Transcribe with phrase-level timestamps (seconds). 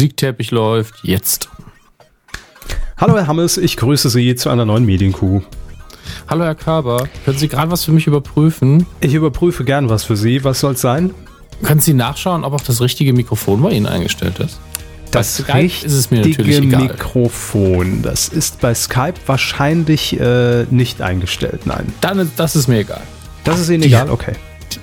[0.00, 1.48] Musikteppich läuft jetzt.
[2.98, 5.42] Hallo Herr Hammes, ich grüße Sie zu einer neuen Medienkuh.
[6.28, 8.86] Hallo Herr Körber, können Sie gerade was für mich überprüfen?
[9.00, 10.44] Ich überprüfe gern was für Sie.
[10.44, 11.12] Was soll es sein?
[11.64, 14.60] Können Sie nachschauen, ob auch das richtige Mikrofon bei Ihnen eingestellt ist?
[15.10, 16.82] Das richtige ist es mir natürlich egal.
[16.82, 21.62] Mikrofon, das ist bei Skype wahrscheinlich äh, nicht eingestellt.
[21.66, 21.92] Nein.
[22.02, 23.02] Dann, das ist mir egal.
[23.42, 24.10] Das ist Ihnen egal?
[24.10, 24.34] Okay.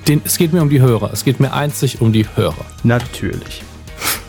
[0.10, 1.14] Den, es geht mir um die Hörer.
[1.14, 2.66] Es geht mir einzig um die Hörer.
[2.84, 3.64] Natürlich.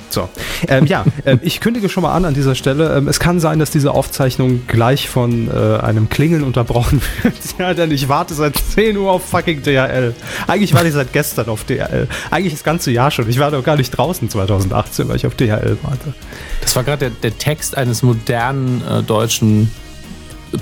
[0.09, 0.29] So.
[0.69, 2.97] Ähm, ja, ähm, ich kündige schon mal an an dieser Stelle.
[2.97, 7.35] Ähm, es kann sein, dass diese Aufzeichnung gleich von äh, einem Klingeln unterbrochen wird.
[7.59, 10.15] ja, denn ich warte seit 10 Uhr auf fucking DHL.
[10.47, 12.09] Eigentlich warte ich seit gestern auf DHL.
[12.31, 13.29] Eigentlich das ganze Jahr schon.
[13.29, 16.15] Ich war doch gar nicht draußen 2018, weil ich auf DHL warte.
[16.61, 19.71] Das war gerade der, der Text eines modernen äh, deutschen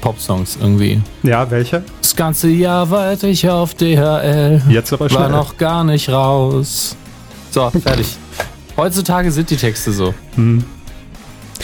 [0.00, 1.00] Popsongs irgendwie.
[1.22, 1.82] Ja, welcher?
[2.00, 4.62] Das ganze Jahr warte ich auf DHL.
[4.68, 5.28] Jetzt aber War schnell.
[5.30, 6.96] noch gar nicht raus.
[7.50, 8.16] So, fertig.
[8.76, 10.14] Heutzutage sind die Texte so.
[10.34, 10.64] Hm.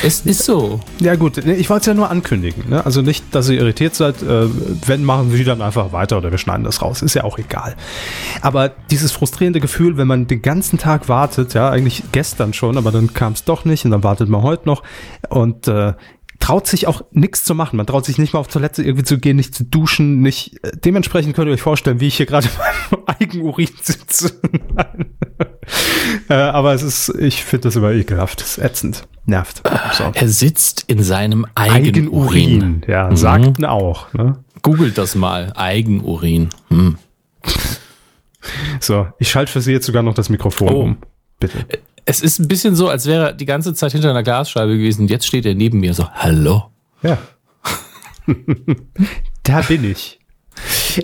[0.03, 0.81] Es ist so.
[1.01, 2.71] Ja gut, nee, ich wollte es ja nur ankündigen.
[2.71, 2.85] Ne?
[2.85, 4.23] Also nicht, dass ihr irritiert seid.
[4.23, 4.47] Äh,
[4.87, 7.03] wenn, machen Sie dann einfach weiter oder wir schneiden das raus.
[7.03, 7.77] Ist ja auch egal.
[8.41, 12.93] Aber dieses frustrierende Gefühl, wenn man den ganzen Tag wartet, ja, eigentlich gestern schon, aber
[12.93, 14.83] dann kam es doch nicht und dann wartet man heute noch
[15.29, 15.93] und äh,
[16.41, 17.77] traut sich auch nichts zu machen.
[17.77, 20.63] Man traut sich nicht mal auf Toilette irgendwie zu gehen, nicht zu duschen, nicht.
[20.65, 22.49] Äh, dementsprechend könnt ihr euch vorstellen, wie ich hier gerade
[22.91, 24.33] beim Eigenurin sitze.
[26.29, 28.41] Äh, aber es ist, ich finde das immer ekelhaft.
[28.41, 29.07] Das ist ätzend.
[29.27, 29.63] Nervt.
[29.97, 30.11] So.
[30.13, 32.07] Er sitzt in seinem Eigenurin.
[32.09, 34.13] Eigenurin, ja, sagten auch.
[34.15, 34.43] Ne?
[34.63, 35.53] Googelt das mal.
[35.55, 36.49] Eigenurin.
[36.69, 36.99] Hm.
[38.81, 40.81] So, ich schalte für Sie jetzt sogar noch das Mikrofon Oh.
[40.83, 40.97] um.
[41.39, 41.65] Bitte.
[42.11, 45.07] Es ist ein bisschen so, als wäre er die ganze Zeit hinter einer Glasscheibe gewesen.
[45.07, 46.65] Jetzt steht er neben mir so, hallo.
[47.03, 47.19] Ja.
[49.45, 50.19] da bin ich.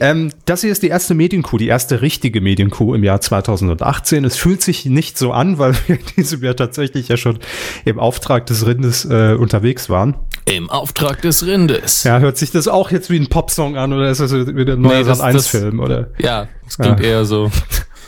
[0.00, 4.24] Ähm, das hier ist die erste Medienkuh, die erste richtige Medienkuh im Jahr 2018.
[4.24, 7.38] Es fühlt sich nicht so an, weil wir in diesem Jahr tatsächlich ja schon
[7.84, 10.16] im Auftrag des Rindes äh, unterwegs waren.
[10.44, 12.02] Im Auftrag des Rindes.
[12.04, 14.80] Ja, hört sich das auch jetzt wie ein Popsong an oder ist das wieder ein
[14.80, 16.10] neuer Nee, das- Sat 1 das- Film oder?
[16.18, 17.06] Ja, es klingt Ja.
[17.06, 17.50] eher so.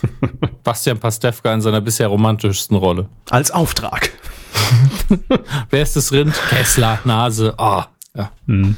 [0.65, 3.09] Bastian Pastewka in seiner bisher romantischsten Rolle.
[3.31, 4.11] Als Auftrag.
[5.71, 6.35] Wer ist das Rind?
[6.51, 7.55] Kessler, Nase.
[7.59, 8.33] Ah, ja.
[8.47, 8.77] Im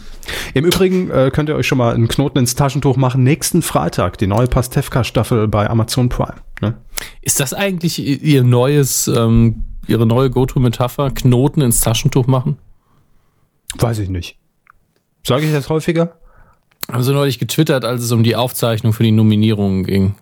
[0.54, 3.22] Übrigen äh, könnt ihr euch schon mal einen Knoten ins Taschentuch machen.
[3.22, 6.36] Nächsten Freitag die neue Pastewka-Staffel bei Amazon Prime.
[6.60, 6.76] Ne?
[7.22, 11.10] Ist das eigentlich ihr neues, ähm, ihre neue Go-To-Metapher?
[11.10, 12.58] Knoten ins Taschentuch machen?
[13.78, 14.37] Weiß ich nicht.
[15.26, 16.16] Sage ich das häufiger?
[16.91, 20.14] Haben sie neulich getwittert, als es um die Aufzeichnung für die Nominierungen ging.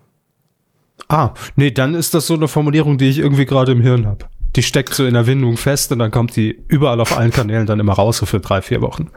[1.09, 4.27] Ah, nee, dann ist das so eine Formulierung, die ich irgendwie gerade im Hirn habe.
[4.57, 7.67] Die steckt so in der Windung fest und dann kommt die überall auf allen Kanälen
[7.67, 9.11] dann immer raus, so für drei, vier Wochen.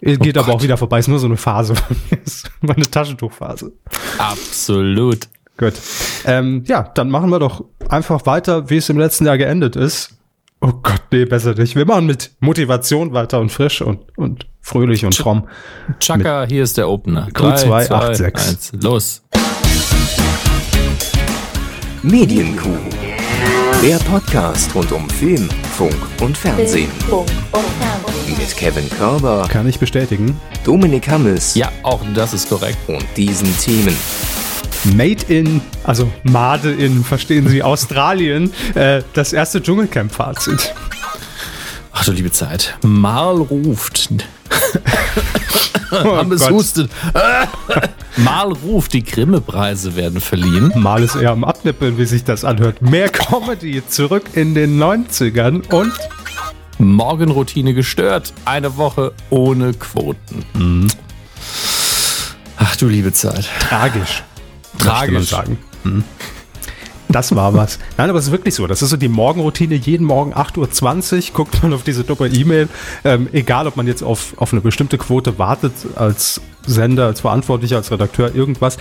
[0.00, 0.54] Geht aber Gott.
[0.56, 2.18] auch wieder vorbei, ist nur so eine Phase von mir.
[2.24, 3.72] Ist meine Taschentuchphase.
[4.18, 5.28] Absolut.
[5.56, 5.74] Gut.
[6.26, 10.10] Ähm, ja, dann machen wir doch einfach weiter, wie es im letzten Jahr geendet ist.
[10.60, 11.76] Oh Gott, nee, besser nicht.
[11.76, 15.48] Wir machen mit Motivation weiter und frisch und, und fröhlich und fromm.
[16.00, 17.28] Chaka, hier ist der Opener.
[17.28, 18.48] Q2, Drei, zwei, 8, 6.
[18.48, 19.22] eins, los.
[22.06, 22.78] Medienkuh.
[23.82, 26.88] Der Podcast rund um Film, Funk und Fernsehen.
[27.08, 28.38] Funk und Fernsehen.
[28.38, 30.40] Mit Kevin Körber, Kann ich bestätigen.
[30.62, 32.78] Dominik Hammes Ja, auch das ist korrekt.
[32.86, 33.96] und diesen Themen.
[34.94, 40.72] Made in, also Made in, verstehen Sie, Australien, äh, das erste Dschungelcamp-Fazit.
[41.90, 42.78] Ach du liebe Zeit.
[42.84, 44.10] Mal ruft.
[45.90, 46.50] Haben es Gott.
[46.52, 46.88] hustet.
[48.16, 50.72] Mal ruft, die Grimme-Preise werden verliehen.
[50.74, 52.80] Mal ist eher am Abnippeln, wie sich das anhört.
[52.80, 55.92] Mehr Comedy zurück in den 90ern und
[56.78, 58.32] Morgenroutine gestört.
[58.46, 60.44] Eine Woche ohne Quoten.
[60.54, 60.88] Mhm.
[62.58, 63.50] Ach du liebe Zeit.
[63.60, 64.22] tragisch.
[64.78, 65.28] Tragisch.
[65.28, 65.58] sagen.
[65.82, 66.04] Hm.
[67.08, 67.78] Das war was.
[67.96, 68.66] Nein, aber es ist wirklich so.
[68.66, 69.74] Das ist so die Morgenroutine.
[69.74, 72.68] Jeden Morgen 8.20 Uhr guckt man auf diese dumme E-Mail.
[73.04, 77.76] Ähm, egal, ob man jetzt auf, auf eine bestimmte Quote wartet, als Sender, als Verantwortlicher,
[77.76, 78.76] als Redakteur, irgendwas.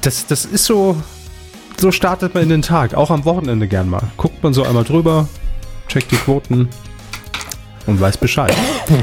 [0.00, 0.96] Das, das ist so,
[1.78, 2.94] so startet man in den Tag.
[2.94, 4.02] Auch am Wochenende gern mal.
[4.16, 5.28] Guckt man so einmal drüber,
[5.88, 6.68] checkt die Quoten
[7.86, 8.54] und weiß Bescheid.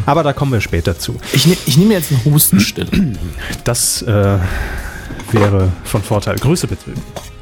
[0.05, 1.15] Aber da kommen wir später zu.
[1.33, 2.89] Ich, ne, ich nehme jetzt eine Hustenstille.
[3.63, 4.37] Das äh,
[5.31, 6.35] wäre von Vorteil.
[6.35, 6.91] Grüße bitte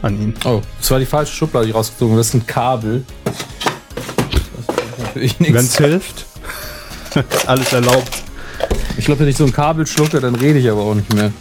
[0.02, 0.34] an ihn.
[0.46, 2.20] Oh, das war die falsche Schublade, die ich rausgezogen habe.
[2.20, 3.06] Das ist ein Kabel.
[3.24, 6.26] Das ist natürlich Wenn es hilft,
[7.16, 8.24] ist alles erlaubt.
[8.98, 11.32] Ich glaube, wenn ich so ein Kabel schlucke, dann rede ich aber auch nicht mehr.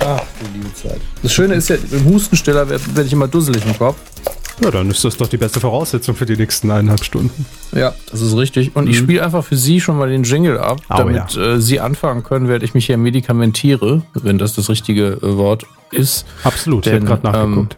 [0.00, 1.00] Ach, du liebe Zeit.
[1.22, 3.96] Das Schöne ist ja, im Hustenstiller werde werd ich immer dusselig im Kopf.
[4.62, 7.44] Ja, dann ist das doch die beste Voraussetzung für die nächsten eineinhalb Stunden.
[7.72, 8.74] Ja, das ist richtig.
[8.74, 11.78] Und ich spiele einfach für Sie schon mal den Jingle ab, Oh, damit äh, Sie
[11.78, 16.24] anfangen können, während ich mich hier medikamentiere, wenn das das richtige äh, Wort ist.
[16.42, 17.76] Absolut, ich Denn, habe gerade nachgeguckt.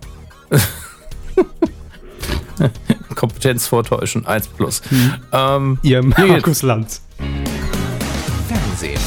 [3.16, 4.26] Kompetenz vortäuschen.
[4.26, 4.80] 1 plus.
[5.32, 6.02] Ähm, Ihr.
[6.04, 7.02] Markus Lanz.
[8.78, 9.00] Fernsehen.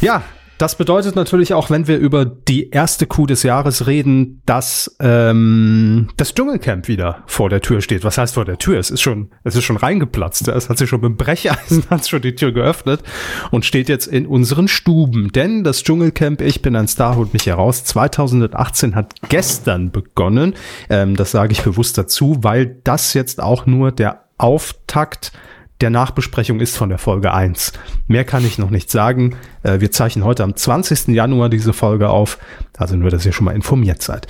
[0.00, 0.22] Ja,
[0.58, 6.08] das bedeutet natürlich auch, wenn wir über die erste Kuh des Jahres reden, dass ähm,
[6.16, 8.04] das Dschungelcamp wieder vor der Tür steht.
[8.04, 8.78] Was heißt vor der Tür?
[8.78, 10.46] Es ist schon, es ist schon reingeplatzt.
[10.48, 13.02] Es hat sich schon mit dem Brecheisen hat schon die Tür geöffnet
[13.50, 15.32] und steht jetzt in unseren Stuben.
[15.32, 20.54] Denn das Dschungelcamp, ich bin ein Star, holt mich heraus, 2018 hat gestern begonnen.
[20.88, 25.32] Ähm, das sage ich bewusst dazu, weil das jetzt auch nur der Auftakt
[25.80, 27.72] der Nachbesprechung ist von der Folge 1.
[28.06, 29.36] Mehr kann ich noch nicht sagen.
[29.62, 31.08] Äh, wir zeichnen heute am 20.
[31.08, 32.38] Januar diese Folge auf.
[32.76, 34.26] Also nur, dass ihr schon mal informiert seid.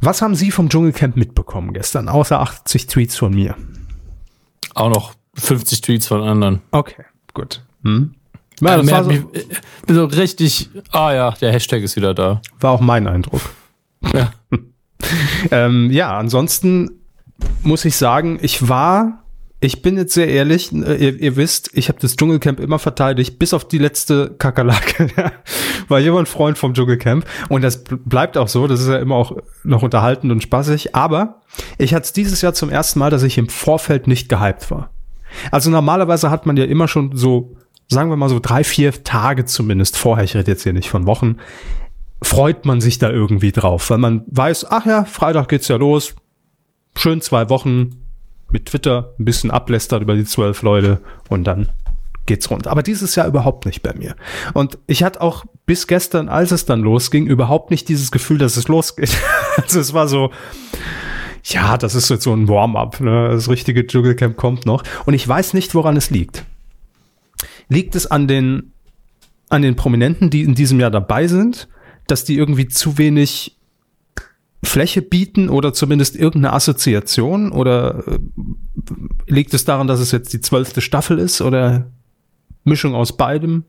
[0.00, 3.56] Was haben Sie vom Dschungelcamp mitbekommen gestern, außer 80 Tweets von mir?
[4.78, 6.60] auch noch 50 Tweets von anderen.
[6.70, 7.04] Okay,
[7.34, 7.62] gut.
[7.84, 8.14] Hm?
[8.60, 9.22] Ja, Ja, das war, so, mich,
[9.86, 12.40] bin so richtig, ah ja, der Hashtag ist wieder da.
[12.60, 13.42] war auch mein Eindruck.
[14.14, 14.32] Ja.
[15.52, 16.90] Ähm, ja, ansonsten
[17.62, 19.22] muss ich sagen, ich war,
[19.60, 23.38] ich bin jetzt sehr ehrlich, äh, ihr, ihr wisst, ich habe das Dschungelcamp immer verteidigt,
[23.38, 25.10] bis auf die letzte Kakerlake.
[25.88, 29.16] war ein Freund vom Dschungelcamp und das bl- bleibt auch so, das ist ja immer
[29.16, 31.40] auch noch unterhaltend und spaßig, aber
[31.76, 34.90] ich hatte es dieses Jahr zum ersten Mal, dass ich im Vorfeld nicht gehypt war.
[35.50, 37.56] Also normalerweise hat man ja immer schon so,
[37.88, 41.06] sagen wir mal so drei, vier Tage zumindest vorher, ich rede jetzt hier nicht von
[41.06, 41.38] Wochen,
[42.22, 46.14] freut man sich da irgendwie drauf, weil man weiß, ach ja, Freitag geht's ja los,
[46.96, 48.07] schön zwei Wochen
[48.50, 51.68] mit Twitter ein bisschen ablästert über die zwölf Leute und dann
[52.28, 52.66] geht's rund.
[52.68, 54.14] Aber dieses Jahr überhaupt nicht bei mir.
[54.54, 58.56] Und ich hatte auch bis gestern, als es dann losging, überhaupt nicht dieses Gefühl, dass
[58.56, 59.16] es losgeht.
[59.56, 60.30] Also es war so,
[61.42, 63.30] ja, das ist jetzt so ein Warm-up, ne?
[63.30, 64.84] Das richtige Dschungelcamp kommt noch.
[65.04, 66.44] Und ich weiß nicht, woran es liegt.
[67.68, 68.72] Liegt es an den,
[69.48, 71.68] an den Prominenten, die in diesem Jahr dabei sind,
[72.06, 73.57] dass die irgendwie zu wenig
[74.62, 77.52] Fläche bieten oder zumindest irgendeine Assoziation?
[77.52, 78.18] Oder äh,
[79.26, 81.90] liegt es daran, dass es jetzt die zwölfte Staffel ist oder
[82.64, 83.64] Mischung aus beidem?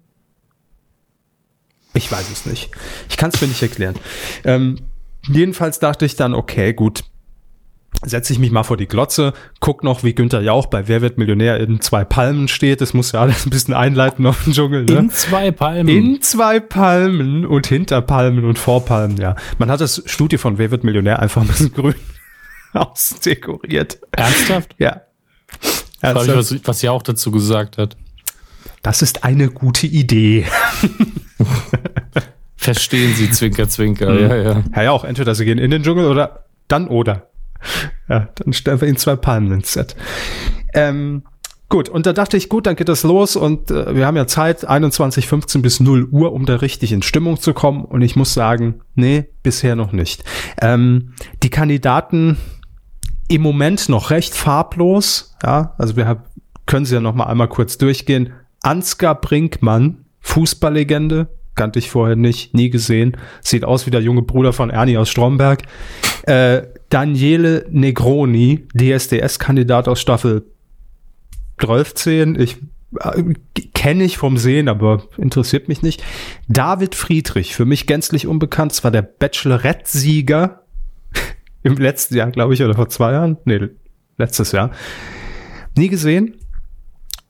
[1.94, 2.70] Ich weiß es nicht.
[3.10, 3.96] Ich kann es mir nicht erklären.
[4.44, 4.78] Ähm,
[5.28, 7.04] jedenfalls dachte ich dann, okay, gut,
[8.04, 11.18] setze ich mich mal vor die Glotze, guck noch, wie Günther Jauch bei Wer wird
[11.18, 12.82] Millionär in zwei Palmen steht.
[12.82, 14.86] Das muss ja alles ein bisschen einleiten auf den Dschungel.
[14.86, 14.98] Ne?
[14.98, 15.88] In zwei Palmen.
[15.88, 19.36] In zwei Palmen und hinter Palmen und vor Palmen, ja.
[19.58, 21.96] Man hat das Studio von Wer wird Millionär einfach ein bisschen grün
[22.74, 24.00] ausdekoriert.
[24.12, 24.76] Ernsthaft?
[24.78, 25.02] Ja.
[26.02, 27.98] Frag ich, was, was sie auch dazu gesagt hat.
[28.82, 30.46] das ist eine gute Idee.
[32.56, 34.12] Verstehen Sie, Zwinker, Zwinker.
[34.12, 34.20] Mhm.
[34.20, 34.64] Ja, ja.
[34.76, 37.30] Ja, ja, auch entweder sie gehen in den Dschungel oder dann oder.
[38.08, 39.96] Ja, dann stellen wir ihnen zwei Palmen ins Set.
[40.74, 41.24] Ähm,
[41.68, 44.28] gut, und da dachte ich, gut, dann geht das los und äh, wir haben ja
[44.28, 47.86] Zeit, 21.15 bis 0 Uhr, um da richtig in Stimmung zu kommen.
[47.86, 50.24] Und ich muss sagen, nee, bisher noch nicht.
[50.62, 51.14] Ähm,
[51.44, 52.38] die Kandidaten
[53.28, 55.36] im Moment noch recht farblos.
[55.44, 56.24] Ja, also wir haben,
[56.66, 58.34] können sie ja noch mal einmal kurz durchgehen.
[58.62, 63.18] Ansgar Brinkmann, Fußballlegende, kannte ich vorher nicht, nie gesehen.
[63.42, 65.64] Sieht aus wie der junge Bruder von Ernie aus Stromberg.
[66.24, 70.46] Äh, Daniele Negroni, DSDS-Kandidat aus Staffel
[71.60, 72.06] 12,
[72.38, 72.58] ich
[73.00, 73.34] äh,
[73.74, 76.04] kenne ich vom Sehen, aber interessiert mich nicht.
[76.48, 80.64] David Friedrich, für mich gänzlich unbekannt, zwar der Bachelorette-Sieger
[81.64, 83.38] im letzten Jahr, glaube ich, oder vor zwei Jahren?
[83.46, 83.70] Nee,
[84.18, 84.72] letztes Jahr.
[85.78, 86.36] Nie gesehen.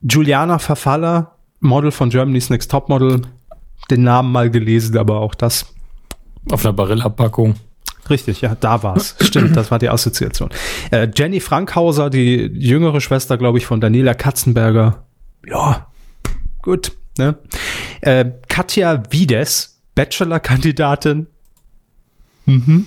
[0.02, 3.24] Juliana Verfaller, Model von Germany's Next Topmodel,
[3.92, 5.74] den Namen mal gelesen, aber auch das
[6.50, 7.56] Auf einer Barilla-Packung.
[8.09, 9.16] Richtig, ja, da war's.
[9.21, 10.49] Stimmt, das war die Assoziation.
[10.92, 15.06] Äh, Jenny Frankhauser, die jüngere Schwester, glaube ich, von Daniela Katzenberger.
[15.45, 15.87] Ja,
[16.61, 16.94] gut.
[17.18, 17.37] Ne?
[18.01, 21.28] Äh, Katja Wiedes, Bachelor-Kandidatin.
[22.45, 22.85] Mhm.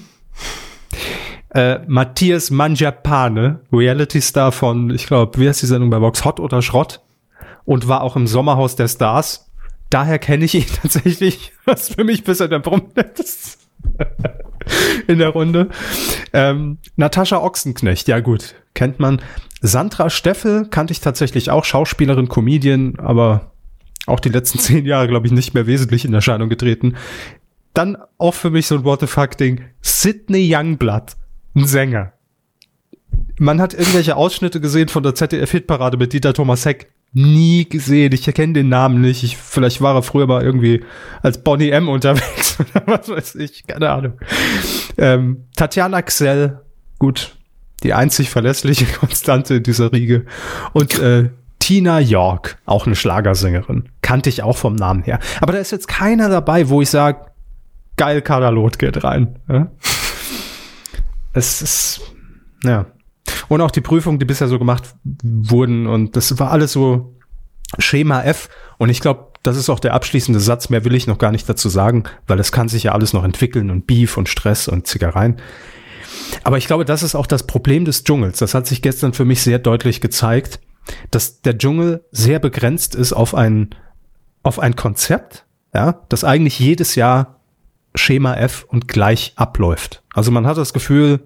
[1.51, 6.63] Äh, Matthias Mangiapane, Reality-Star von, ich glaube, wie heißt die Sendung bei Vox, Hot oder
[6.63, 7.01] Schrott?
[7.65, 9.51] Und war auch im Sommerhaus der Stars.
[9.91, 13.59] Daher kenne ich ihn tatsächlich, was für mich bisher der Prominent ist
[15.07, 15.69] in der Runde.
[16.33, 19.21] Ähm, Natascha Ochsenknecht, ja gut, kennt man.
[19.61, 23.53] Sandra Steffel kannte ich tatsächlich auch, Schauspielerin, Comedian, aber
[24.07, 26.97] auch die letzten zehn Jahre, glaube ich, nicht mehr wesentlich in Erscheinung getreten.
[27.75, 29.65] Dann auch für mich so ein What the fuck-Ding.
[29.81, 31.13] Sidney Youngblood,
[31.55, 32.13] ein Sänger.
[33.39, 36.93] Man hat irgendwelche Ausschnitte gesehen von der ZDF-Hitparade mit Dieter Thomas Heck.
[37.15, 38.13] Nie gesehen.
[38.13, 39.23] Ich erkenne den Namen nicht.
[39.23, 40.83] Ich, vielleicht war er früher mal irgendwie
[41.23, 43.67] als Bonnie M unterwegs oder was weiß ich.
[43.67, 44.15] Keine Ahnung.
[44.97, 46.61] Ähm, Tatjana Xell,
[46.99, 47.37] gut,
[47.83, 50.25] die einzig verlässliche Konstante in dieser Riege.
[50.73, 53.91] Und äh, Tina York, auch eine Schlagersängerin.
[54.01, 55.21] Kannte ich auch vom Namen her.
[55.41, 57.27] Aber da ist jetzt keiner dabei, wo ich sage,
[57.97, 59.39] geil, Kaderlot geht rein.
[59.49, 59.71] Ja?
[61.35, 62.01] Es ist,
[62.65, 62.87] ja.
[63.49, 65.87] Und auch die Prüfungen, die bisher so gemacht wurden.
[65.87, 67.17] Und das war alles so
[67.79, 68.49] Schema F.
[68.79, 70.69] Und ich glaube, das ist auch der abschließende Satz.
[70.69, 73.25] Mehr will ich noch gar nicht dazu sagen, weil es kann sich ja alles noch
[73.25, 75.37] entwickeln und Beef und Stress und Zickereien.
[76.45, 78.39] Aber ich glaube, das ist auch das Problem des Dschungels.
[78.39, 80.61] Das hat sich gestern für mich sehr deutlich gezeigt,
[81.11, 83.71] dass der Dschungel sehr begrenzt ist auf ein,
[84.43, 87.41] auf ein Konzept, ja, das eigentlich jedes Jahr
[87.95, 90.03] Schema F und gleich abläuft.
[90.15, 91.21] Also man hat das Gefühl,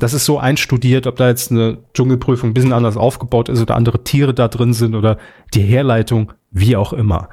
[0.00, 3.76] das ist so einstudiert, ob da jetzt eine Dschungelprüfung ein bisschen anders aufgebaut ist oder
[3.76, 5.18] andere Tiere da drin sind oder
[5.54, 7.28] die Herleitung, wie auch immer.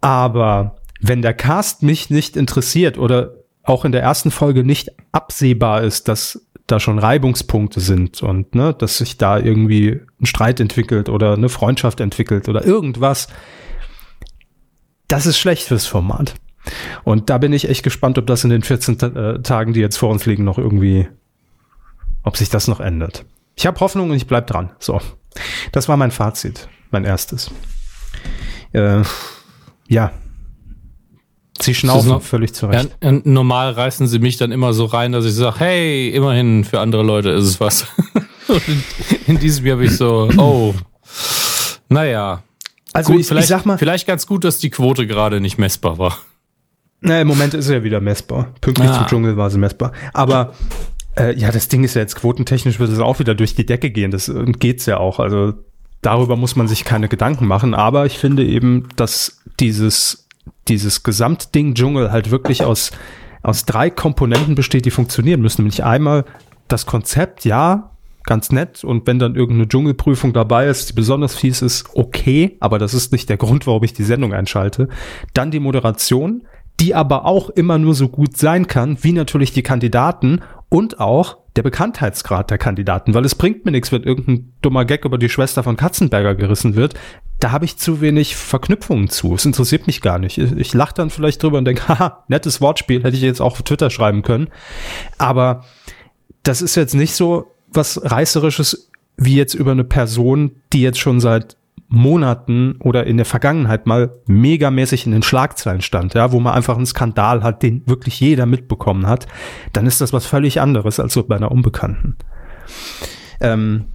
[0.00, 5.82] Aber wenn der Cast mich nicht interessiert oder auch in der ersten Folge nicht absehbar
[5.82, 11.08] ist, dass da schon Reibungspunkte sind und ne, dass sich da irgendwie ein Streit entwickelt
[11.08, 13.28] oder eine Freundschaft entwickelt oder irgendwas,
[15.08, 16.34] das ist schlecht fürs Format.
[17.04, 19.96] Und da bin ich echt gespannt, ob das in den 14 äh, Tagen, die jetzt
[19.96, 21.08] vor uns liegen, noch irgendwie,
[22.22, 23.24] ob sich das noch ändert.
[23.56, 24.70] Ich habe Hoffnung und ich bleib dran.
[24.78, 25.00] So,
[25.72, 27.50] das war mein Fazit, mein erstes.
[28.72, 29.02] Äh,
[29.88, 30.12] ja,
[31.60, 32.96] Sie schnaufen noch, völlig zurecht.
[33.02, 36.80] Ja, normal reißen sie mich dann immer so rein, dass ich sage, hey, immerhin für
[36.80, 37.86] andere Leute ist es was.
[39.26, 40.74] in diesem Jahr habe ich so, oh,
[41.88, 42.42] naja.
[42.92, 45.58] Also gut, ich, vielleicht, ich sag mal, vielleicht ganz gut, dass die Quote gerade nicht
[45.58, 46.18] messbar war.
[47.00, 48.54] Na, im Moment ist sie ja wieder messbar.
[48.60, 48.98] Pünktlich Ah.
[48.98, 49.92] zum Dschungel war sie messbar.
[50.12, 50.54] Aber
[51.18, 53.90] äh, ja, das Ding ist ja jetzt quotentechnisch wird es auch wieder durch die Decke
[53.90, 54.10] gehen.
[54.10, 55.18] Das äh, geht's ja auch.
[55.18, 55.54] Also
[56.02, 57.74] darüber muss man sich keine Gedanken machen.
[57.74, 60.28] Aber ich finde eben, dass dieses
[60.68, 62.92] dieses Gesamtding Dschungel halt wirklich aus
[63.42, 65.62] aus drei Komponenten besteht, die funktionieren müssen.
[65.62, 66.24] Nämlich einmal
[66.66, 67.92] das Konzept, ja,
[68.24, 68.84] ganz nett.
[68.84, 72.56] Und wenn dann irgendeine Dschungelprüfung dabei ist, die besonders fies ist, okay.
[72.60, 74.88] Aber das ist nicht der Grund, warum ich die Sendung einschalte.
[75.34, 76.42] Dann die Moderation,
[76.80, 81.38] die aber auch immer nur so gut sein kann, wie natürlich die Kandidaten und auch
[81.56, 85.28] der Bekanntheitsgrad der Kandidaten, weil es bringt mir nichts, wenn irgendein dummer Gag über die
[85.28, 86.94] Schwester von Katzenberger gerissen wird.
[87.40, 89.34] Da habe ich zu wenig Verknüpfungen zu.
[89.34, 90.38] Es interessiert mich gar nicht.
[90.38, 93.52] Ich, ich lache dann vielleicht drüber und denke, haha, nettes Wortspiel, hätte ich jetzt auch
[93.52, 94.48] auf Twitter schreiben können.
[95.18, 95.64] Aber
[96.42, 101.20] das ist jetzt nicht so was Reißerisches wie jetzt über eine Person, die jetzt schon
[101.20, 101.57] seit
[101.88, 106.76] Monaten oder in der Vergangenheit mal megamäßig in den Schlagzeilen stand, ja, wo man einfach
[106.76, 109.26] einen Skandal hat, den wirklich jeder mitbekommen hat,
[109.72, 112.16] dann ist das was völlig anderes als so bei einer Unbekannten.
[113.40, 113.86] Ähm,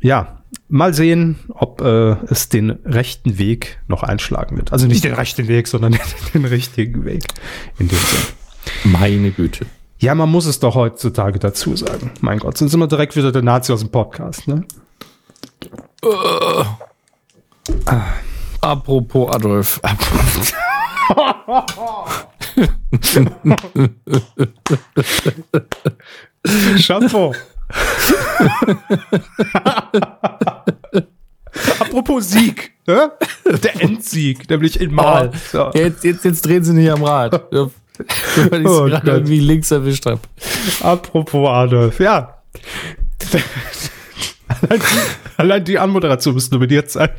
[0.00, 4.72] ja, mal sehen, ob äh, es den rechten Weg noch einschlagen wird.
[4.72, 5.96] Also nicht den rechten Weg, sondern
[6.34, 7.22] den richtigen Weg
[7.78, 8.92] in dem Sinn.
[8.92, 9.66] Meine Güte.
[10.00, 12.12] Ja, man muss es doch heutzutage dazu sagen.
[12.20, 14.64] Mein Gott, sind wir direkt wieder der Nazi aus dem Podcast, ne?
[18.60, 19.80] Apropos Adolf.
[26.76, 27.34] Chapeau.
[31.80, 33.10] Apropos Sieg, ne?
[33.62, 35.32] Der Endsieg, nämlich in Mal.
[35.50, 35.70] So.
[35.74, 37.32] Jetzt, jetzt, jetzt drehen sie nicht am Rad.
[37.52, 40.20] Weil ich es Oh gerade irgendwie links erwischt habe.
[40.82, 42.42] Apropos Adolf, ja.
[44.48, 44.84] allein, die,
[45.36, 47.10] allein die Anmoderation müsste nominiert sein.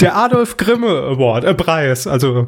[0.00, 2.46] Der Adolf Grimme Award, äh, Preis, also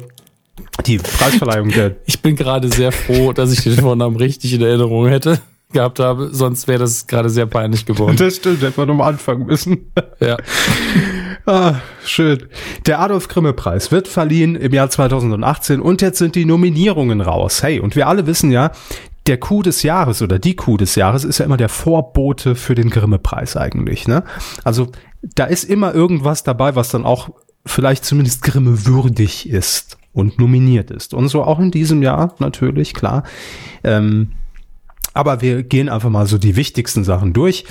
[0.85, 5.07] die Preisverleihung der Ich bin gerade sehr froh, dass ich den Vornamen richtig in Erinnerung
[5.07, 5.39] hätte
[5.71, 6.29] gehabt habe.
[6.31, 8.15] Sonst wäre das gerade sehr peinlich geworden.
[8.17, 9.91] Das stimmt, hätten wir nochmal anfangen müssen.
[10.19, 10.37] Ja.
[11.45, 12.47] Ah, schön.
[12.85, 17.61] Der Adolf Grimme Preis wird verliehen im Jahr 2018 und jetzt sind die Nominierungen raus.
[17.61, 18.71] Hey, und wir alle wissen ja,
[19.27, 22.75] der Coup des Jahres oder die Coup des Jahres ist ja immer der Vorbote für
[22.75, 24.23] den Grimme Preis eigentlich, ne?
[24.63, 24.87] Also,
[25.35, 27.29] da ist immer irgendwas dabei, was dann auch
[27.65, 31.13] vielleicht zumindest Grimme würdig ist und nominiert ist.
[31.13, 33.23] Und so auch in diesem Jahr natürlich, klar.
[33.83, 34.33] Ähm,
[35.13, 37.65] aber wir gehen einfach mal so die wichtigsten Sachen durch.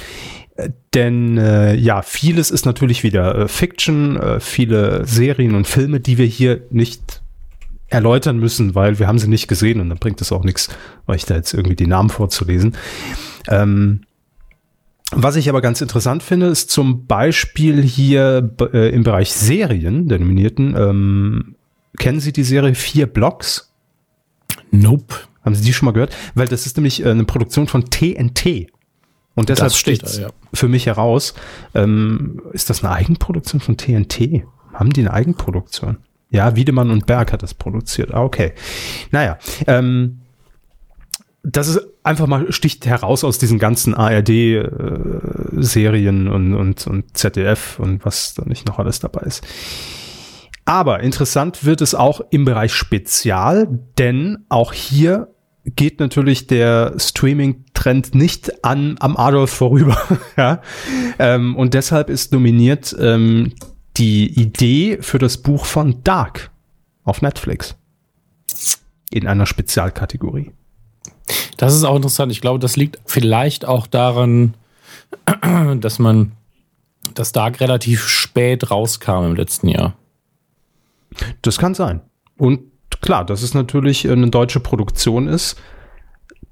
[0.57, 6.01] Äh, Denn äh, ja, vieles ist natürlich wieder äh, Fiction, äh, viele Serien und Filme,
[6.01, 7.23] die wir hier nicht
[7.89, 10.71] erläutern müssen, weil wir haben sie nicht gesehen und dann bringt es auch nichts,
[11.07, 12.75] euch da jetzt irgendwie die Namen vorzulesen.
[13.49, 14.01] Ähm,
[15.15, 20.19] was ich aber ganz interessant finde, ist zum Beispiel hier äh, im Bereich Serien der
[20.19, 20.75] Nominierten.
[20.77, 21.57] Ähm,
[21.99, 23.73] kennen Sie die Serie Vier Blocks?
[24.71, 25.15] Nope.
[25.45, 26.15] Haben Sie die schon mal gehört?
[26.35, 28.69] Weil das ist nämlich äh, eine Produktion von TNT.
[29.35, 30.29] Und deshalb steht da, ja.
[30.53, 31.35] für mich heraus.
[31.75, 34.45] Ähm, ist das eine Eigenproduktion von TNT?
[34.73, 35.99] Haben die eine Eigenproduktion?
[36.31, 38.15] Ja, Wiedemann und Berg hat das produziert.
[38.15, 38.53] Ah, okay.
[39.11, 40.21] Naja, ähm,
[41.43, 44.29] das ist einfach mal sticht heraus aus diesen ganzen ARD-Serien
[46.29, 49.43] und, und, und ZDF und was da nicht noch alles dabei ist.
[50.65, 55.29] Aber interessant wird es auch im Bereich Spezial, denn auch hier
[55.65, 60.01] geht natürlich der Streaming-Trend nicht an am Adolf vorüber.
[60.37, 60.61] ja?
[61.19, 63.53] ähm, und deshalb ist nominiert ähm,
[63.97, 66.51] die Idee für das Buch von Dark
[67.05, 67.77] auf Netflix.
[69.11, 70.53] In einer Spezialkategorie.
[71.57, 72.33] Das ist auch interessant.
[72.33, 74.55] Ich glaube, das liegt vielleicht auch daran,
[75.81, 76.33] dass man
[77.15, 79.95] das Dark relativ spät rauskam im letzten Jahr.
[81.43, 82.01] Das kann sein.
[82.37, 82.61] Und
[83.01, 85.57] klar, dass es natürlich eine deutsche Produktion ist,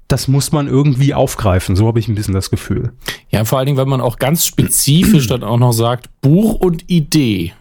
[0.07, 1.75] das muss man irgendwie aufgreifen.
[1.75, 2.91] So habe ich ein bisschen das Gefühl.
[3.29, 6.89] Ja, vor allen Dingen, wenn man auch ganz spezifisch dann auch noch sagt, Buch und
[6.89, 7.53] Idee.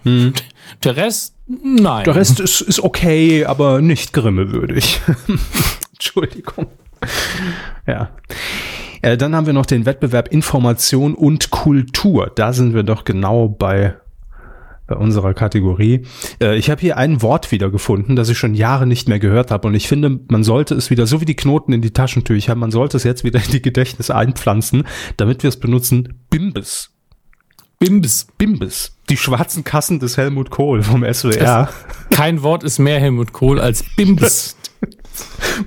[0.82, 2.04] Der Rest, nein.
[2.04, 5.00] Der Rest ist, ist okay, aber nicht grimmelwürdig.
[5.92, 6.66] Entschuldigung.
[7.86, 8.10] Ja.
[9.02, 12.30] Äh, dann haben wir noch den Wettbewerb Information und Kultur.
[12.34, 13.94] Da sind wir doch genau bei,
[14.86, 16.04] bei unserer Kategorie.
[16.40, 19.66] Äh, ich habe hier ein Wort wiedergefunden, das ich schon Jahre nicht mehr gehört habe.
[19.66, 22.70] Und ich finde, man sollte es wieder, so wie die Knoten in die Taschentücher, man
[22.70, 26.20] sollte es jetzt wieder in die Gedächtnisse einpflanzen, damit wir es benutzen.
[26.28, 26.90] Bimbes.
[27.78, 28.26] Bimbs.
[28.36, 28.94] Bimbes.
[29.08, 31.70] Die schwarzen Kassen des Helmut Kohl vom SWR.
[32.10, 34.56] Kein Wort ist mehr Helmut Kohl als Bimbs.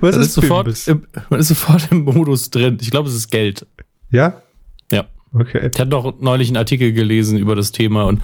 [0.16, 2.78] Man ist, sofort im, man ist sofort im Modus drin.
[2.80, 3.66] Ich glaube, es ist Geld.
[4.10, 4.42] Ja?
[4.90, 5.06] Ja.
[5.32, 5.58] Okay.
[5.58, 8.22] Ich hatte noch neulich einen Artikel gelesen über das Thema und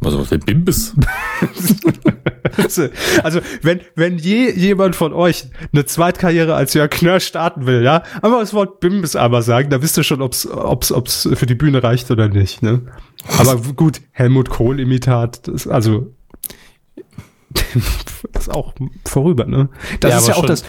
[0.00, 0.94] was was für Bimbis?
[2.56, 2.88] Also,
[3.22, 8.02] also, wenn, wenn je jemand von euch eine Zweitkarriere als Jörg Knörr starten will, ja,
[8.14, 11.54] einfach das Wort Bimbis einmal sagen, da wisst ihr schon, ob's, ob's, ob's für die
[11.54, 12.82] Bühne reicht oder nicht, ne?
[13.38, 16.12] Aber gut, Helmut Kohl-Imitat, also,
[18.38, 18.74] ist auch
[19.06, 19.68] vorüber, ne?
[20.00, 20.64] Das Ja, ist ja auch schon das,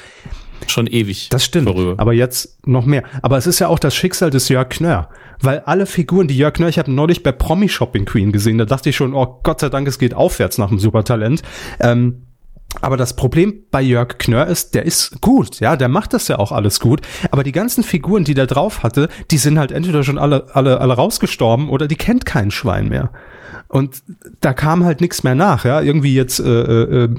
[0.67, 1.29] Schon ewig.
[1.29, 1.67] das stimmt.
[1.67, 1.95] Vorüber.
[1.97, 3.03] Aber jetzt noch mehr.
[3.21, 5.09] Aber es ist ja auch das Schicksal des Jörg Knörr.
[5.41, 8.65] Weil alle Figuren, die Jörg Knörr, ich habe neulich bei Promi Shopping Queen gesehen, da
[8.65, 11.41] dachte ich schon, oh Gott sei Dank, es geht aufwärts nach dem Supertalent.
[11.79, 12.27] Ähm,
[12.81, 16.39] aber das Problem bei Jörg Knörr ist, der ist gut, ja, der macht das ja
[16.39, 17.01] auch alles gut.
[17.29, 20.81] Aber die ganzen Figuren, die der drauf hatte, die sind halt entweder schon alle, alle,
[20.81, 23.11] alle rausgestorben oder die kennt kein Schwein mehr.
[23.73, 24.03] Und
[24.39, 25.81] da kam halt nichts mehr nach, ja.
[25.81, 27.09] Irgendwie jetzt, äh, äh, äh,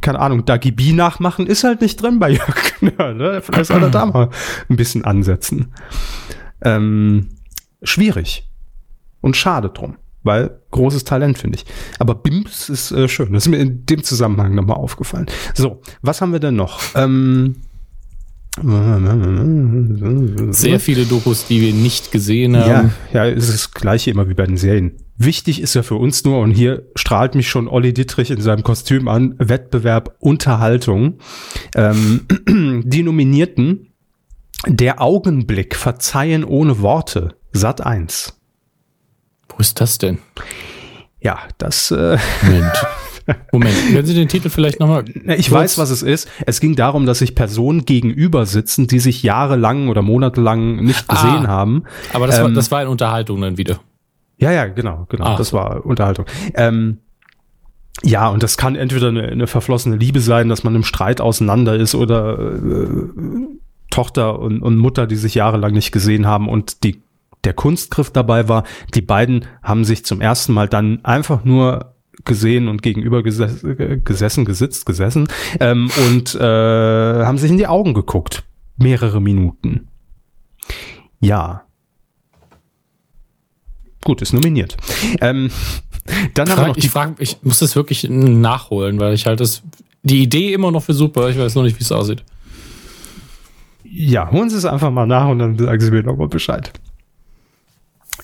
[0.00, 3.40] keine Ahnung, Dagi B nachmachen ist halt nicht drin bei Jörg Knörr, ne?
[3.40, 4.28] Vielleicht soll er da mal
[4.68, 5.72] ein bisschen ansetzen.
[6.60, 7.28] Ähm,
[7.84, 8.50] schwierig.
[9.20, 9.94] Und schade drum.
[10.24, 11.66] Weil großes Talent, finde ich.
[12.00, 13.32] Aber Bims ist äh, schön.
[13.32, 15.26] Das ist mir in dem Zusammenhang nochmal aufgefallen.
[15.54, 16.80] So, was haben wir denn noch?
[16.96, 17.54] Ähm,
[20.50, 22.92] Sehr viele Dokus, die wir nicht gesehen ja, haben.
[23.12, 24.92] ja, es ist das gleiche immer wie bei den Serien.
[25.24, 28.62] Wichtig ist ja für uns nur, und hier strahlt mich schon Olli Dittrich in seinem
[28.62, 31.18] Kostüm an, Wettbewerb Unterhaltung.
[31.76, 32.26] Ähm,
[32.84, 33.92] die Nominierten,
[34.66, 38.38] der Augenblick, Verzeihen ohne Worte, Sat 1.
[39.48, 40.18] Wo ist das denn?
[41.20, 42.86] Ja, das, äh, Moment.
[43.52, 45.04] Moment, können Sie den Titel vielleicht nochmal?
[45.36, 46.28] Ich weiß, was es ist.
[46.46, 51.14] Es ging darum, dass sich Personen gegenüber sitzen, die sich jahrelang oder monatelang nicht Ah.
[51.14, 51.84] gesehen haben.
[52.12, 53.78] Aber das, war, Ähm, das war in Unterhaltung dann wieder.
[54.42, 55.24] Ja, ja, genau, genau.
[55.26, 55.56] Ach das so.
[55.56, 56.26] war Unterhaltung.
[56.54, 56.98] Ähm,
[58.02, 61.76] ja, und das kann entweder eine, eine verflossene Liebe sein, dass man im Streit auseinander
[61.76, 62.88] ist oder äh,
[63.90, 67.02] Tochter und, und Mutter, die sich jahrelang nicht gesehen haben und die
[67.44, 72.68] der Kunstgriff dabei war, die beiden haben sich zum ersten Mal dann einfach nur gesehen
[72.68, 75.28] und gegenüber geses äh, gesessen, gesitzt, gesessen
[75.60, 78.44] ähm, und äh, haben sich in die Augen geguckt.
[78.76, 79.88] Mehrere Minuten.
[81.20, 81.62] Ja.
[84.04, 84.76] Gut, ist nominiert.
[85.20, 85.50] Ähm,
[86.34, 89.26] dann haben wir noch Frag, die ich frage, ich muss das wirklich nachholen, weil ich
[89.26, 89.62] halt das,
[90.02, 92.24] die Idee immer noch für super, ich weiß noch nicht, wie es aussieht.
[93.84, 96.72] Ja, holen Sie es einfach mal nach und dann sagen Sie mir nochmal Bescheid.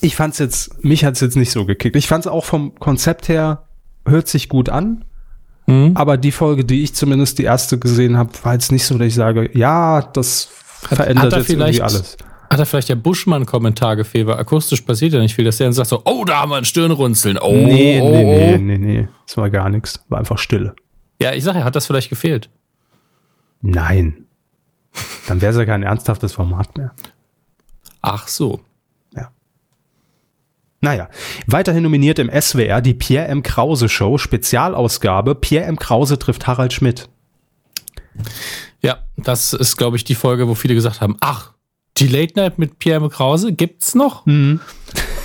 [0.00, 1.96] Ich fand's jetzt, mich hat's jetzt nicht so gekickt.
[1.96, 3.64] Ich fand's auch vom Konzept her,
[4.06, 5.04] hört sich gut an,
[5.66, 5.92] Mhm.
[5.96, 9.06] aber die Folge, die ich zumindest die erste gesehen habe, war jetzt nicht so, dass
[9.08, 10.48] ich sage, ja, das
[10.80, 12.16] verändert hat er jetzt irgendwie vielleicht- alles.
[12.50, 15.74] Hat da vielleicht der Buschmann-Kommentar gefehlt, weil akustisch passiert ja nicht viel, dass der dann
[15.74, 18.58] sagt so, oh, da haben wir ein Stirnrunzeln, oh, nee, oh, nee, nee, oh.
[18.58, 20.04] nee, nee, das war gar nichts.
[20.08, 20.74] War einfach Stille.
[21.20, 22.48] Ja, ich sage ja, hat das vielleicht gefehlt?
[23.60, 24.24] Nein.
[25.26, 26.92] Dann wäre es ja kein ernsthaftes Format mehr.
[28.00, 28.60] Ach so.
[30.80, 31.08] Naja,
[31.46, 33.42] weiterhin nominiert im SWR die Pierre M.
[33.42, 35.34] Krause Show, Spezialausgabe.
[35.34, 35.76] Pierre M.
[35.76, 37.08] Krause trifft Harald Schmidt.
[38.80, 41.52] Ja, das ist, glaube ich, die Folge, wo viele gesagt haben, ach,
[42.00, 43.10] die Late Night mit Pierre M.
[43.10, 44.24] Krause gibt's noch?
[44.26, 44.60] Mhm.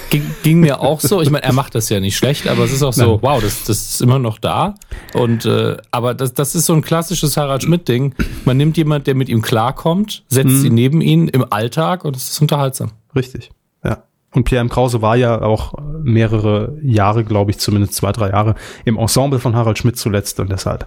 [0.10, 1.22] Ging, ging mir auch so.
[1.22, 3.20] Ich meine, er macht das ja nicht schlecht, aber es ist auch so, Nein.
[3.22, 4.76] wow, das, das ist immer noch da.
[5.16, 8.14] Und äh, aber das, das ist so ein klassisches Harald Schmidt-Ding.
[8.46, 10.66] Man nimmt jemand, der mit ihm klarkommt, setzt Mhm.
[10.66, 12.92] ihn neben ihn im Alltag und es ist unterhaltsam.
[13.16, 13.50] Richtig,
[13.84, 14.04] ja.
[14.36, 14.70] Und Pierre M.
[14.70, 18.54] Krause war ja auch mehrere Jahre, glaube ich, zumindest zwei, drei Jahre
[18.86, 20.86] im Ensemble von Harald Schmidt zuletzt und deshalb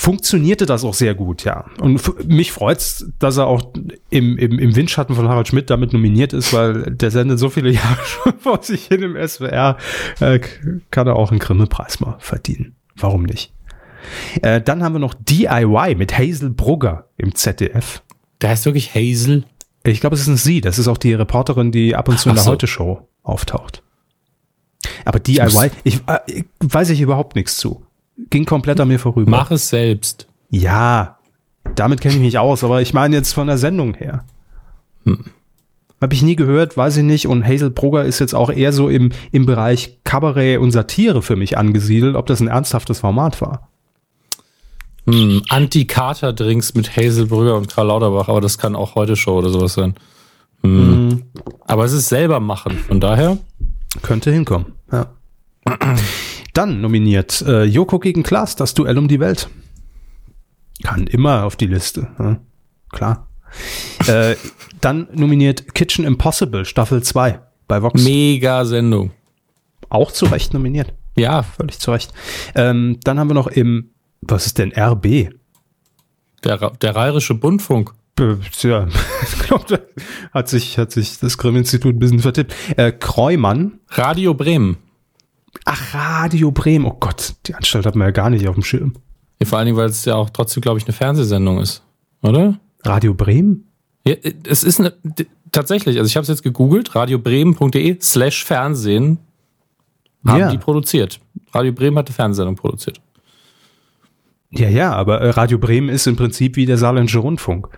[0.00, 1.66] funktionierte das auch sehr gut, ja.
[1.78, 3.74] Und mich freut's, dass er auch
[4.08, 7.70] im, im, im Windschatten von Harald Schmidt damit nominiert ist, weil der sendet so viele
[7.70, 9.76] Jahre schon vor sich hin im SWR,
[10.20, 10.40] äh,
[10.90, 12.76] kann er auch einen Grimme-Preis mal verdienen.
[12.96, 13.52] Warum nicht?
[14.40, 18.02] Äh, dann haben wir noch DIY mit Hazel Brugger im ZDF.
[18.40, 19.44] Der heißt wirklich Hazel.
[19.84, 20.62] Ich glaube, es ist ein Sie.
[20.62, 22.50] Das ist auch die Reporterin, die ab und zu in Ach der so.
[22.52, 23.82] Heute-Show auftaucht.
[25.04, 27.84] Aber DIY, ich, äh, ich weiß ich überhaupt nichts zu.
[28.28, 29.30] Ging komplett an mir vorüber.
[29.30, 30.26] Mach es selbst.
[30.50, 31.18] Ja,
[31.74, 34.24] damit kenne ich mich aus, aber ich meine jetzt von der Sendung her.
[36.00, 37.26] Habe ich nie gehört, weiß ich nicht.
[37.26, 41.36] Und Hazel Brugger ist jetzt auch eher so im, im Bereich Kabarett und Satire für
[41.36, 43.68] mich angesiedelt, ob das ein ernsthaftes Format war.
[45.06, 49.74] Hm, Anti-Kater-Drinks mit Hazelbrügger und Karl Lauterbach, aber das kann auch heute Show oder sowas
[49.74, 49.94] sein.
[50.62, 51.22] Hm.
[51.66, 53.38] Aber es ist selber machen, von daher.
[54.02, 55.06] Könnte hinkommen, ja.
[56.60, 59.48] Dann nominiert äh, Joko gegen Klaas, das Duell um die Welt.
[60.82, 62.38] Kann immer auf die Liste, ja.
[62.90, 63.30] klar.
[64.06, 64.36] äh,
[64.82, 68.04] dann nominiert Kitchen Impossible, Staffel 2 bei Vox.
[68.04, 69.12] Mega Sendung.
[69.88, 70.92] Auch zu Recht nominiert.
[71.16, 72.12] Ja, Völlig zu Recht.
[72.54, 75.30] Ähm, dann haben wir noch im, was ist denn RB?
[76.44, 77.94] der, der Rheinische Bundfunk.
[79.66, 79.78] Da
[80.34, 82.54] hat sich, hat sich das Grimm-Institut ein bisschen vertippt.
[82.76, 83.80] Äh, Kreumann.
[83.88, 84.76] Radio Bremen.
[85.64, 86.86] Ach, Radio Bremen.
[86.86, 88.94] Oh Gott, die Anstalt hat man ja gar nicht auf dem Schirm.
[89.40, 91.82] Ja, vor allen Dingen, weil es ja auch trotzdem, glaube ich, eine Fernsehsendung ist.
[92.22, 92.58] Oder?
[92.84, 93.66] Radio Bremen?
[94.06, 94.14] Ja,
[94.46, 94.94] es ist eine,
[95.52, 99.18] tatsächlich, also ich habe es jetzt gegoogelt, radiobremen.de slash Fernsehen
[100.26, 100.50] haben Ja.
[100.50, 101.20] die produziert.
[101.52, 103.00] Radio Bremen hat eine Fernsehsendung produziert.
[104.50, 107.68] Ja, ja, aber äh, Radio Bremen ist im Prinzip wie der Saarländische Rundfunk.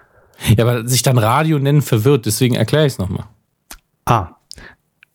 [0.57, 3.25] Ja, aber sich dann Radio nennen verwirrt, deswegen erkläre ich es nochmal.
[4.07, 4.31] Ah.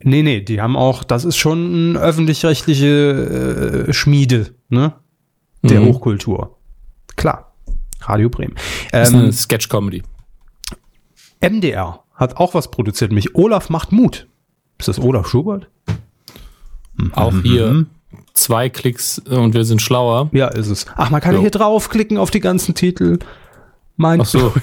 [0.03, 4.93] Nee, nee, die haben auch, das ist schon eine öffentlich-rechtliche äh, Schmiede, ne?
[5.63, 5.86] Der Mhm.
[5.88, 6.57] Hochkultur.
[7.15, 7.53] Klar.
[8.01, 8.53] Radio Bremen.
[8.91, 10.03] Das ist Ähm, eine Sketch-Comedy.
[11.41, 14.27] MDR hat auch was produziert, nämlich Olaf macht Mut.
[14.77, 15.67] Ist das Olaf Schubert?
[17.13, 17.41] Auch Mhm.
[17.43, 17.86] hier
[18.33, 20.29] zwei Klicks äh, und wir sind schlauer.
[20.31, 20.86] Ja, ist es.
[20.95, 21.41] Ach, man kann Jo.
[21.41, 23.19] hier draufklicken auf die ganzen Titel.
[23.97, 24.53] Mein Ach so.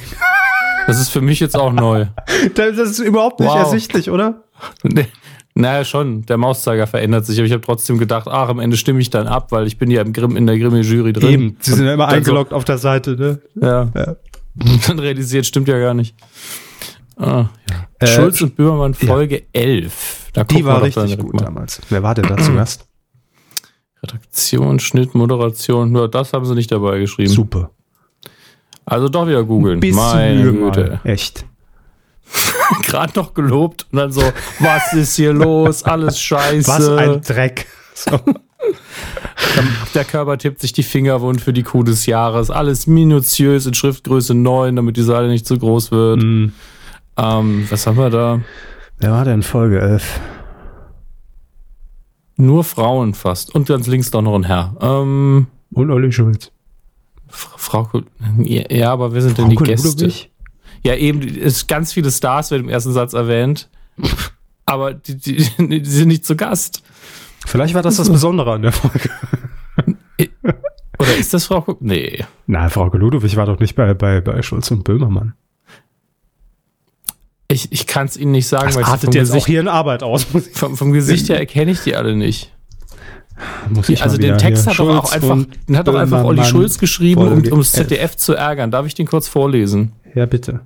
[0.86, 2.06] Das ist für mich jetzt auch neu.
[2.54, 3.58] Das ist überhaupt nicht Wow.
[3.58, 4.44] ersichtlich, oder?
[5.56, 6.26] Naja, schon.
[6.26, 9.28] Der Mauszeiger verändert sich, aber ich habe trotzdem gedacht, ach, am Ende stimme ich dann
[9.28, 11.28] ab, weil ich bin ja im Grimm, in der Grimme-Jury drin.
[11.30, 13.40] Eben, sie sind ja immer dann so- eingeloggt auf der Seite, ne?
[13.54, 13.88] Ja.
[13.94, 14.16] Ja.
[14.88, 16.14] Dann realisiert, stimmt ja gar nicht.
[17.16, 17.86] Ah, ja.
[18.00, 19.06] Äh, Schulz und Böhmermann ja.
[19.06, 20.30] Folge 11.
[20.32, 21.44] Da Die war richtig gut mal.
[21.44, 21.80] damals.
[21.88, 22.86] Wer war denn da zu Gast?
[24.02, 25.90] Redaktion, Schnitt, Moderation.
[25.92, 27.30] Nur das haben sie nicht dabei geschrieben.
[27.30, 27.70] Super.
[28.84, 29.80] Also doch wieder googeln.
[29.94, 31.00] Meine Güte.
[31.04, 31.10] mal.
[31.10, 31.44] Echt.
[32.82, 34.22] Gerade noch gelobt und dann so,
[34.60, 35.82] was ist hier los?
[35.84, 36.68] Alles scheiße.
[36.68, 37.66] Was ein Dreck.
[37.96, 38.18] So.
[39.94, 42.50] Der Körper tippt sich die Finger wund für die Kuh des Jahres.
[42.50, 46.20] Alles minutiös in Schriftgröße 9, damit die Seite nicht zu groß wird.
[46.20, 46.52] Mhm.
[47.16, 48.40] Ähm, was haben wir da?
[48.98, 50.20] Wer war denn Folge 11?
[52.36, 53.54] Nur Frauen fast.
[53.54, 54.74] Und ganz links doch noch ein Herr.
[54.80, 56.50] Ähm, Und Olli Schulz.
[57.28, 58.06] Frau, Kul-
[58.38, 59.88] ja, aber wer sind denn die Gäste?
[59.88, 60.30] Ludwig?
[60.84, 63.68] Ja, eben, es ganz viele Stars werden im ersten Satz erwähnt.
[64.66, 66.82] Aber die, die, die sind nicht zu Gast.
[67.46, 69.10] Vielleicht war das das Besondere an der Folge.
[70.98, 71.76] Oder ist das Frau?
[71.80, 72.24] Nee.
[72.46, 75.34] Na, Frau Ludwig war doch nicht bei, bei, bei Schulz und Böhmermann.
[77.48, 79.60] Ich, ich kann es Ihnen nicht sagen, Das weil ich artet vom jetzt auch hier
[79.60, 80.26] in Arbeit aus.
[80.34, 82.52] Ich, vom, vom Gesicht her erkenne ich die alle nicht.
[83.68, 86.44] muss Die, also den Text hat doch einfach, und den hat doch einfach Olli.
[86.44, 87.88] Schulz geschrieben, um, das 11.
[87.88, 88.70] ZDF zu ärgern.
[88.70, 89.92] Darf ich den kurz vorlesen?
[90.14, 90.60] Ja, bitte.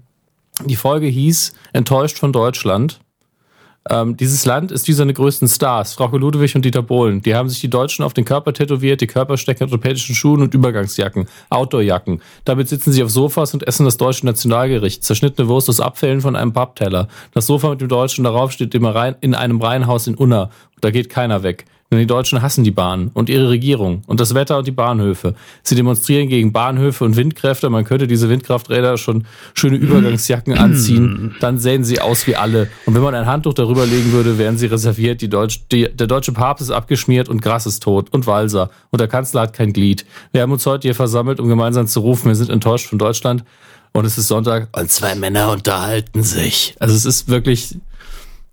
[0.65, 3.01] Die Folge hieß Enttäuscht von Deutschland.
[3.91, 7.23] Ähm, dieses Land ist wie seine größten Stars, Frauke Ludwig und Dieter Bohlen.
[7.23, 11.27] Die haben sich die Deutschen auf den Körper tätowiert, die Körper orthopädischen Schuhen und Übergangsjacken,
[11.49, 12.21] Outdoorjacken.
[12.45, 16.37] Damit sitzen sie auf Sofas und essen das deutsche Nationalgericht, zerschnittene Wurst aus Abfällen von
[16.37, 17.09] einem Pappteller.
[17.33, 20.51] Das Sofa mit dem Deutschen darauf steht immer rein, in einem Reihenhaus in Unna.
[20.81, 21.65] Da geht keiner weg.
[21.91, 25.35] Denn die Deutschen hassen die Bahn und ihre Regierung und das Wetter und die Bahnhöfe.
[25.63, 27.71] Sie demonstrieren gegen Bahnhöfe und Windkräfte.
[27.71, 29.25] Man könnte diese Windkrafträder schon
[29.55, 31.35] schöne Übergangsjacken anziehen.
[31.41, 32.69] Dann sähen sie aus wie alle.
[32.85, 35.23] Und wenn man ein Handtuch darüber legen würde, wären sie reserviert.
[35.23, 38.69] Die Deutsch, die, der deutsche Papst ist abgeschmiert und Gras ist tot und Walser.
[38.91, 40.05] Und der Kanzler hat kein Glied.
[40.33, 43.45] Wir haben uns heute hier versammelt, um gemeinsam zu rufen, wir sind enttäuscht von Deutschland.
[43.93, 46.77] Und es ist Sonntag und zwei Männer unterhalten sich.
[46.79, 47.79] Also es ist wirklich,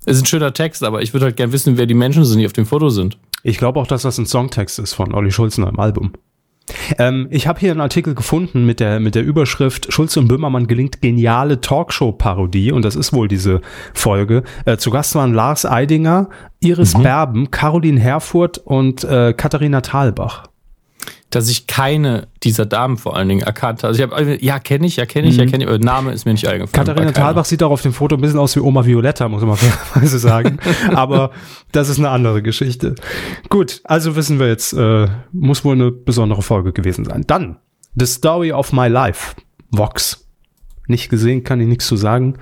[0.05, 2.45] ist ein schöner Text, aber ich würde halt gern wissen, wer die Menschen sind, die
[2.45, 3.17] auf dem Foto sind.
[3.43, 6.13] Ich glaube auch, dass das ein Songtext ist von Olli Schulz in einem Album.
[6.97, 10.67] Ähm, ich habe hier einen Artikel gefunden mit der, mit der Überschrift Schulz und Böhmermann
[10.67, 13.61] gelingt geniale Talkshow-Parodie und das ist wohl diese
[13.93, 14.43] Folge.
[14.65, 20.47] Äh, zu Gast waren Lars Eidinger, Iris Berben, Caroline Herfurth und äh, Katharina Thalbach.
[21.35, 23.89] Dass ich keine dieser Damen vor allen Dingen erkannt habe.
[23.89, 26.23] Also ich habe, ja, kenne ich, ja, kenne ich, ja, kenne ich, aber Name ist
[26.23, 26.71] mir nicht eingefallen.
[26.71, 27.11] Katharina.
[27.11, 30.17] Thalbach sieht auch auf dem Foto ein bisschen aus wie Oma Violetta, muss man fairerweise
[30.17, 30.59] sagen.
[30.93, 31.31] Aber
[31.73, 32.95] das ist eine andere Geschichte.
[33.49, 37.25] Gut, also wissen wir jetzt, äh, muss wohl eine besondere Folge gewesen sein.
[37.27, 37.57] Dann,
[37.95, 39.35] The Story of My Life,
[39.71, 40.25] Vox.
[40.87, 42.35] Nicht gesehen, kann ich nichts zu sagen.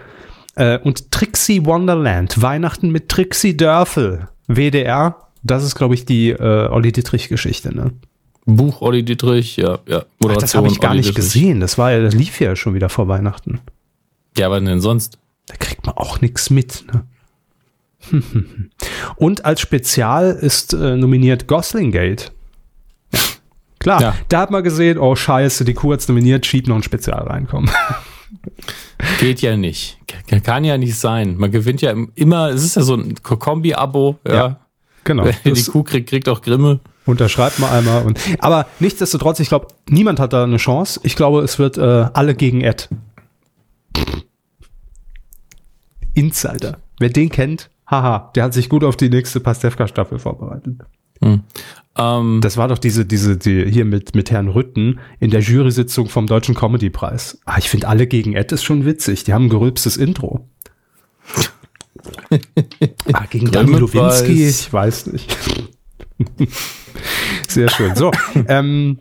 [0.54, 5.30] Äh, und Trixie Wonderland, Weihnachten mit Trixie Dörfel, WDR.
[5.42, 7.94] Das ist, glaube ich, die äh, Olli Dietrich-Geschichte, ne?
[8.46, 10.04] Buch Olli Dietrich, ja, ja.
[10.28, 11.26] Ach, das habe ich gar Olli nicht Dietrich.
[11.26, 11.60] gesehen.
[11.60, 13.60] Das war ja, das lief ja schon wieder vor Weihnachten.
[14.38, 15.18] Ja, was denn sonst?
[15.48, 16.84] Da kriegt man auch nichts mit.
[16.92, 17.06] Ne?
[19.16, 22.32] Und als Spezial ist äh, nominiert Gosling Gate.
[23.14, 23.20] Ja,
[23.80, 24.02] klar.
[24.02, 24.16] Ja.
[24.30, 27.70] Da hat man gesehen, oh scheiße, die Kuh hat's nominiert, schieb noch ein Spezial reinkommen.
[29.20, 29.98] Geht ja nicht.
[30.44, 31.38] Kann ja nicht sein.
[31.38, 34.34] Man gewinnt ja im- immer, es ist ja so ein Kombi-Abo, ja.
[34.34, 34.60] Ja,
[35.04, 35.26] genau.
[35.26, 36.80] Wer die Kuh kriegt, kriegt auch Grimme.
[37.06, 38.04] Unterschreibt man einmal.
[38.06, 41.00] Und, aber nichtsdestotrotz, ich glaube, niemand hat da eine Chance.
[41.04, 41.82] Ich glaube, es wird äh,
[42.14, 42.90] alle gegen Ed.
[46.14, 46.78] Insider.
[47.00, 50.82] Wer den kennt, haha, der hat sich gut auf die nächste Pastewka-Staffel vorbereitet.
[51.98, 56.10] Ähm, Das war doch diese, diese, die hier mit, mit Herrn Rütten in der Jury-Sitzung
[56.10, 57.40] vom Deutschen Comedy-Preis.
[57.46, 59.24] Ah, ich finde alle gegen Ed ist schon witzig.
[59.24, 60.48] Die haben ein gerülpstes Intro.
[63.14, 63.92] ah, gegen Danilo.
[63.92, 65.36] Winski, ich weiß nicht.
[67.48, 67.96] Sehr schön.
[67.96, 68.12] So,
[68.48, 69.00] ähm,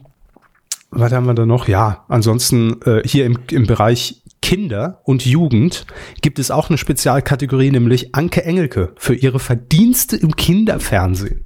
[0.91, 1.69] was haben wir da noch?
[1.69, 5.87] Ja, ansonsten äh, hier im, im Bereich Kinder und Jugend
[6.21, 11.45] gibt es auch eine Spezialkategorie, nämlich Anke Engelke für ihre Verdienste im Kinderfernsehen.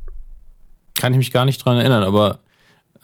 [0.98, 2.40] kann ich mich gar nicht dran erinnern, aber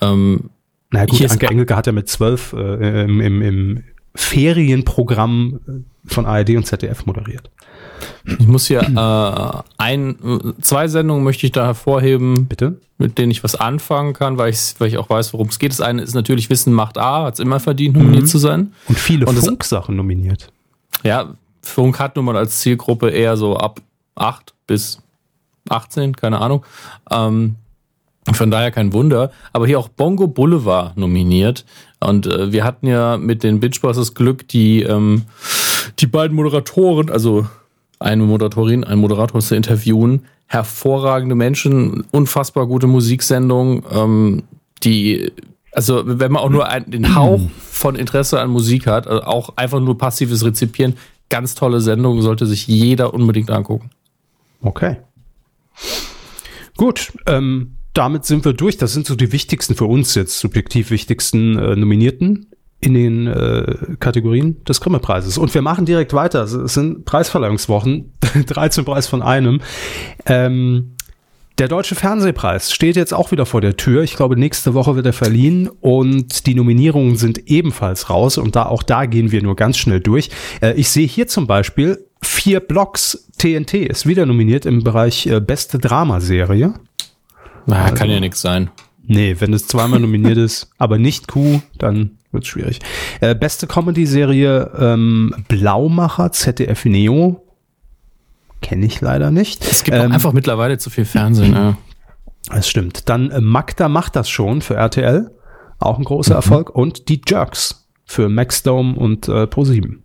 [0.01, 0.51] ähm,
[0.91, 3.85] Na gut, Anke Engelke hat ja mit zwölf äh, im, im, im
[4.15, 7.51] Ferienprogramm äh, von ARD und ZDF moderiert.
[8.25, 12.81] ich muss hier äh, ein, zwei Sendungen möchte ich da hervorheben, Bitte?
[12.99, 15.73] mit denen ich was anfangen kann, weil ich, weil ich auch weiß, worum es geht.
[15.73, 18.73] Das eine ist natürlich Wissen macht A, hat es immer verdient, nominiert zu sein.
[18.89, 20.53] Und viele Und Funksachen nominiert.
[21.03, 23.81] Ja, Funk hat nun mal als Zielgruppe eher so ab
[24.15, 25.01] 8 bis
[25.69, 26.65] 18, keine Ahnung.
[27.11, 27.57] Ähm,
[28.33, 29.33] von daher kein Wunder.
[29.53, 31.65] Aber hier auch Bongo Boulevard nominiert.
[32.03, 35.23] Und äh, wir hatten ja mit den Bitch Boys das Glück, die, ähm,
[35.99, 37.47] die beiden Moderatoren, also
[37.99, 40.27] eine Moderatorin, ein Moderator zu interviewen.
[40.47, 44.43] Hervorragende Menschen, unfassbar gute Musiksendung, ähm,
[44.83, 45.33] die,
[45.73, 49.57] also wenn man auch nur einen, den Hauch von Interesse an Musik hat, also auch
[49.57, 50.95] einfach nur passives Rezipieren,
[51.31, 53.91] ganz tolle Sendung, sollte sich jeder unbedingt angucken.
[54.61, 54.99] Okay.
[56.77, 58.77] Gut, ähm, damit sind wir durch.
[58.77, 62.47] Das sind so die wichtigsten für uns jetzt, subjektiv wichtigsten äh, Nominierten
[62.81, 65.39] in den äh, Kategorien des Grimme-Preises.
[65.39, 66.43] Und wir machen direkt weiter.
[66.43, 68.13] Es sind Preisverleihungswochen,
[68.47, 69.61] 13 Preis von einem.
[70.27, 70.97] Ähm,
[71.59, 74.03] der Deutsche Fernsehpreis steht jetzt auch wieder vor der Tür.
[74.03, 78.67] Ich glaube, nächste Woche wird er verliehen und die Nominierungen sind ebenfalls raus und da
[78.67, 80.31] auch da gehen wir nur ganz schnell durch.
[80.61, 85.41] Äh, ich sehe hier zum Beispiel vier Blocks TNT ist wieder nominiert im Bereich äh,
[85.41, 86.75] beste Dramaserie.
[87.67, 88.71] Na, kann ja nichts sein.
[89.05, 92.79] Nee, wenn es zweimal nominiert ist, aber nicht Q, dann wird's schwierig.
[93.21, 97.45] Äh, beste Comedy-Serie ähm, Blaumacher, ZDF Neo.
[98.61, 99.65] Kenne ich leider nicht.
[99.65, 101.55] Es gibt Ähm, einfach mittlerweile zu viel Fernsehen.
[102.49, 102.57] Ja.
[102.57, 103.09] Das stimmt.
[103.09, 105.31] Dann äh, Magda macht das schon für RTL.
[105.79, 106.71] Auch ein großer Erfolg.
[106.71, 109.99] Und die Jerks für Maxdome und äh, Pro7.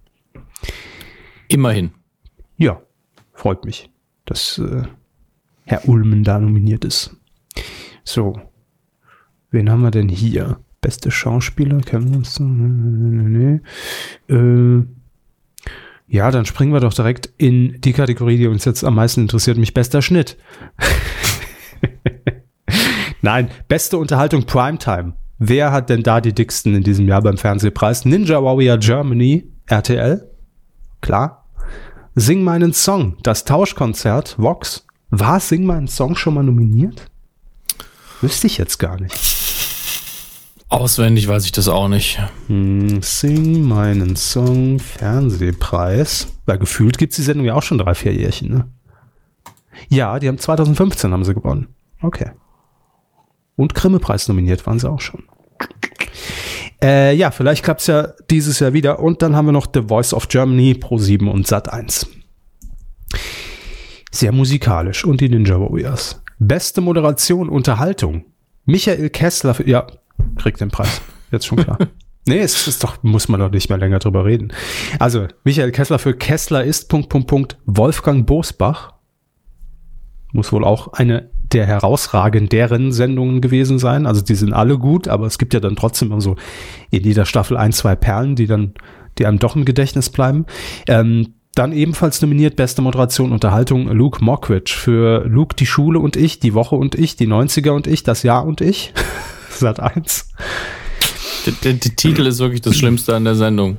[1.48, 1.92] Immerhin.
[2.58, 2.80] Ja,
[3.34, 3.90] freut mich,
[4.26, 4.84] dass äh,
[5.66, 7.17] Herr Ulmen da nominiert ist.
[8.08, 8.40] So,
[9.52, 10.62] wen haben wir denn hier?
[10.80, 12.40] Beste Schauspieler, kennen wir uns?
[12.40, 13.60] Nee,
[14.30, 14.34] nee.
[14.34, 14.86] Äh,
[16.08, 19.58] ja, dann springen wir doch direkt in die Kategorie, die uns jetzt am meisten interessiert,
[19.58, 20.38] nämlich bester Schnitt.
[23.22, 25.16] Nein, beste Unterhaltung Primetime.
[25.38, 28.06] Wer hat denn da die dicksten in diesem Jahr beim Fernsehpreis?
[28.06, 30.32] Ninja Warrior Germany, RTL.
[31.02, 31.46] Klar.
[32.16, 34.88] Sing meinen Song, das Tauschkonzert, Vox.
[35.10, 37.12] War Sing meinen Song schon mal nominiert?
[38.22, 39.16] Wüsste ich jetzt gar nicht.
[40.70, 42.20] Auswendig weiß ich das auch nicht.
[42.48, 46.28] Hm, Sing meinen Song, Fernsehpreis.
[46.46, 48.68] Weil gefühlt gibt's die Sendung ja auch schon drei, vier Jährchen, ne?
[49.90, 51.68] Ja, die haben 2015 haben sie gewonnen.
[52.02, 52.32] Okay.
[53.56, 55.24] Und Grimme-Preis nominiert waren sie auch schon.
[56.82, 59.00] Äh, ja, vielleicht klappt's ja dieses Jahr wieder.
[59.00, 62.08] Und dann haben wir noch The Voice of Germany, Pro7 und Sat1.
[64.12, 65.06] Sehr musikalisch.
[65.06, 66.22] Und die Ninja Warriors.
[66.40, 68.26] Beste Moderation, Unterhaltung.
[68.66, 69.88] Michael Kessler, für, ja,
[70.38, 71.02] kriegt den Preis.
[71.32, 71.78] Jetzt schon klar.
[72.28, 74.54] nee, es ist doch, muss man doch nicht mehr länger drüber reden.
[75.00, 78.94] Also, Michael Kessler für Kessler ist, Punkt, Punkt, Punkt, Wolfgang Bosbach.
[80.34, 84.06] Muss wohl auch eine der herausragenderen Sendungen gewesen sein.
[84.06, 86.36] Also die sind alle gut, aber es gibt ja dann trotzdem immer so
[86.92, 88.74] in jeder Staffel ein, zwei Perlen, die dann,
[89.18, 90.46] die einem doch im Gedächtnis bleiben.
[90.88, 96.40] Ähm, dann ebenfalls nominiert beste Moderation Unterhaltung Luke Mockridge für Luke die Schule und ich,
[96.40, 98.94] die Woche und ich, die 90er und ich, das Jahr und ich.
[99.50, 100.30] Sat 1.
[101.46, 103.78] Der, der, der Titel ist wirklich das Schlimmste an der Sendung.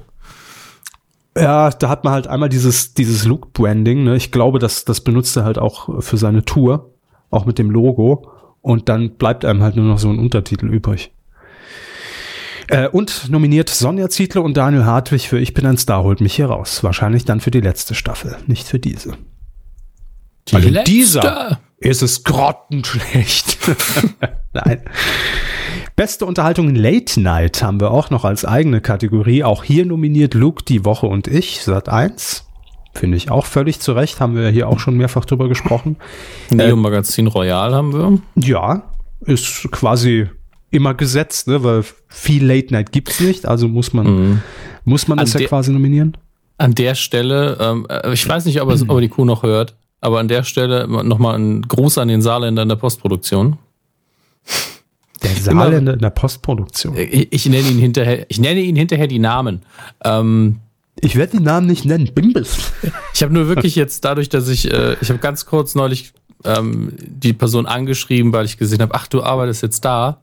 [1.36, 4.02] Ja, da hat man halt einmal dieses, dieses Look-Branding.
[4.02, 4.16] Ne?
[4.16, 6.94] Ich glaube, das, das benutzt er halt auch für seine Tour,
[7.30, 8.28] auch mit dem Logo.
[8.60, 11.12] Und dann bleibt einem halt nur noch so ein Untertitel übrig.
[12.68, 16.34] Äh, und nominiert Sonja Zietler und Daniel Hartwig für Ich bin ein Star, holt mich
[16.34, 16.84] hier raus.
[16.84, 19.14] Wahrscheinlich dann für die letzte Staffel, nicht für diese.
[20.48, 20.90] Die Weil in letzte.
[20.90, 23.58] dieser ist es grottenschlecht.
[24.52, 24.82] Nein.
[25.96, 29.44] Beste Unterhaltung Late Night haben wir auch noch als eigene Kategorie.
[29.44, 32.44] Auch hier nominiert Luke, die Woche und ich, Sat 1.
[32.94, 35.96] Finde ich auch völlig zu Recht, haben wir hier auch schon mehrfach drüber gesprochen.
[36.50, 38.18] Neo Magazin Royal haben wir.
[38.36, 40.28] Ja, ist quasi
[40.70, 41.62] immer gesetzt, ne?
[41.62, 44.42] weil viel Late Night gibt's nicht, also muss man,
[44.84, 46.16] muss man An das ja quasi nominieren.
[46.58, 49.42] An der Stelle, ähm, äh, ich weiß nicht, ob, es, ob er die Kuh noch
[49.42, 53.58] hört, aber an der Stelle nochmal ein Gruß an den Saarländer in der Postproduktion.
[55.22, 56.96] Der Saarländer in der Postproduktion.
[56.96, 59.62] Äh, Ich, ich nenne ihn hinterher, ich nenne ihn hinterher die Namen.
[60.04, 60.60] Ähm,
[61.00, 62.10] Ich werde den Namen nicht nennen.
[62.14, 62.72] Bimbis.
[63.14, 66.12] ich habe nur wirklich jetzt dadurch, dass ich, äh, ich habe ganz kurz neulich
[66.44, 70.20] ähm, die Person angeschrieben, weil ich gesehen habe, ach, du arbeitest jetzt da.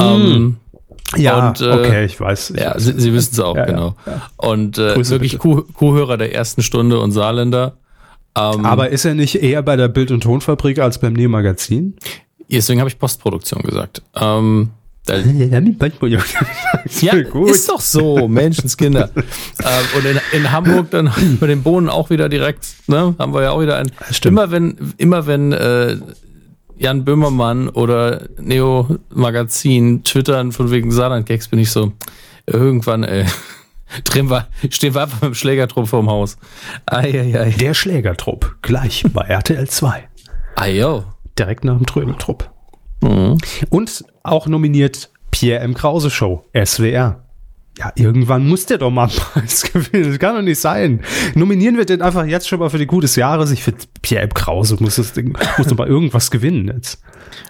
[0.00, 0.56] Ähm,
[1.16, 2.50] Ja, Und, äh, okay, ich weiß.
[2.50, 2.84] Ich Ja, weiß.
[2.84, 3.96] Sie, Sie wissen es auch, Ja, ja, genau.
[4.36, 5.38] Und äh, Grüße wirklich.
[5.38, 7.74] Kuh, Kuhhörer der ersten Stunde und Saarländer.
[8.38, 11.96] Ähm, Aber ist er nicht eher bei der Bild- und Tonfabrik als beim Neo-Magazin?
[12.48, 14.02] deswegen habe ich Postproduktion gesagt.
[14.14, 14.70] Ähm,
[15.08, 15.58] Ja,
[17.00, 17.14] ja,
[17.46, 19.10] ist doch so, Menschenskinder.
[19.16, 19.24] ähm,
[19.96, 21.10] und in, in Hamburg dann
[21.40, 23.90] bei den Bohnen auch wieder direkt, ne, haben wir ja auch wieder ein.
[24.10, 24.32] stimmt.
[24.32, 25.96] Immer wenn, immer wenn äh,
[26.80, 31.92] Jan Böhmermann oder Neo Magazin twittern von wegen Saarland-Gags, bin ich so,
[32.46, 33.26] irgendwann, ey,
[34.04, 36.38] drehen wir, stehen wir einfach mit dem Schlägertrupp vorm Haus.
[36.86, 37.50] Eieiei.
[37.50, 40.08] Der Schlägertrupp, gleich bei RTL 2.
[40.56, 41.04] Ayo.
[41.38, 42.50] Direkt nach dem Trödeltrupp.
[43.02, 43.36] Mhm.
[43.68, 45.74] Und auch nominiert Pierre M.
[45.74, 47.22] Krause Show, SWR.
[47.80, 50.10] Ja, irgendwann muss der doch mal einen Preis gewinnen.
[50.10, 51.00] Das kann doch nicht sein.
[51.34, 53.50] Nominieren wir den einfach jetzt schon mal für die Gute des Jahres.
[53.50, 54.34] Ich finde, Pierre M.
[54.34, 57.00] Krause muss das Ding, muss doch mal irgendwas gewinnen jetzt.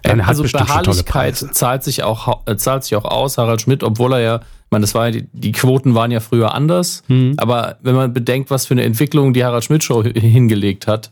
[0.05, 3.83] Also bestimmt schon tolle Beharrlichkeit zahlt sich auch äh, zahlt sich auch aus, Harald Schmidt,
[3.83, 7.03] obwohl er ja, ich meine, das war ja die, die Quoten waren ja früher anders,
[7.09, 7.35] Mhm.
[7.39, 11.11] aber wenn man bedenkt, was für eine Entwicklung die Harald Schmidt Show hi- hingelegt hat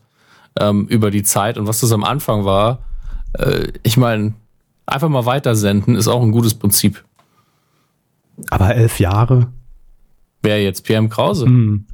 [0.61, 2.85] ähm, über die Zeit und was das am Anfang war,
[3.33, 4.35] äh, ich meine,
[4.87, 7.04] einfach mal weitersenden ist auch ein gutes Prinzip.
[8.51, 9.53] Aber elf Jahre.
[10.42, 11.09] Wer jetzt Pierre M.
[11.09, 11.46] Krause?
[11.46, 11.87] Mhm.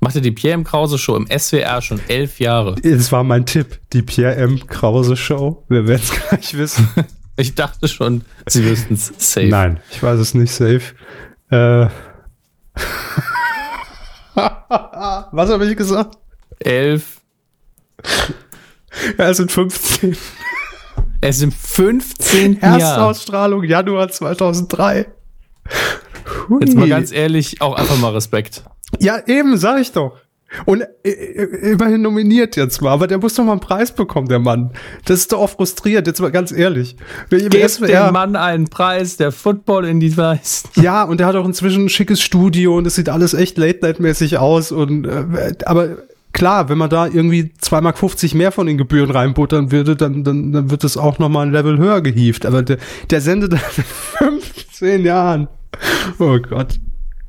[0.00, 0.64] Machte die Pierre M.
[0.64, 2.74] Krause Show im SWR schon elf Jahre.
[2.82, 3.80] Das war mein Tipp.
[3.92, 4.66] Die Pierre M.
[4.66, 5.64] Krause Show.
[5.68, 6.88] Wir werden es gleich wissen.
[7.38, 9.48] Ich dachte schon, sie wüssten es safe.
[9.48, 10.94] Nein, ich weiß es nicht safe.
[11.50, 11.88] Äh.
[14.34, 16.16] Was habe ich gesagt?
[16.60, 17.20] Elf.
[19.18, 20.16] Ja, es sind 15.
[21.20, 22.80] Es sind 15 Jahre.
[22.80, 25.06] Erstausstrahlung Januar 2003.
[26.48, 26.60] Hui.
[26.60, 28.64] Jetzt mal ganz ehrlich, auch einfach mal Respekt.
[29.00, 30.16] ja, eben, sag ich doch.
[30.64, 34.28] Und äh, äh, immerhin nominiert jetzt mal, aber der muss doch mal einen Preis bekommen,
[34.28, 34.70] der Mann.
[35.04, 36.96] Das ist doch auch frustriert, jetzt mal ganz ehrlich.
[37.30, 40.64] Gebt dem Mann einen Preis, der Football in die weiß.
[40.76, 44.38] Ja, und der hat auch inzwischen ein schickes Studio und es sieht alles echt Late-Night-mäßig
[44.38, 44.70] aus.
[44.72, 45.96] Und äh, aber
[46.32, 50.52] klar, wenn man da irgendwie 2,50 Mark mehr von den Gebühren reinbuttern würde, dann, dann,
[50.52, 52.46] dann wird es auch nochmal ein Level höher gehievt.
[52.46, 52.78] Aber der,
[53.10, 53.52] der sendet
[54.20, 54.40] in
[54.78, 55.48] 15 Jahren.
[56.18, 56.78] Oh Gott.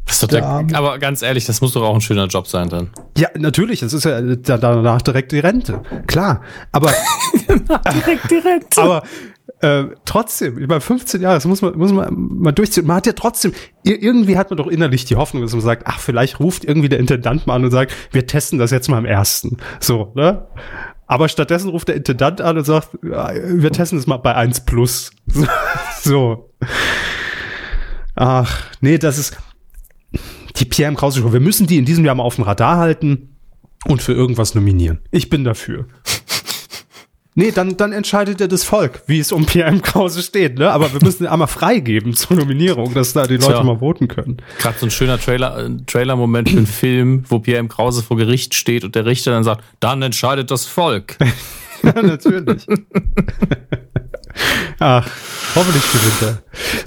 [0.05, 2.69] Das ist doch Der aber ganz ehrlich, das muss doch auch ein schöner Job sein
[2.69, 2.91] dann.
[3.17, 5.81] Ja, natürlich, es ist ja da- danach direkt die Rente.
[6.07, 6.41] Klar.
[6.71, 6.93] Aber,
[7.93, 8.77] Direkt, direkt.
[8.79, 9.03] aber
[9.59, 12.85] äh, trotzdem, über 15 Jahre, das muss man, muss man mal durchziehen.
[12.87, 13.51] Man hat ja trotzdem,
[13.85, 16.87] ir- irgendwie hat man doch innerlich die Hoffnung, dass man sagt, ach, vielleicht ruft irgendwie
[16.89, 19.57] der Intendant mal an und sagt, wir testen das jetzt mal im ersten.
[19.81, 20.47] So, ne?
[21.07, 24.61] Aber stattdessen ruft der Intendant an und sagt, ja, wir testen das mal bei 1
[24.65, 25.11] plus.
[26.01, 26.49] so.
[28.17, 29.37] Ach, nee, das ist
[30.57, 30.97] die Pierre M.
[30.97, 31.31] Krause Show.
[31.31, 33.35] Wir müssen die in diesem Jahr mal auf dem Radar halten
[33.85, 34.99] und für irgendwas nominieren.
[35.11, 35.85] Ich bin dafür.
[37.39, 39.83] Nee, dann, dann entscheidet ja das Volk, wie es um Pierre M.
[39.83, 40.71] Krause steht, ne?
[40.71, 43.63] Aber wir müssen ihn einmal freigeben zur Nominierung, dass da die Leute Tja.
[43.63, 44.37] mal voten können.
[44.57, 47.69] Gerade so ein schöner Trailer, äh, Trailer-Moment für einen Film, wo Pierre M.
[47.69, 51.15] Krause vor Gericht steht und der Richter dann sagt, dann entscheidet das Volk.
[51.83, 52.65] Ja, natürlich.
[54.79, 55.09] Ach,
[55.55, 56.37] hoffentlich gewinnt er.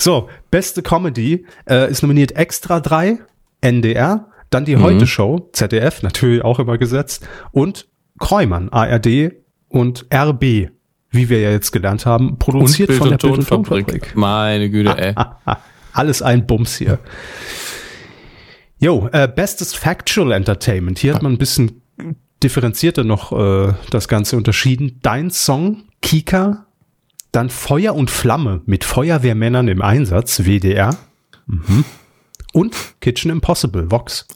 [0.00, 3.18] So, beste Comedy äh, ist nominiert Extra 3,
[3.60, 7.86] NDR, dann die Heute Show, ZDF, natürlich auch immer gesetzt, und
[8.18, 9.32] Kreumann, ARD
[9.68, 10.70] und RB.
[11.10, 13.46] wie wir ja jetzt gelernt haben, produziert von der Bild- und.
[13.46, 14.16] Tonfabrik.
[14.16, 15.14] Meine Güte, ey.
[15.92, 16.98] Alles ein Bums hier.
[18.78, 20.98] Jo, äh, bestes Factual Entertainment.
[20.98, 21.82] Hier hat man ein bisschen
[22.42, 25.00] differenzierter noch äh, das Ganze unterschieden.
[25.02, 26.68] Dein Song, Kika,
[27.32, 30.96] dann Feuer und Flamme mit Feuerwehrmännern im Einsatz, WDR.
[31.46, 31.84] Mhm.
[32.52, 34.26] Und Kitchen Impossible, Vox.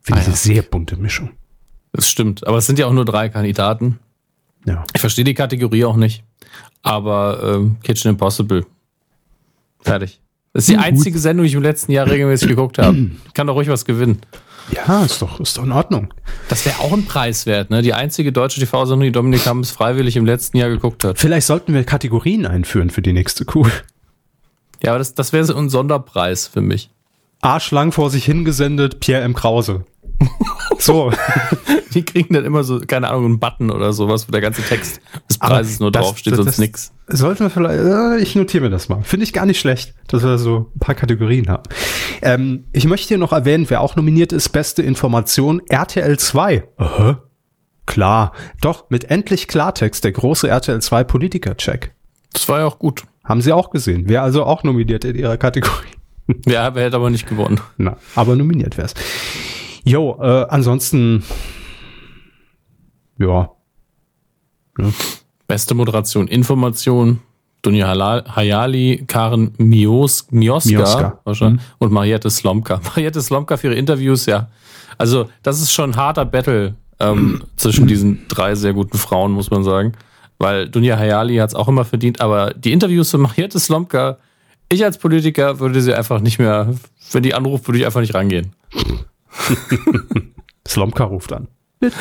[0.00, 0.36] Finde ich Ah, eine ja.
[0.36, 1.30] sehr bunte Mischung.
[1.92, 2.46] Das stimmt.
[2.46, 3.98] Aber es sind ja auch nur drei Kandidaten.
[4.64, 4.84] Ja.
[4.94, 6.22] Ich verstehe die Kategorie auch nicht.
[6.82, 8.64] Aber ähm, Kitchen Impossible.
[9.80, 10.20] Fertig.
[10.52, 13.10] Das ist die einzige Sendung, die ich im letzten Jahr regelmäßig geguckt habe.
[13.34, 14.20] Kann doch ruhig was gewinnen.
[14.70, 16.12] Ja, ist doch, ist doch in Ordnung.
[16.48, 17.82] Das wäre auch ein Preis wert, ne?
[17.82, 21.18] Die einzige deutsche TV-Sendung, die Dominik Hammes freiwillig im letzten Jahr geguckt hat.
[21.18, 23.68] Vielleicht sollten wir Kategorien einführen für die nächste Kuh.
[24.82, 26.90] Ja, aber das, das wäre so ein Sonderpreis für mich.
[27.40, 29.34] Arschlang vor sich hingesendet, Pierre M.
[29.34, 29.84] Krause.
[30.78, 31.10] So.
[31.94, 35.00] Die kriegen dann immer so, keine Ahnung, einen Button oder sowas, wo der ganze Text
[35.28, 36.92] des Preises nur das- draufsteht, das- sonst nix.
[37.08, 39.02] Sollten wir vielleicht, äh, ich notiere mir das mal.
[39.02, 41.62] Finde ich gar nicht schlecht, dass wir so ein paar Kategorien haben.
[42.20, 46.64] Ähm, ich möchte hier noch erwähnen, wer auch nominiert ist, beste Information, RTL 2.
[46.76, 47.22] Aha.
[47.86, 48.32] Klar.
[48.60, 51.94] Doch, mit endlich Klartext, der große RTL 2 Politiker-Check.
[52.32, 53.04] Das war ja auch gut.
[53.24, 54.04] Haben sie auch gesehen.
[54.08, 55.86] Wer also auch nominiert in ihrer Kategorie.
[56.44, 57.60] Ja, wer hätte aber nicht gewonnen.
[57.78, 58.94] Na, aber nominiert wär's.
[59.86, 61.22] Jo, äh, ansonsten,
[63.18, 63.50] ja.
[65.46, 67.20] Beste Moderation, Information,
[67.62, 67.86] Dunja
[68.34, 71.20] Hayali, Karen Mios, Mioska, Mioska.
[71.22, 72.80] wahrscheinlich, und Mariette Slomka.
[72.84, 74.48] Mariette Slomka für ihre Interviews, ja.
[74.98, 79.50] Also, das ist schon ein harter Battle ähm, zwischen diesen drei sehr guten Frauen, muss
[79.52, 79.92] man sagen.
[80.38, 84.18] Weil Dunja Hayali hat es auch immer verdient, aber die Interviews von Mariette Slomka,
[84.68, 86.74] ich als Politiker würde sie einfach nicht mehr,
[87.12, 88.52] wenn die anruft, würde ich einfach nicht rangehen.
[90.68, 91.48] Slomka ruft an.
[91.80, 92.00] Das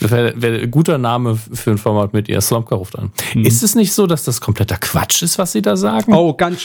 [0.00, 2.40] wäre wär ein guter Name für ein Format mit ihr.
[2.40, 3.12] Slomka ruft an.
[3.34, 6.14] Ist es nicht so, dass das kompletter Quatsch ist, was sie da sagen?
[6.14, 6.62] Oh, ganz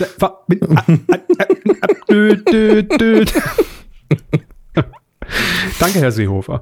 [2.08, 3.26] dö.
[5.80, 6.62] Danke, Herr Seehofer.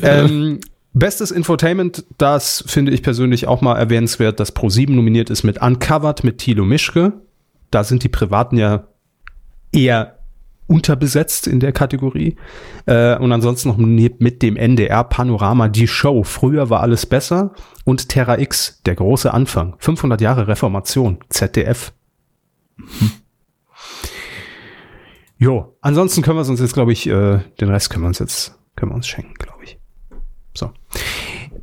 [0.00, 0.60] Ähm,
[0.94, 6.22] Bestes Infotainment, das finde ich persönlich auch mal erwähnenswert, dass Pro7 nominiert ist mit Uncovered
[6.22, 7.14] mit Thilo Mischke.
[7.70, 8.88] Da sind die Privaten ja
[9.72, 10.18] eher
[10.72, 12.36] unterbesetzt in der Kategorie.
[12.86, 16.22] Äh, und ansonsten noch nominiert mit dem NDR Panorama die Show.
[16.24, 17.52] Früher war alles besser.
[17.84, 19.74] Und Terra X, der große Anfang.
[19.78, 21.18] 500 Jahre Reformation.
[21.28, 21.92] ZDF.
[25.38, 28.58] Jo, ansonsten können wir uns jetzt, glaube ich, äh, den Rest können wir uns jetzt,
[28.76, 29.78] können wir uns schenken, glaube ich.
[30.54, 30.70] So.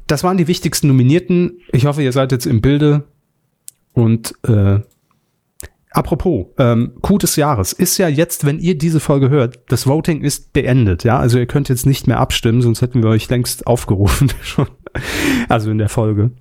[0.05, 1.59] Das waren die wichtigsten Nominierten.
[1.71, 3.05] Ich hoffe, ihr seid jetzt im Bilde.
[3.93, 4.79] Und äh,
[5.91, 10.21] apropos, ähm, Coup des Jahres ist ja jetzt, wenn ihr diese Folge hört, das Voting
[10.21, 11.19] ist beendet, ja.
[11.19, 14.67] Also ihr könnt jetzt nicht mehr abstimmen, sonst hätten wir euch längst aufgerufen schon.
[15.47, 16.31] Also in der Folge.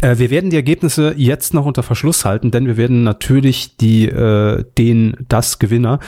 [0.00, 4.08] Äh, wir werden die Ergebnisse jetzt noch unter Verschluss halten, denn wir werden natürlich die,
[4.08, 5.98] äh, den, das Gewinner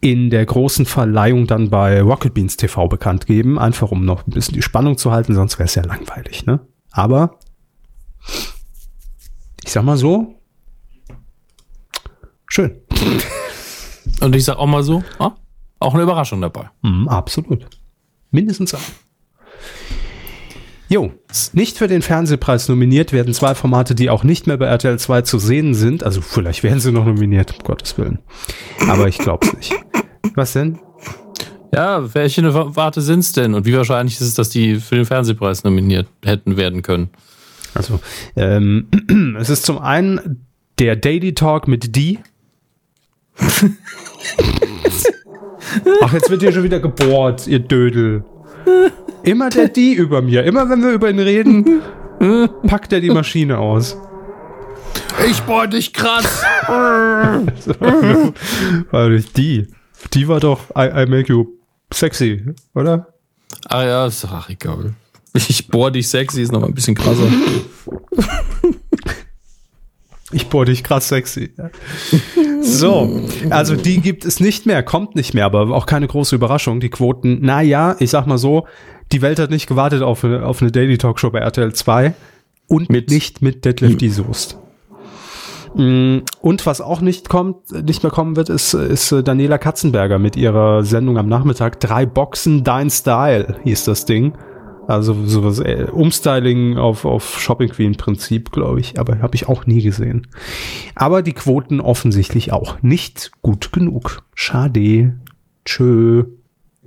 [0.00, 4.30] in der großen Verleihung dann bei Rocket Beans TV bekannt geben, einfach um noch ein
[4.30, 6.60] bisschen die Spannung zu halten, sonst wäre es ja langweilig, ne?
[6.90, 7.38] Aber
[9.62, 10.39] ich sag mal so,
[12.50, 12.76] schön.
[14.20, 15.32] Und ich sag auch mal so, ah,
[15.78, 16.68] auch eine Überraschung dabei.
[16.82, 17.66] Mhm, absolut.
[18.30, 18.80] Mindestens ein.
[20.88, 21.12] Jo,
[21.52, 25.22] nicht für den Fernsehpreis nominiert werden zwei Formate, die auch nicht mehr bei RTL 2
[25.22, 26.02] zu sehen sind.
[26.02, 28.18] Also vielleicht werden sie noch nominiert, um Gottes Willen.
[28.88, 29.74] Aber ich glaube es nicht.
[30.34, 30.80] Was denn?
[31.72, 33.54] Ja, welche Warte sind's denn?
[33.54, 37.10] Und wie wahrscheinlich ist es, dass die für den Fernsehpreis nominiert hätten werden können?
[37.74, 38.00] Also,
[38.34, 38.88] ähm,
[39.38, 40.44] es ist zum einen
[40.80, 42.18] der Daily Talk mit die.
[46.02, 48.24] Ach, jetzt wird hier schon wieder gebohrt, ihr Dödel.
[49.22, 50.44] Immer der die über mir.
[50.44, 51.82] Immer wenn wir über ihn reden,
[52.66, 53.96] packt er die Maschine aus.
[55.28, 56.42] Ich bohr dich krass!
[58.90, 59.66] War nicht die.
[60.14, 61.46] Die war doch I, I make you
[61.92, 62.42] sexy,
[62.74, 63.08] oder?
[63.68, 64.94] ah ja, ist doch ach, egal.
[65.34, 67.28] Ich bohr dich sexy, ist noch mal ein bisschen krasser.
[70.32, 71.50] Ich bohr dich krass sexy.
[72.62, 73.20] So,
[73.50, 76.78] also die gibt es nicht mehr, kommt nicht mehr, aber auch keine große Überraschung.
[76.80, 78.66] Die Quoten, naja, ich sag mal so,
[79.12, 82.14] die Welt hat nicht gewartet auf eine, auf eine Daily Talkshow bei RTL 2
[82.68, 84.56] und Mit- nicht mit Detlef die Soest.
[85.74, 90.36] Mm, Und was auch nicht kommt, nicht mehr kommen wird, ist, ist Daniela Katzenberger mit
[90.36, 91.80] ihrer Sendung am Nachmittag.
[91.80, 94.32] Drei Boxen, Dein Style hieß das Ding.
[94.90, 98.98] Also sowas, äh, Umstyling auf, auf Shopping Queen Prinzip, glaube ich.
[98.98, 100.26] Aber habe ich auch nie gesehen.
[100.96, 104.24] Aber die Quoten offensichtlich auch nicht gut genug.
[104.34, 105.14] Schade.
[105.64, 106.24] Tschö.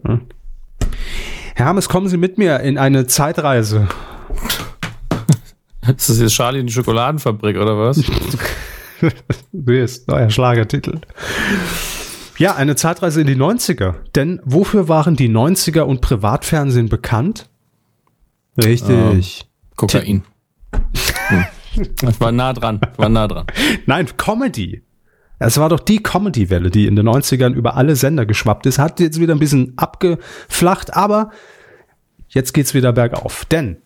[0.03, 0.21] Hm.
[1.55, 3.87] Hermes, kommen Sie mit mir in eine Zeitreise.
[5.87, 8.03] Ist das jetzt Charlie in die Schokoladenfabrik oder was?
[9.51, 11.01] Nee, ist neuer Schlagertitel.
[12.37, 13.95] Ja, eine Zeitreise in die 90er.
[14.15, 17.49] Denn wofür waren die 90er und Privatfernsehen bekannt?
[18.57, 19.45] Richtig.
[19.75, 20.23] Kokain.
[21.27, 21.45] Hm.
[21.75, 22.79] Ich war nah dran.
[22.97, 23.47] War nah dran.
[23.85, 24.83] Nein, Comedy.
[25.39, 28.79] Es war doch die Comedy-Welle, die in den 90ern über alle Sender geschwappt ist.
[28.79, 31.31] Hat jetzt wieder ein bisschen abgeflacht, aber
[32.29, 33.45] jetzt geht's wieder bergauf.
[33.45, 33.77] Denn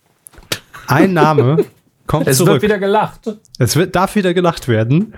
[0.87, 1.65] ein Name
[2.07, 2.53] kommt Es zurück.
[2.53, 3.37] wird wieder gelacht.
[3.57, 5.13] Es wird, darf wieder gelacht werden.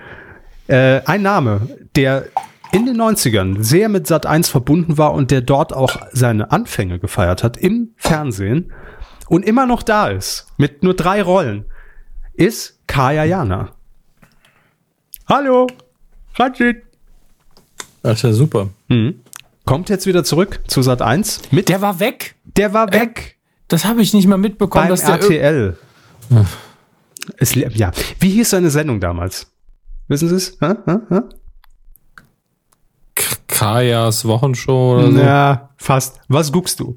[0.68, 1.62] Äh, ein Name,
[1.96, 2.26] der
[2.72, 7.00] in den 90ern sehr mit Sat 1 verbunden war und der dort auch seine Anfänge
[7.00, 8.72] gefeiert hat im Fernsehen
[9.30, 11.64] und immer noch da ist, mit nur drei Rollen,
[12.34, 13.70] ist Kaya Jana.
[15.28, 15.66] Hallo,
[16.34, 16.82] Ratschit.
[18.02, 18.68] Das ist ja super.
[19.64, 22.34] Kommt jetzt wieder zurück zu Sat 1 mit Der war weg.
[22.56, 23.36] der war weg
[23.68, 25.14] Das habe ich nicht mal mitbekommen, beim dass der.
[25.20, 25.76] RTL.
[27.36, 29.52] Es, ja, wie hieß seine Sendung damals?
[30.08, 30.56] Wissen Sie es?
[30.60, 30.74] Hä?
[30.86, 30.96] Hä?
[31.08, 31.20] Hä?
[33.14, 35.18] K- Kajas Wochenshow oder so.
[35.20, 36.20] Ja, fast.
[36.28, 36.96] Was guckst du?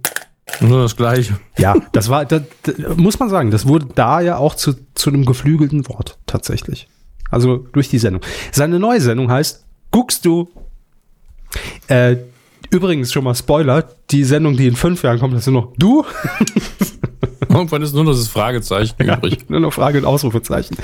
[0.59, 1.39] Nur das Gleiche.
[1.57, 5.09] Ja, das war, das, das, muss man sagen, das wurde da ja auch zu, zu
[5.09, 6.87] einem geflügelten Wort, tatsächlich.
[7.29, 8.21] Also durch die Sendung.
[8.51, 10.49] Seine neue Sendung heißt Guckst du?
[11.87, 12.17] Äh,
[12.71, 16.03] übrigens schon mal Spoiler, die Sendung, die in fünf Jahren kommt, das sind noch du?
[17.49, 19.49] Irgendwann ist nur noch das Fragezeichen übrig.
[19.49, 20.77] Nur noch Frage und Ausrufezeichen.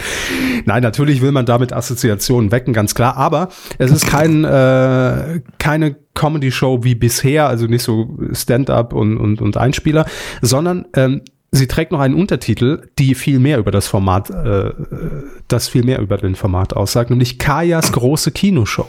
[0.65, 3.17] Nein, natürlich will man damit Assoziationen wecken, ganz klar.
[3.17, 9.41] Aber es ist kein, äh, keine Comedy-Show wie bisher, also nicht so Stand-up und, und,
[9.41, 10.05] und Einspieler,
[10.41, 14.71] sondern ähm, sie trägt noch einen Untertitel, die viel mehr über das Format, äh,
[15.47, 18.87] das viel mehr über den Format aussagt, nämlich Kajas große Kinoshow.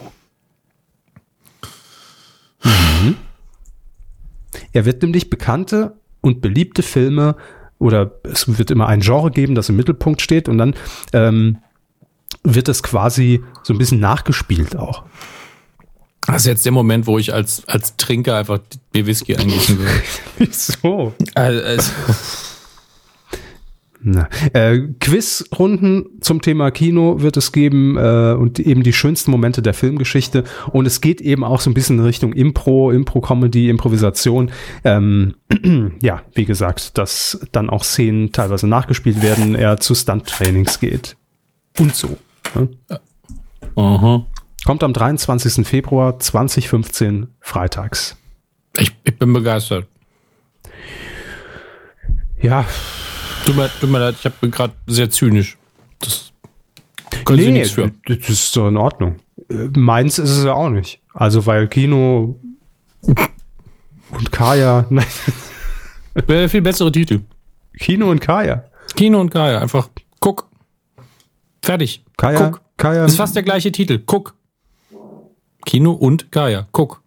[2.62, 3.16] Mhm.
[4.72, 7.36] Er wird nämlich bekannte und beliebte Filme
[7.80, 10.74] oder es wird immer ein Genre geben, das im Mittelpunkt steht und dann
[11.12, 11.58] ähm,
[12.44, 15.02] wird es quasi so ein bisschen nachgespielt auch.
[16.26, 18.60] Das ist jetzt der Moment, wo ich als, als Trinker einfach
[18.92, 20.02] mir Whisky eingießen würde.
[20.38, 21.14] Wieso?
[21.34, 22.14] Also, Na,
[24.52, 29.74] äh, Quizrunden zum Thema Kino wird es geben äh, und eben die schönsten Momente der
[29.74, 30.44] Filmgeschichte.
[30.72, 34.50] Und es geht eben auch so ein bisschen in Richtung Impro, Impro-Comedy, Improvisation.
[34.84, 35.34] Ähm,
[36.02, 41.16] ja, wie gesagt, dass dann auch Szenen teilweise nachgespielt werden, er zu Stunt-Trainings geht.
[41.78, 42.16] Und so.
[42.54, 42.68] Ne?
[43.76, 44.26] aha.
[44.64, 45.66] Kommt am 23.
[45.66, 48.16] Februar 2015 freitags.
[48.78, 49.86] Ich, ich bin begeistert.
[52.40, 52.64] Ja,
[53.50, 55.58] Tut mir, tut mir leid, ich hab- bin gerade sehr zynisch.
[55.98, 56.30] Das
[57.24, 57.90] können Sie nichts für.
[58.06, 59.16] das ist doch in Ordnung.
[59.48, 61.00] Äh, Meins ist es ja auch nicht.
[61.12, 62.38] Also, weil Kino
[63.02, 65.04] und Kaya, nein,
[66.26, 67.22] Wäre viel bessere Titel.
[67.76, 68.64] Kino und Kaya.
[68.94, 69.88] Kino und Kaya, einfach
[70.20, 70.48] guck.
[71.60, 72.04] Fertig.
[72.16, 72.60] Kaya, Guck.
[72.76, 73.04] Kaya.
[73.04, 73.98] Ist fast der gleiche Titel.
[74.06, 74.36] Guck.
[75.66, 76.68] Kino und Kaya.
[76.70, 77.02] Guck.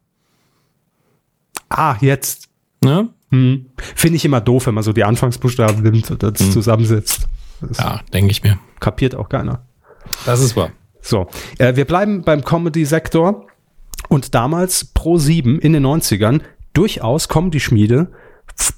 [1.69, 2.49] ah, jetzt.
[2.81, 3.09] Ne?
[3.33, 3.65] Hm.
[3.95, 7.27] Finde ich immer doof, wenn man so die Anfangsbuchstaben nimmt und das zusammensetzt.
[7.61, 8.59] Das Ja, denke ich mir.
[8.79, 9.63] kapiert auch keiner.
[10.25, 10.69] Das ist wahr.
[11.01, 11.27] So,
[11.57, 13.47] äh, wir bleiben beim Comedy-Sektor
[14.09, 16.41] und damals Pro 7 in den 90ern
[16.73, 18.07] durchaus Comedy-Schmiede,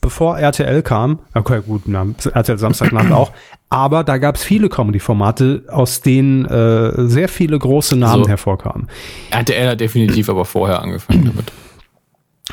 [0.01, 3.31] bevor RTL kam, okay gut, na, RTL Samstagnacht auch,
[3.69, 8.29] aber da gab es viele Comedy-Formate, aus denen äh, sehr viele große Namen So.
[8.29, 8.87] hervorkamen.
[9.31, 11.51] RTL hat definitiv aber vorher angefangen damit.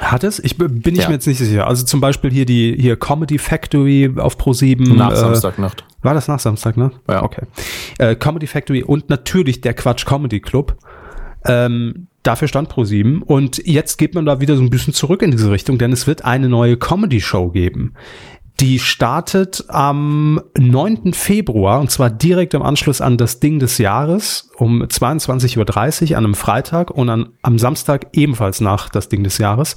[0.00, 0.38] Hat es?
[0.38, 1.08] Ich bin ich Ja.
[1.08, 1.66] mir jetzt nicht sicher.
[1.66, 5.84] Also zum Beispiel hier die hier Comedy Factory auf Pro 7 Nach äh, Samstagnacht.
[6.00, 6.92] War das nach Samstag, ne?
[7.08, 7.22] Ja.
[7.22, 7.42] Okay.
[7.98, 10.76] Äh, Comedy Factory und natürlich der Quatsch Comedy Club.
[11.44, 15.32] Ähm, dafür stand Pro7 und jetzt geht man da wieder so ein bisschen zurück in
[15.32, 17.94] diese Richtung, denn es wird eine neue Comedy Show geben.
[18.62, 21.12] Die startet am 9.
[21.14, 26.24] Februar und zwar direkt im Anschluss an das Ding des Jahres um 22.30 Uhr an
[26.24, 29.74] einem Freitag und an, am Samstag ebenfalls nach das Ding des Jahres.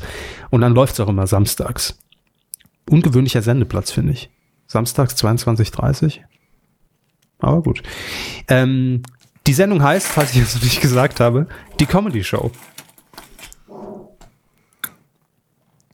[0.52, 1.98] Und dann läuft es auch immer samstags.
[2.88, 4.30] Ungewöhnlicher Sendeplatz, finde ich.
[4.68, 6.20] Samstags 22.30
[7.40, 7.82] Aber gut.
[8.48, 9.02] Ähm,
[9.48, 11.48] die Sendung heißt, falls ich es nicht gesagt habe,
[11.80, 12.52] die Comedy Show.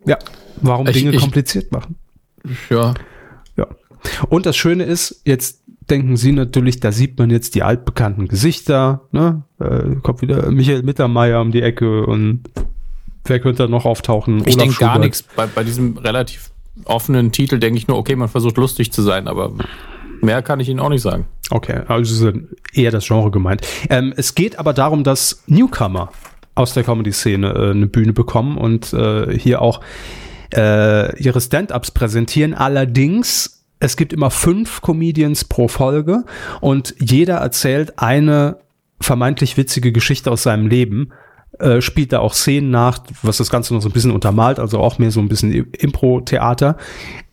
[0.05, 0.19] Ja,
[0.57, 1.95] warum Ich- Dinge ich- kompliziert machen.
[2.69, 2.93] Ja.
[3.57, 3.67] Ja.
[4.29, 9.01] Und das Schöne ist, jetzt denken Sie natürlich, da sieht man jetzt die altbekannten Gesichter,
[9.11, 9.43] ne?
[9.59, 12.43] Äh, kommt wieder Michael Mittermeier um die Ecke und
[13.25, 14.43] wer könnte da noch auftauchen?
[14.45, 15.23] Ich denke gar nichts.
[15.35, 16.51] Bei, bei diesem relativ
[16.85, 19.51] offenen Titel denke ich nur, okay, man versucht lustig zu sein, aber
[20.21, 21.25] mehr kann ich Ihnen auch nicht sagen.
[21.49, 22.37] Okay, also ist
[22.73, 23.61] eher das Genre gemeint.
[23.89, 26.11] Ähm, es geht aber darum, dass Newcomer
[26.55, 29.81] aus der Comedy-Szene äh, eine Bühne bekommen und äh, hier auch
[30.53, 32.53] äh, ihre Stand-ups präsentieren.
[32.53, 36.23] Allerdings Es gibt immer fünf Comedians pro Folge
[36.61, 38.57] und jeder erzählt eine
[38.99, 41.09] vermeintlich witzige Geschichte aus seinem Leben,
[41.57, 44.79] äh, spielt da auch Szenen nach, was das Ganze noch so ein bisschen untermalt, also
[44.79, 46.77] auch mehr so ein bisschen Impro-Theater.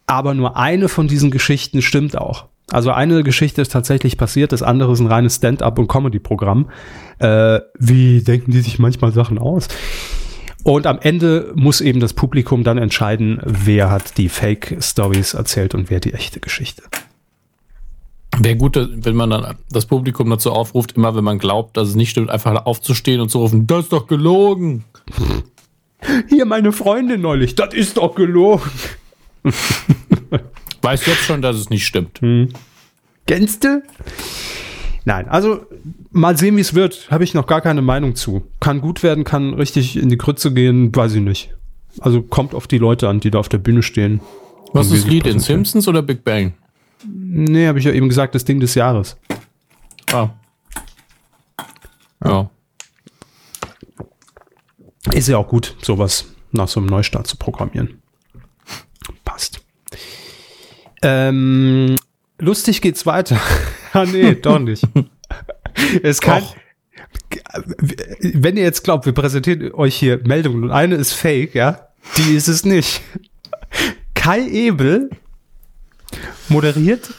[0.07, 2.47] Aber nur eine von diesen Geschichten stimmt auch.
[2.71, 6.71] Also eine Geschichte ist tatsächlich passiert, das andere ist ein reines Stand-up- und Comedy-Programm.
[7.19, 9.69] Äh, wie denken die sich manchmal Sachen aus?
[10.65, 15.89] Und am Ende muss eben das Publikum dann entscheiden, wer hat die Fake-Stories erzählt und
[15.91, 16.83] wer die echte Geschichte.
[18.39, 21.95] Wäre gut, wenn man dann das Publikum dazu aufruft, immer wenn man glaubt, dass es
[21.95, 24.85] nicht stimmt, einfach aufzustehen und zu rufen, das ist doch gelogen.
[26.29, 28.71] Hier meine Freundin neulich, das ist doch gelogen.
[30.83, 32.21] Weiß jetzt schon, dass es nicht stimmt.
[32.21, 32.51] Hm.
[33.27, 33.83] Gänste?
[35.09, 35.65] Nein, also
[36.11, 37.11] mal sehen, wie es wird.
[37.11, 38.47] Habe ich noch gar keine Meinung zu.
[38.61, 41.57] Kann gut werden, kann richtig in die Krütze gehen, weiß ich nicht.
[42.01, 44.21] Also kommt auf die Leute an, die da auf der Bühne stehen.
[44.75, 46.53] Was ist das Lied in Simpsons oder Big Bang?
[47.07, 49.17] Nee, habe ich ja eben gesagt, das Ding des Jahres.
[50.13, 50.29] Ah.
[52.23, 52.51] Ja.
[55.15, 58.03] Ist ja auch gut, sowas nach so einem Neustart zu programmieren.
[59.25, 59.63] Passt.
[61.01, 61.97] Ähm,
[62.39, 63.41] lustig geht's weiter.
[64.03, 64.87] ah, nee, doch nicht.
[66.03, 66.43] es kann.
[68.21, 72.35] Wenn ihr jetzt glaubt, wir präsentieren euch hier Meldungen und eine ist fake, ja, die
[72.35, 73.03] ist es nicht.
[74.15, 75.11] Kai Ebel
[76.49, 77.11] moderiert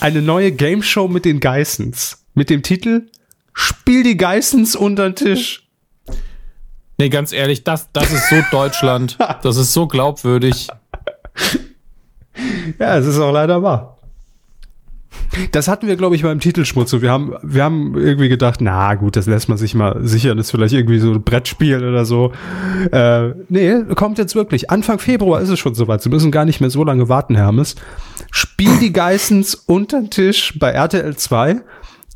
[0.00, 2.24] eine neue Game Show mit den Geissens.
[2.34, 3.08] Mit dem Titel
[3.52, 5.68] Spiel die Geissens unter den Tisch.
[6.98, 9.18] Nee, ganz ehrlich, das, das ist so Deutschland.
[9.42, 10.68] Das ist so glaubwürdig.
[12.78, 13.99] Ja, es ist auch leider wahr.
[15.52, 16.92] Das hatten wir, glaube ich, beim Titelschmutz.
[16.92, 20.36] Wir haben, wir haben irgendwie gedacht, na gut, das lässt man sich mal sichern.
[20.36, 22.32] Das ist vielleicht irgendwie so ein Brettspiel oder so.
[22.90, 24.70] Äh, nee, kommt jetzt wirklich.
[24.70, 26.02] Anfang Februar ist es schon soweit.
[26.02, 27.76] Sie müssen gar nicht mehr so lange warten, Hermes.
[28.32, 31.60] Spiel die Geissens unter den Tisch bei RTL 2.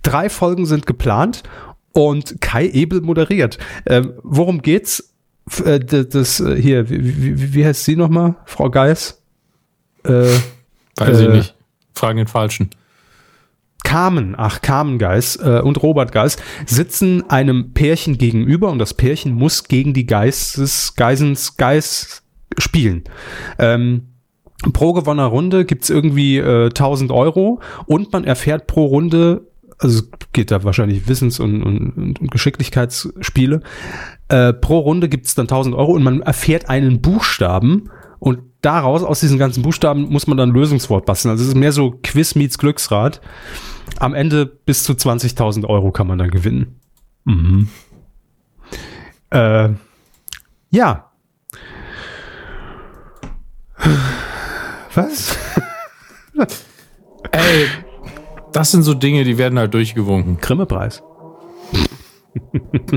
[0.03, 1.45] Drei Folgen sind geplant
[1.93, 3.59] und Kai Ebel moderiert.
[3.85, 5.15] Äh, worum geht's?
[5.65, 8.35] Äh, das, äh, hier, wie, wie, wie heißt sie nochmal?
[8.45, 9.23] Frau Geiss?
[10.05, 10.27] Äh,
[10.97, 11.55] Weiß ich äh, nicht.
[11.95, 12.71] Fragen den Falschen.
[13.85, 19.33] Carmen, ach Carmen Geis äh, und Robert Geis sitzen einem Pärchen gegenüber und das Pärchen
[19.35, 22.25] muss gegen die Geistes, Geisens Geis
[22.59, 23.05] spielen.
[23.59, 24.09] Ähm,
[24.73, 29.47] pro gewonnener Runde gibt's irgendwie äh, 1000 Euro und man erfährt pro Runde,
[29.79, 33.61] also geht da wahrscheinlich Wissens- und, und, und Geschicklichkeitsspiele,
[34.29, 39.21] äh, pro Runde gibt's dann 1000 Euro und man erfährt einen Buchstaben und daraus, aus
[39.21, 41.31] diesen ganzen Buchstaben, muss man dann ein Lösungswort basteln.
[41.31, 43.21] Also es ist mehr so Quiz meets Glücksrad.
[43.99, 46.81] Am Ende bis zu 20.000 Euro kann man dann gewinnen.
[47.25, 47.69] Mhm.
[49.31, 49.71] Äh,
[50.71, 51.11] ja.
[54.95, 55.37] Was?
[57.33, 57.67] Ey,
[58.53, 60.39] das sind so Dinge, die werden halt durchgewunken.
[60.39, 61.03] Grimme-Preis.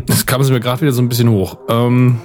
[0.06, 1.58] Das kam es mir gerade wieder so ein bisschen hoch.
[1.70, 2.20] Ähm,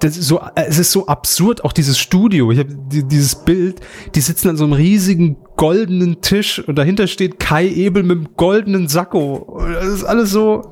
[0.00, 2.50] das ist so, es ist so absurd, auch dieses Studio.
[2.50, 3.80] Ich habe dieses Bild,
[4.14, 8.28] die sitzen an so einem riesigen goldenen Tisch und dahinter steht Kai Ebel mit einem
[8.36, 9.62] goldenen Sakko.
[9.74, 10.70] Das ist alles so.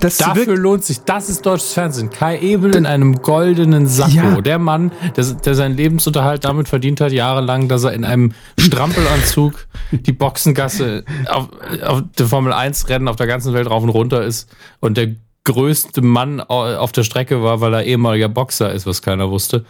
[0.00, 2.10] Das Dafür lohnt sich, das ist deutsches Fernsehen.
[2.10, 4.16] Kai Ebel in einem goldenen Sakko.
[4.16, 4.40] Ja.
[4.40, 9.54] Der Mann, der, der seinen Lebensunterhalt damit verdient hat, jahrelang, dass er in einem Strampelanzug
[9.92, 11.48] die Boxengasse auf,
[11.84, 14.50] auf der Formel 1 Rennen auf der ganzen Welt rauf und runter ist
[14.80, 19.30] und der größte Mann auf der Strecke war, weil er ehemaliger Boxer ist, was keiner
[19.30, 19.64] wusste.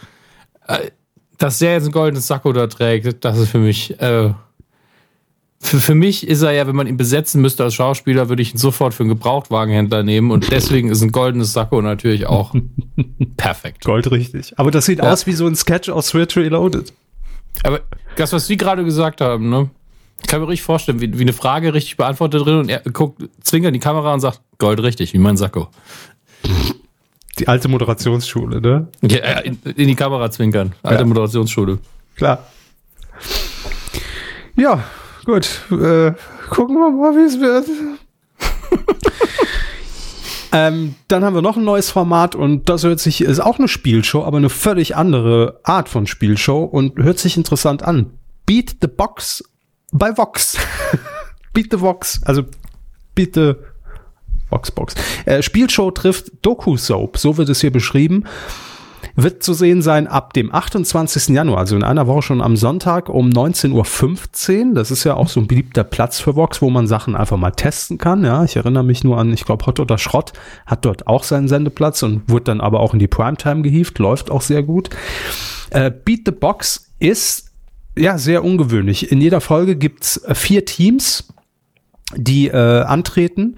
[0.67, 0.91] Äh,
[1.39, 3.99] dass der jetzt ein goldenes Sakko da trägt, das ist für mich.
[4.01, 4.33] Äh,
[5.65, 8.53] für, für mich ist er ja, wenn man ihn besetzen müsste als Schauspieler, würde ich
[8.53, 12.53] ihn sofort für einen Gebrauchtwagenhändler nehmen und deswegen ist ein goldenes Sakko natürlich auch
[13.37, 13.85] perfekt.
[13.85, 14.59] Goldrichtig.
[14.59, 15.11] Aber das sieht ja.
[15.11, 16.93] aus wie so ein Sketch aus Switch Reloaded.
[17.63, 17.81] Aber
[18.17, 19.71] das, was Sie gerade gesagt haben, ne?
[20.23, 23.23] Ich kann mir richtig vorstellen, wie, wie eine Frage richtig beantwortet drin und er guckt,
[23.43, 25.69] zwinkert in die Kamera und sagt, Gold richtig, wie mein Sakko.
[27.39, 28.89] Die alte Moderationsschule, ne?
[29.03, 30.75] Ja, äh, in, in die Kamera zwinkern.
[30.83, 31.07] Alte ja.
[31.07, 31.79] Moderationsschule.
[32.17, 32.47] Klar.
[34.57, 34.85] Ja,
[35.25, 35.63] gut.
[35.71, 36.13] Äh,
[36.51, 37.67] gucken wir mal, wie es wird.
[40.53, 43.69] ähm, dann haben wir noch ein neues Format und das hört sich, ist auch eine
[43.69, 48.11] Spielshow, aber eine völlig andere Art von Spielshow und hört sich interessant an.
[48.45, 49.43] Beat the Box
[49.93, 50.57] bei Vox.
[51.53, 52.21] Beat the Vox.
[52.25, 52.43] Also
[53.15, 53.73] bitte
[54.51, 54.95] Voxbox.
[55.25, 58.25] Äh, Spielshow trifft Doku-Soap, so wird es hier beschrieben.
[59.15, 61.29] Wird zu sehen sein ab dem 28.
[61.29, 64.75] Januar, also in einer Woche schon am Sonntag um 19.15 Uhr.
[64.75, 67.51] Das ist ja auch so ein beliebter Platz für Vox, wo man Sachen einfach mal
[67.51, 68.25] testen kann.
[68.25, 70.33] Ja, ich erinnere mich nur an, ich glaube, Hot oder Schrott
[70.67, 73.99] hat dort auch seinen Sendeplatz und wurde dann aber auch in die Primetime gehievt.
[73.99, 74.89] Läuft auch sehr gut.
[75.71, 77.52] Äh, Beat the Box ist
[77.97, 79.13] ja, sehr ungewöhnlich.
[79.13, 81.33] In jeder Folge gibt's äh, vier Teams,
[82.17, 83.57] die äh, antreten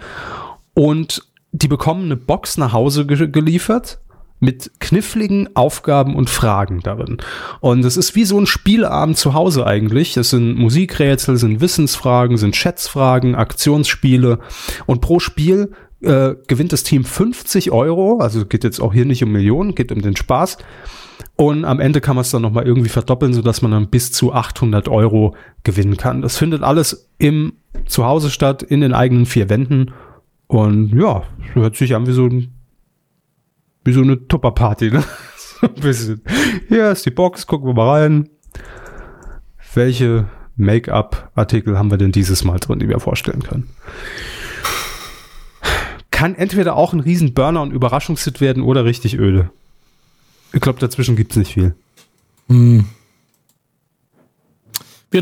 [0.74, 1.22] und
[1.52, 3.98] die bekommen eine Box nach Hause ge geliefert
[4.40, 7.18] mit kniffligen Aufgaben und Fragen darin.
[7.60, 10.16] Und es ist wie so ein Spielabend zu Hause eigentlich.
[10.16, 14.40] Es sind Musikrätsel, sind Wissensfragen, sind Schätzfragen, Aktionsspiele.
[14.86, 15.72] Und pro Spiel
[16.02, 18.18] äh, gewinnt das Team 50 Euro.
[18.18, 20.58] Also geht jetzt auch hier nicht um Millionen, geht um den Spaß.
[21.36, 24.32] Und am Ende kann man es dann nochmal irgendwie verdoppeln, sodass man dann bis zu
[24.32, 26.22] 800 Euro gewinnen kann.
[26.22, 27.54] Das findet alles im
[27.86, 29.92] Zuhause statt, in den eigenen vier Wänden.
[30.46, 31.24] Und ja,
[31.54, 32.54] hört sich an wie so ein
[33.84, 35.04] wie so eine Tupperparty, ne?
[35.36, 36.22] so ein bisschen.
[36.68, 38.30] Hier ist die Box, gucken wir mal rein.
[39.74, 40.26] Welche
[40.56, 43.68] Make-up-Artikel haben wir denn dieses Mal drin, die wir vorstellen können?
[46.10, 49.50] Kann entweder auch ein riesen Burner und Überraschungshit werden oder richtig öde.
[50.54, 51.74] Ich glaube, dazwischen gibt's nicht viel.
[52.48, 52.84] Wir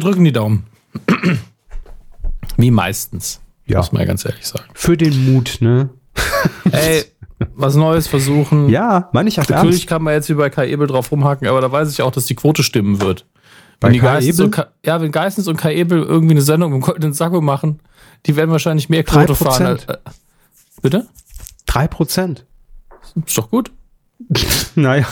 [0.01, 0.67] drücken die Daumen.
[2.57, 3.41] Wie meistens.
[3.67, 3.79] Ja.
[3.79, 4.69] Muss man ja ganz ehrlich sagen.
[4.75, 5.89] Für den Mut, ne?
[6.71, 7.05] Ey,
[7.55, 8.69] was Neues versuchen.
[8.69, 11.61] Ja, meine ich auch Natürlich kann man jetzt wie bei Kai Ebel drauf rumhacken, aber
[11.61, 13.27] da weiß ich auch, dass die Quote stimmen wird.
[13.81, 14.45] Bei Wenn die Kai Geistens Ebel?
[14.47, 17.81] und ja, wenn Geistens und Kai Ebel irgendwie eine Sendung im goldenen Sacko machen,
[18.27, 19.37] die werden wahrscheinlich mehr Quote 3%.
[19.37, 19.67] fahren.
[19.67, 19.97] Als, äh,
[20.83, 21.09] bitte?
[21.67, 22.45] Drei Prozent.
[23.27, 23.73] Ist doch gut.
[24.75, 25.07] Naja.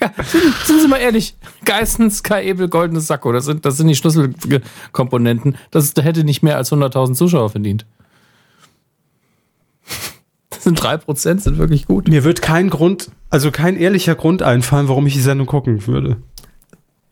[0.00, 1.34] Ja, sind, sind Sie mal ehrlich,
[1.64, 5.56] Geistens, Kai Ebel, goldenes Sacko, das sind, das sind die Schlüsselkomponenten.
[5.70, 7.86] Das da hätte nicht mehr als 100.000 Zuschauer verdient.
[10.50, 12.08] Das sind 3%, sind wirklich gut.
[12.08, 16.18] Mir wird kein Grund, also kein ehrlicher Grund einfallen, warum ich die Sendung gucken würde.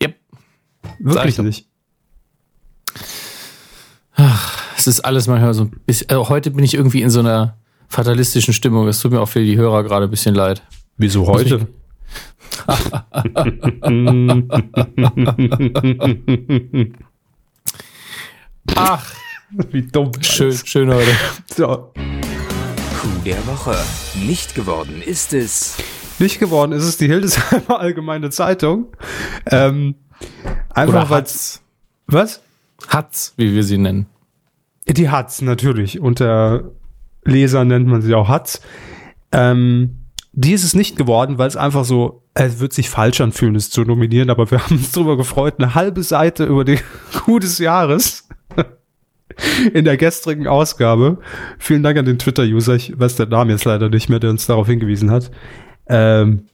[0.03, 0.17] Yep.
[0.99, 1.67] Wirklich nicht.
[4.77, 7.57] Es ist alles manchmal so ein bisschen, also heute bin ich irgendwie in so einer
[7.89, 8.87] fatalistischen Stimmung.
[8.89, 10.63] Es tut mir auch für die Hörer gerade ein bisschen leid.
[10.99, 11.69] Wieso heute?
[18.75, 19.15] Ach,
[19.71, 20.11] Wie dumm.
[20.21, 21.11] schön, schön heute.
[21.55, 21.93] So.
[23.01, 23.77] Coup der Woche.
[24.27, 25.77] Nicht geworden ist es.
[26.19, 28.87] Nicht geworden ist es die Hildesheimer Allgemeine Zeitung.
[29.47, 29.95] Ähm,
[30.71, 31.63] einfach Oder weil Hatz.
[32.09, 32.43] Was?
[32.89, 34.07] Hatz, wie wir sie nennen.
[34.89, 36.01] Die hat's natürlich.
[36.01, 36.73] Unter
[37.25, 38.61] Lesern nennt man sie auch hat's.
[39.31, 39.98] Ähm,
[40.41, 43.71] die ist es nicht geworden, weil es einfach so, es wird sich falsch anfühlen, es
[43.71, 46.79] zu nominieren, aber wir haben uns darüber gefreut, eine halbe Seite über den
[47.13, 48.29] Coup des Jahres
[49.75, 51.19] in der gestrigen Ausgabe.
[51.59, 54.47] Vielen Dank an den Twitter-User, ich weiß der Name jetzt leider nicht mehr, der uns
[54.47, 55.33] darauf hingewiesen hat.
[55.89, 56.45] Ähm,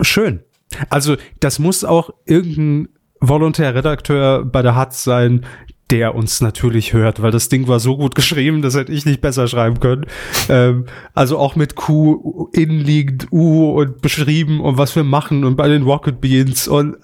[0.00, 0.40] schön.
[0.88, 5.44] Also, das muss auch irgendein Volontärredakteur bei der Hatz sein,
[5.90, 9.20] der uns natürlich hört, weil das Ding war so gut geschrieben, das hätte ich nicht
[9.20, 10.06] besser schreiben können.
[10.48, 15.68] Ähm, also auch mit Q innenliegend U und beschrieben und was wir machen und bei
[15.68, 16.96] den Rocket Beans und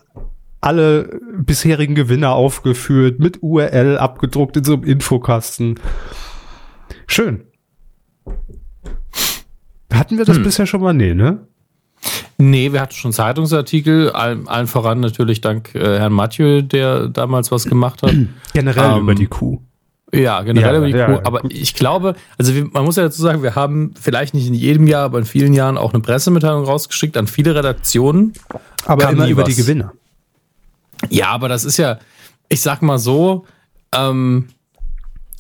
[0.61, 5.79] alle bisherigen Gewinner aufgeführt, mit URL abgedruckt in so einem Infokasten.
[7.07, 7.45] Schön.
[9.93, 10.93] Hatten wir das bisher schon mal?
[10.93, 11.47] Nee, ne?
[12.39, 17.51] Nee, wir hatten schon Zeitungsartikel, allen, allen voran natürlich dank äh, Herrn Mathieu, der damals
[17.51, 18.13] was gemacht hat.
[18.53, 19.61] Generell Ähm, über die Kuh.
[20.13, 21.15] Ja, generell Ja, über die ja, Crew.
[21.15, 24.47] ja, Aber ich glaube, also wir, man muss ja dazu sagen, wir haben vielleicht nicht
[24.47, 28.33] in jedem Jahr, aber in vielen Jahren auch eine Pressemitteilung rausgeschickt an viele Redaktionen.
[28.85, 29.49] Aber immer über was.
[29.49, 29.93] die Gewinner.
[31.11, 31.99] Ja, aber das ist ja,
[32.49, 33.47] ich sag mal so,
[33.93, 34.47] ähm,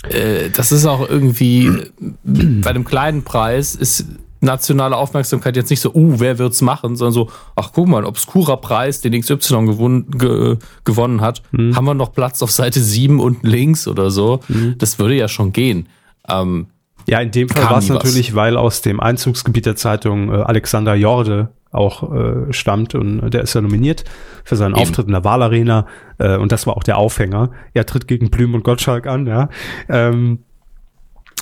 [0.02, 1.84] äh, das ist auch irgendwie äh,
[2.24, 4.06] bei einem kleinen Preis ist
[4.46, 8.04] nationale Aufmerksamkeit jetzt nicht so, uh, wer wird's machen, sondern so, ach guck mal, ein
[8.06, 13.20] obskurer Preis, den XY gewonnen, ge, gewonnen hat, haben wir noch Platz auf Seite 7
[13.20, 14.40] unten links oder so.
[14.78, 15.88] Das würde ja schon gehen.
[16.28, 16.68] Ähm,
[17.08, 20.94] Ja, in dem Fall war es natürlich, weil aus dem Einzugsgebiet der Zeitung äh, Alexander
[20.94, 24.04] Jorde auch äh, stammt und äh, der ist ja nominiert
[24.44, 24.82] für seinen Eben.
[24.82, 25.86] Auftritt in der Wahlarena
[26.18, 27.50] äh, und das war auch der Aufhänger.
[27.74, 29.48] Er tritt gegen Blüm und Gottschalk an, ja.
[29.88, 30.40] Ähm,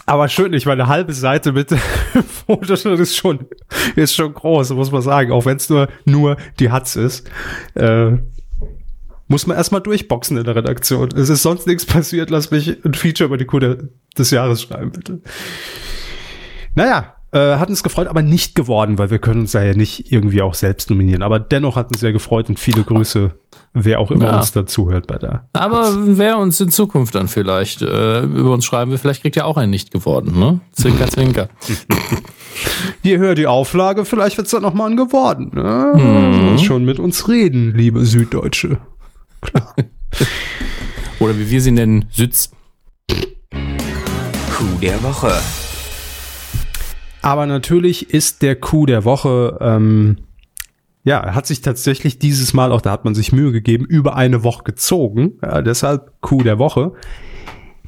[0.06, 1.70] aber schön, ich meine, eine halbe Seite mit
[2.46, 3.46] Fotos ist schon,
[3.96, 7.30] ist schon groß, muss man sagen, auch wenn es nur, nur die Hatz ist.
[7.74, 8.18] Äh,
[9.26, 11.08] muss man erstmal durchboxen in der Redaktion.
[11.16, 14.92] Es ist sonst nichts passiert, lass mich ein Feature über die Kuh des Jahres schreiben,
[14.92, 15.20] bitte.
[16.74, 20.40] Naja, äh, hat uns gefreut, aber nicht geworden, weil wir können uns ja nicht irgendwie
[20.40, 21.22] auch selbst nominieren.
[21.22, 23.32] Aber dennoch hat uns sehr gefreut und viele Grüße,
[23.72, 24.36] wer auch immer Ja.
[24.38, 25.48] uns dazuhört bei der.
[25.52, 29.44] aber wer uns in Zukunft dann vielleicht äh, über uns schreiben will, vielleicht kriegt ja
[29.46, 30.60] auch einen nicht geworden, ne?
[30.72, 31.48] Zwinker, zwinker.
[33.02, 35.50] Je höher die Auflage, vielleicht wird's dann noch mal ein geworden.
[35.54, 36.56] Ne?
[36.62, 38.78] Schon mit uns reden, liebe Süddeutsche.
[41.18, 42.50] Oder wie wir sie nennen, Sütz.
[43.10, 45.32] Coup der Woche.
[47.24, 50.18] Aber natürlich ist der Coup der Woche ähm,
[51.04, 54.44] ja, hat sich tatsächlich dieses Mal, auch da hat man sich Mühe gegeben, über eine
[54.44, 55.38] Woche gezogen.
[55.40, 56.92] Ja, deshalb Coup der Woche.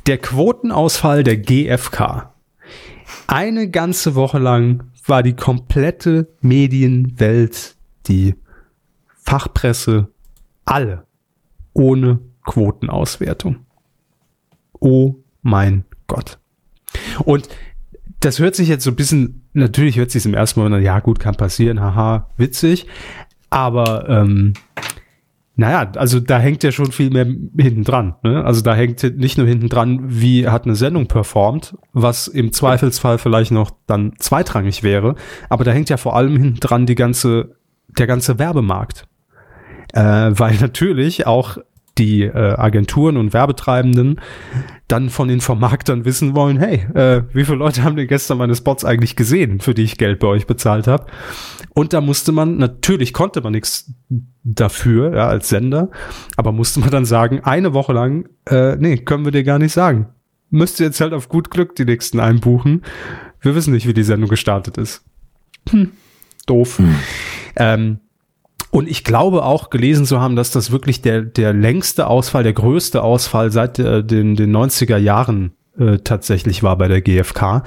[0.06, 2.32] Der Quotenausfall der GfK.
[3.26, 7.76] Eine ganze Woche lang war die komplette Medienwelt,
[8.06, 8.36] die
[9.18, 10.08] Fachpresse,
[10.64, 11.04] alle
[11.74, 13.66] ohne Quotenauswertung.
[14.80, 16.38] Oh mein Gott.
[17.26, 17.50] Und
[18.26, 21.20] das hört sich jetzt so ein bisschen, natürlich hört sich im ersten Moment, ja gut,
[21.20, 22.86] kann passieren, haha, witzig.
[23.50, 24.54] Aber ähm,
[25.54, 28.16] naja, also da hängt ja schon viel mehr hinten dran.
[28.24, 28.44] Ne?
[28.44, 33.18] Also da hängt nicht nur hinten dran, wie hat eine Sendung performt, was im Zweifelsfall
[33.18, 35.14] vielleicht noch dann zweitrangig wäre,
[35.48, 37.54] aber da hängt ja vor allem hinten dran die ganze,
[37.96, 39.06] der ganze Werbemarkt.
[39.92, 41.58] Äh, weil natürlich auch
[41.98, 44.20] die äh, Agenturen und Werbetreibenden
[44.88, 48.54] dann von den Vermarktern wissen wollen, hey, äh, wie viele Leute haben denn gestern meine
[48.54, 51.06] Spots eigentlich gesehen, für die ich Geld bei euch bezahlt habe?
[51.74, 53.92] Und da musste man, natürlich konnte man nichts
[54.44, 55.90] dafür, ja, als Sender,
[56.36, 59.72] aber musste man dann sagen, eine Woche lang, äh, nee, können wir dir gar nicht
[59.72, 60.08] sagen.
[60.50, 62.82] Müsst ihr jetzt halt auf gut Glück die nächsten einbuchen.
[63.40, 65.04] Wir wissen nicht, wie die Sendung gestartet ist.
[65.70, 65.90] Hm,
[66.46, 66.78] doof.
[66.78, 66.94] Hm.
[67.56, 68.00] Ähm,
[68.70, 72.52] und ich glaube auch gelesen zu haben, dass das wirklich der, der längste Ausfall, der
[72.52, 77.62] größte Ausfall seit äh, den, den 90er Jahren äh, tatsächlich war bei der GfK.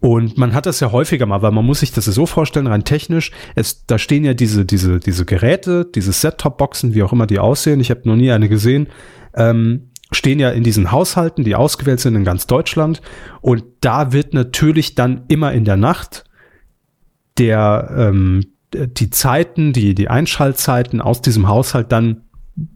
[0.00, 2.84] Und man hat das ja häufiger mal, weil man muss sich das so vorstellen, rein
[2.84, 7.38] technisch, es, da stehen ja diese, diese, diese Geräte, diese Set-Top-Boxen, wie auch immer die
[7.38, 8.88] aussehen, ich habe noch nie eine gesehen,
[9.34, 13.00] ähm, stehen ja in diesen Haushalten, die ausgewählt sind in ganz Deutschland.
[13.40, 16.24] Und da wird natürlich dann immer in der Nacht
[17.38, 18.44] der, ähm,
[18.86, 22.22] die Zeiten, die, die Einschaltzeiten aus diesem Haushalt dann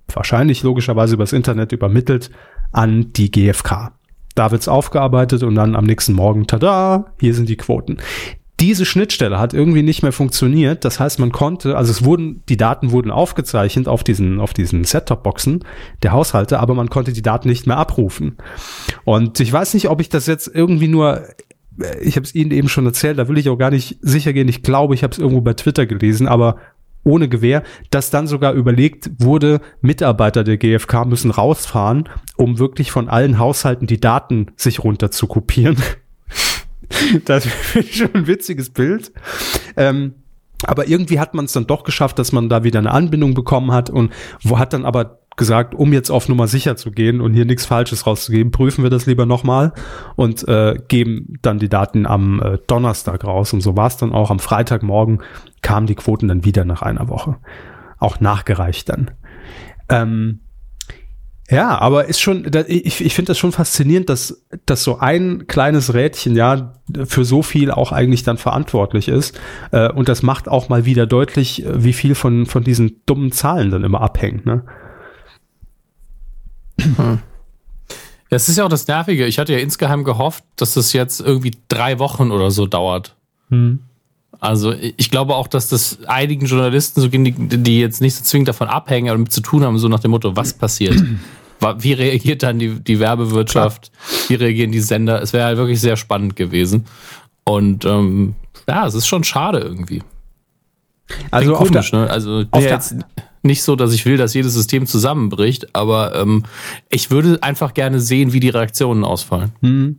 [0.09, 2.31] wahrscheinlich logischerweise übers Internet übermittelt
[2.73, 3.93] an die GfK.
[4.35, 7.99] Da wird's aufgearbeitet und dann am nächsten Morgen, tada, hier sind die Quoten.
[8.61, 10.85] Diese Schnittstelle hat irgendwie nicht mehr funktioniert.
[10.85, 14.85] Das heißt, man konnte, also es wurden, die Daten wurden aufgezeichnet auf diesen, auf diesen
[14.85, 15.65] Set-Top-Boxen
[16.03, 18.37] der Haushalte, aber man konnte die Daten nicht mehr abrufen.
[19.05, 21.25] Und ich weiß nicht, ob ich das jetzt irgendwie nur
[22.01, 24.49] ich habe es Ihnen eben schon erzählt, da will ich auch gar nicht sicher gehen.
[24.49, 26.57] Ich glaube, ich habe es irgendwo bei Twitter gelesen, aber
[27.03, 33.09] ohne Gewehr, dass dann sogar überlegt wurde, Mitarbeiter der GfK müssen rausfahren, um wirklich von
[33.09, 35.77] allen Haushalten die Daten sich runter zu kopieren.
[37.25, 39.13] das ist schon ein witziges Bild.
[39.77, 40.15] Ähm,
[40.65, 43.73] aber irgendwie hat man es dann doch geschafft, dass man da wieder eine Anbindung bekommen
[43.73, 44.13] hat und
[44.43, 47.67] wo hat dann aber gesagt, um jetzt auf Nummer sicher zu gehen und hier nichts
[47.67, 49.73] Falsches rauszugeben, prüfen wir das lieber nochmal
[50.15, 53.53] und äh, geben dann die Daten am äh, Donnerstag raus.
[53.53, 54.31] Und so war es dann auch.
[54.31, 55.23] Am Freitagmorgen
[55.63, 57.39] kamen die Quoten dann wieder nach einer Woche.
[57.99, 59.11] Auch nachgereicht dann.
[59.89, 60.41] Ähm,
[61.51, 65.95] ja, aber ist schon, ich, ich finde das schon faszinierend, dass, dass so ein kleines
[65.95, 66.75] Rädchen ja
[67.07, 69.41] für so viel auch eigentlich dann verantwortlich ist.
[69.73, 73.71] Äh, und das macht auch mal wieder deutlich, wie viel von, von diesen dummen Zahlen
[73.71, 74.47] dann immer abhängt.
[74.47, 74.65] Ne?
[76.85, 77.19] Hm.
[78.29, 79.27] Das ist ja auch das Nervige.
[79.27, 83.17] Ich hatte ja insgeheim gehofft, dass das jetzt irgendwie drei Wochen oder so dauert.
[83.49, 83.81] Hm.
[84.39, 88.25] Also ich glaube auch, dass das einigen Journalisten so gehen, die, die jetzt nicht so
[88.25, 91.03] zwingend davon abhängen, aber mit zu tun haben, so nach dem Motto, was passiert?
[91.79, 93.93] Wie reagiert dann die, die Werbewirtschaft?
[93.93, 94.29] Klar.
[94.29, 95.21] Wie reagieren die Sender?
[95.21, 96.87] Es wäre halt wirklich sehr spannend gewesen.
[97.45, 98.35] Und ähm,
[98.67, 100.03] ja, es ist schon schade irgendwie.
[101.31, 102.11] Also komisch, der, ne?
[102.11, 102.95] Also jetzt
[103.43, 106.45] nicht so, dass ich will, dass jedes System zusammenbricht, aber ähm,
[106.89, 109.53] ich würde einfach gerne sehen, wie die Reaktionen ausfallen.
[109.61, 109.97] Hm.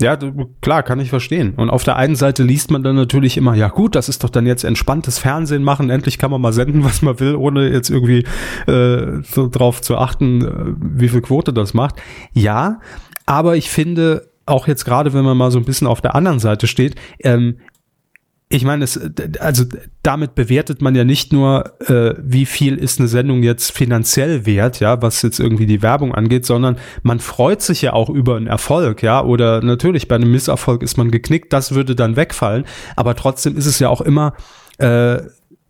[0.00, 0.18] Ja,
[0.60, 1.54] klar, kann ich verstehen.
[1.56, 4.28] Und auf der einen Seite liest man dann natürlich immer, ja gut, das ist doch
[4.28, 7.88] dann jetzt entspanntes Fernsehen machen, endlich kann man mal senden, was man will, ohne jetzt
[7.88, 8.24] irgendwie
[8.70, 11.96] äh, so drauf zu achten, äh, wie viel Quote das macht.
[12.34, 12.80] Ja,
[13.24, 16.38] aber ich finde, auch jetzt gerade, wenn man mal so ein bisschen auf der anderen
[16.38, 17.56] Seite steht, ähm,
[18.48, 19.00] ich meine, es,
[19.40, 19.64] also
[20.04, 24.78] damit bewertet man ja nicht nur, äh, wie viel ist eine Sendung jetzt finanziell wert,
[24.78, 28.46] ja, was jetzt irgendwie die Werbung angeht, sondern man freut sich ja auch über einen
[28.46, 33.16] Erfolg, ja, oder natürlich bei einem Misserfolg ist man geknickt, das würde dann wegfallen, aber
[33.16, 34.34] trotzdem ist es ja auch immer,
[34.78, 35.18] äh,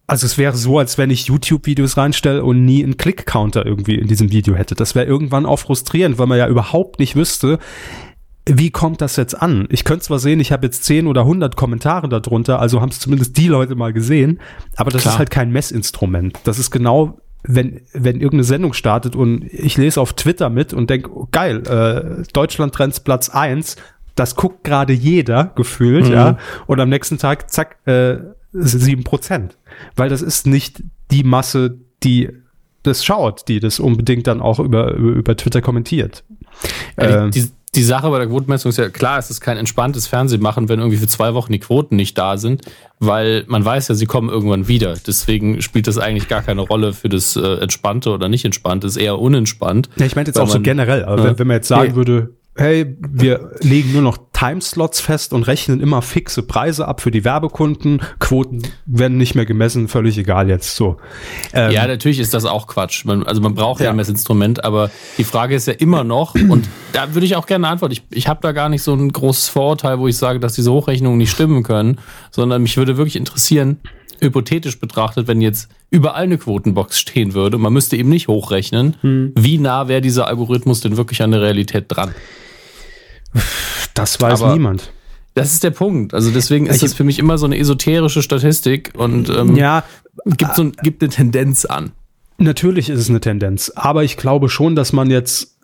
[0.07, 4.07] also es wäre so, als wenn ich YouTube-Videos reinstelle und nie einen Click-Counter irgendwie in
[4.07, 4.77] diesem Video hätte.
[4.77, 7.59] Das wäre irgendwann auch frustrierend, weil man ja überhaupt nicht wüsste,
[8.49, 9.67] wie kommt das jetzt an?
[9.71, 13.01] Ich könnte zwar sehen, ich habe jetzt 10 oder 100 Kommentare darunter, also haben es
[13.01, 14.41] zumindest die Leute mal gesehen,
[14.77, 15.15] aber das Klar.
[15.15, 16.39] ist halt kein Messinstrument.
[16.45, 20.91] Das ist genau, wenn, wenn irgendeine Sendung startet und ich lese auf Twitter mit und
[20.91, 23.77] denke, oh, geil, äh, Deutschland Trends Platz 1,
[24.15, 26.13] das guckt gerade jeder gefühlt, mhm.
[26.13, 28.19] ja, und am nächsten Tag, zack, äh,
[28.53, 29.59] 7 Prozent.
[29.97, 32.31] Weil das ist nicht die Masse, die
[32.83, 36.25] das schaut, die das unbedingt dann auch über, über, über Twitter kommentiert.
[36.99, 39.57] Ja, die, äh, die, die Sache bei der Quotenmessung ist ja klar, es ist kein
[39.59, 42.63] entspanntes Fernsehmachen, wenn irgendwie für zwei Wochen die Quoten nicht da sind,
[42.99, 44.95] weil man weiß ja, sie kommen irgendwann wieder.
[45.07, 48.97] Deswegen spielt das eigentlich gar keine Rolle für das äh, Entspannte oder nicht Entspannte, ist
[48.97, 49.89] eher unentspannt.
[49.97, 51.05] Ja, ich meinte jetzt auch so man- generell.
[51.05, 51.25] Aber Ja.
[51.31, 51.97] wenn, wenn man jetzt sagen Nee.
[51.97, 57.11] würde, hey, wir legen nur noch Timeslots fest und rechnen immer fixe Preise ab für
[57.11, 60.99] die Werbekunden, Quoten werden nicht mehr gemessen, völlig egal jetzt so.
[61.55, 63.07] Ähm, Ja, natürlich ist das auch Quatsch.
[63.07, 66.69] Man, also man braucht ja, ein Messinstrument, aber die Frage ist ja immer noch, und
[66.93, 67.93] da würde ich auch gerne eine Antwort.
[67.93, 70.71] Ich, ich habe da gar nicht so ein großes Vorurteil, wo ich sage, dass diese
[70.71, 71.99] Hochrechnungen nicht stimmen können,
[72.31, 73.79] sondern mich würde wirklich interessieren,
[74.21, 79.33] hypothetisch betrachtet, wenn jetzt überall eine Quotenbox stehen würde man müsste eben nicht hochrechnen, Hm.
[79.35, 82.15] wie nah wäre dieser Algorithmus denn wirklich an der Realität dran?
[83.95, 84.93] Das weiß aber- niemand.
[85.35, 86.15] Das ist der Punkt.
[86.15, 89.85] Also deswegen ist das für mich immer so eine esoterische Statistik und ähm, Ja,
[90.25, 91.93] gibt, so ein, gibt eine Tendenz an.
[92.39, 95.59] Natürlich ist es eine Tendenz, aber ich glaube schon, dass man jetzt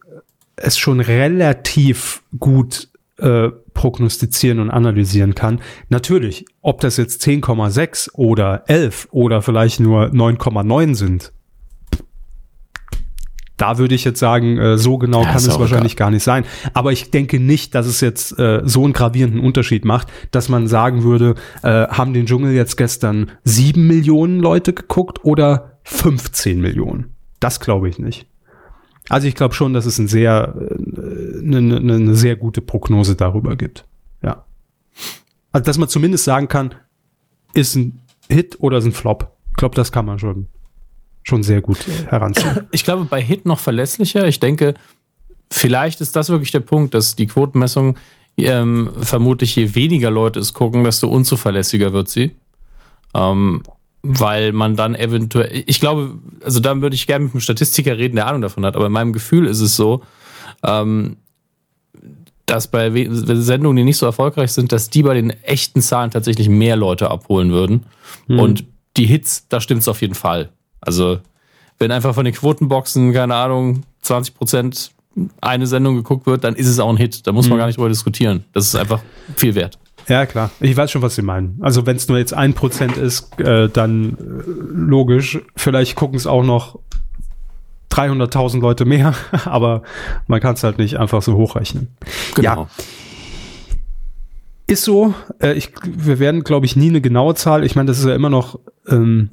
[0.56, 5.60] es schon relativ gut äh, prognostizieren und analysieren kann.
[5.88, 11.32] Natürlich, ob das jetzt 10,6 oder 11 oder vielleicht nur 9,9 sind,
[13.62, 16.44] da würde ich jetzt sagen, äh, so genau Ja, kann es wahrscheinlich gar nicht sein.
[16.74, 20.66] Aber ich denke nicht, dass es jetzt äh, so einen gravierenden Unterschied macht, dass man
[20.66, 27.14] sagen würde, äh, haben den Dschungel jetzt gestern sieben Millionen Leute geguckt oder 15 Millionen.
[27.38, 28.26] Das glaube ich nicht.
[29.08, 33.14] Also ich glaube schon, dass es ein sehr, äh, eine, eine, eine sehr gute Prognose
[33.14, 33.84] darüber gibt.
[34.24, 34.44] Ja.
[35.52, 36.74] Also dass man zumindest sagen kann,
[37.54, 39.36] ist ein Hit oder ist ein Flop.
[39.50, 40.48] Ich glaube, das kann man schon,
[41.22, 42.66] schon sehr gut heranziehen.
[42.72, 44.26] Ich glaube, bei Hit noch verlässlicher.
[44.26, 44.74] Ich denke,
[45.50, 47.96] vielleicht ist das wirklich der Punkt, dass die Quotenmessung
[48.36, 52.32] ähm, vermutlich je weniger Leute es gucken, desto unzuverlässiger wird sie.
[53.14, 53.62] Ähm,
[54.02, 58.16] weil man dann eventuell, ich glaube, also dann würde ich gerne mit einem Statistiker reden,
[58.16, 60.02] der Ahnung davon hat, aber in meinem Gefühl ist es so,
[60.64, 61.18] ähm,
[62.46, 66.48] dass bei Sendungen, die nicht so erfolgreich sind, dass die bei den echten Zahlen tatsächlich
[66.48, 67.86] mehr Leute abholen würden.
[68.26, 68.64] Und
[68.96, 70.50] die Hits, da stimmt es auf jeden Fall.
[70.82, 71.18] Also,
[71.78, 74.92] wenn einfach von den Quotenboxen, keine Ahnung, 20 Prozent
[75.40, 77.26] eine Sendung geguckt wird, dann ist es auch ein Hit.
[77.26, 78.44] Da muss man gar nicht drüber diskutieren.
[78.52, 79.00] Das ist einfach
[79.36, 79.78] viel wert.
[80.08, 80.50] Ja, klar.
[80.60, 81.58] Ich weiß schon, was Sie meinen.
[81.60, 84.14] Also wenn es nur jetzt ein Prozent ist, äh, dann äh,
[84.72, 85.38] logisch.
[85.56, 86.78] Vielleicht gucken es auch noch
[87.90, 89.14] 300.000 Leute mehr,
[89.44, 89.82] aber
[90.26, 91.88] man kann es halt nicht einfach so hochrechnen.
[92.34, 92.68] Genau.
[94.66, 95.14] Ist so.
[95.40, 97.64] Äh, ich, wir werden, glaube ich, nie eine genaue Zahl.
[97.64, 98.58] Ich meine, das ist ja immer noch,
[98.88, 99.30] ähm,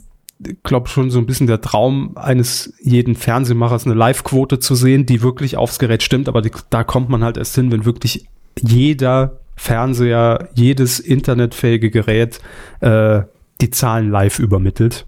[0.63, 5.21] glaube schon so ein bisschen der Traum eines jeden Fernsehmachers, eine Live-Quote zu sehen, die
[5.21, 6.27] wirklich aufs Gerät stimmt.
[6.29, 8.27] Aber die, da kommt man halt erst hin, wenn wirklich
[8.59, 12.39] jeder Fernseher, jedes internetfähige Gerät
[12.79, 13.23] äh,
[13.59, 15.05] die Zahlen live übermittelt.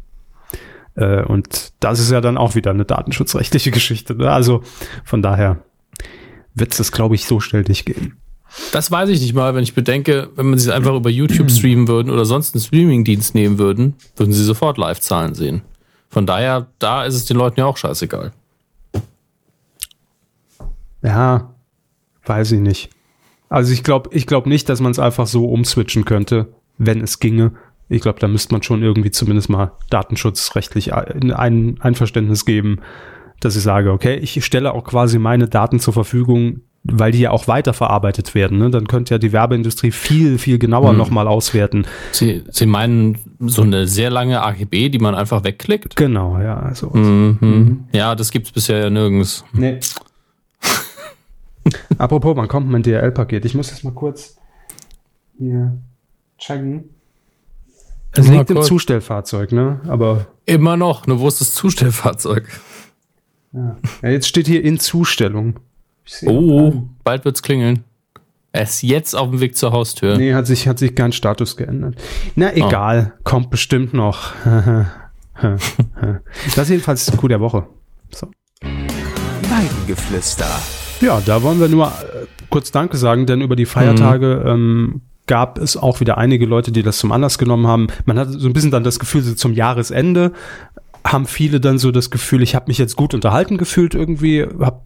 [0.95, 4.15] Äh, und das ist ja dann auch wieder eine datenschutzrechtliche Geschichte.
[4.15, 4.29] Ne?
[4.29, 4.63] Also
[5.05, 5.59] von daher
[6.53, 8.20] wird es glaube ich, so schnell nicht gehen.
[8.72, 11.88] Das weiß ich nicht mal, wenn ich bedenke, wenn man sich einfach über YouTube streamen
[11.88, 15.62] würden oder sonst einen Streaming-Dienst nehmen würden, würden sie sofort Live-Zahlen sehen.
[16.10, 18.34] Von daher, da ist es den Leuten ja auch scheißegal.
[21.02, 21.54] Ja,
[22.26, 22.89] weiß ich nicht.
[23.49, 27.20] Also ich glaube, ich glaube nicht, dass man es einfach so umswitchen könnte, wenn es
[27.20, 27.54] ginge.
[27.89, 31.34] Ich glaube, da müsste man schon irgendwie zumindest mal datenschutzrechtlich ein
[31.82, 32.80] Einverständnis geben,
[33.39, 37.29] dass ich sage, okay, ich stelle auch quasi meine Daten zur Verfügung, weil die ja
[37.32, 38.57] auch weiterverarbeitet werden.
[38.57, 38.71] Ne?
[38.71, 40.97] Dann könnte ja die Werbeindustrie viel, viel genauer Mhm.
[40.97, 41.86] nochmal auswerten.
[42.11, 45.95] Sie, sie meinen so eine sehr lange AGB, die man einfach wegklickt?
[45.95, 46.59] Genau, ja.
[46.59, 46.89] Also.
[46.89, 47.86] Mhm.
[47.93, 49.43] Ja, das gibt's bisher ja nirgends.
[49.53, 49.79] Nee.
[51.97, 53.45] Apropos, wann kommt mein DRL-Paket?
[53.45, 54.38] Ich muss das mal kurz
[55.38, 55.77] hier
[56.38, 56.86] checken.
[58.13, 58.61] Es liegt im.
[58.61, 59.79] Zustellfahrzeug, ne?
[59.88, 62.47] Aber Immer noch, nur wo ist das Zustellfahrzeug?
[63.53, 63.77] ja.
[64.01, 65.59] ja jetzt steht hier in Zustellung.
[66.26, 67.84] Oh, bald wird's klingeln.
[68.53, 70.18] Er ist jetzt auf dem Weg zur Haustür.
[70.18, 71.95] Nee, hat sich, hat sich kein Status geändert.
[72.36, 74.34] Na egal, kommt bestimmt noch.
[75.41, 77.66] das ist jedenfalls das Coup der Woche.
[78.09, 78.30] So.
[78.62, 80.49] Weidengeflüster.
[80.99, 85.57] Ja, da wollen wir nur äh, kurz Danke sagen, denn über die Feiertage ähm, gab
[85.57, 87.88] es auch wieder einige Leute, die das zum Anlass genommen haben.
[88.05, 90.34] Man hat so ein bisschen dann das Gefühl, so zum Jahresende
[91.06, 94.82] haben viele dann so das Gefühl, ich habe mich jetzt gut unterhalten gefühlt irgendwie, habe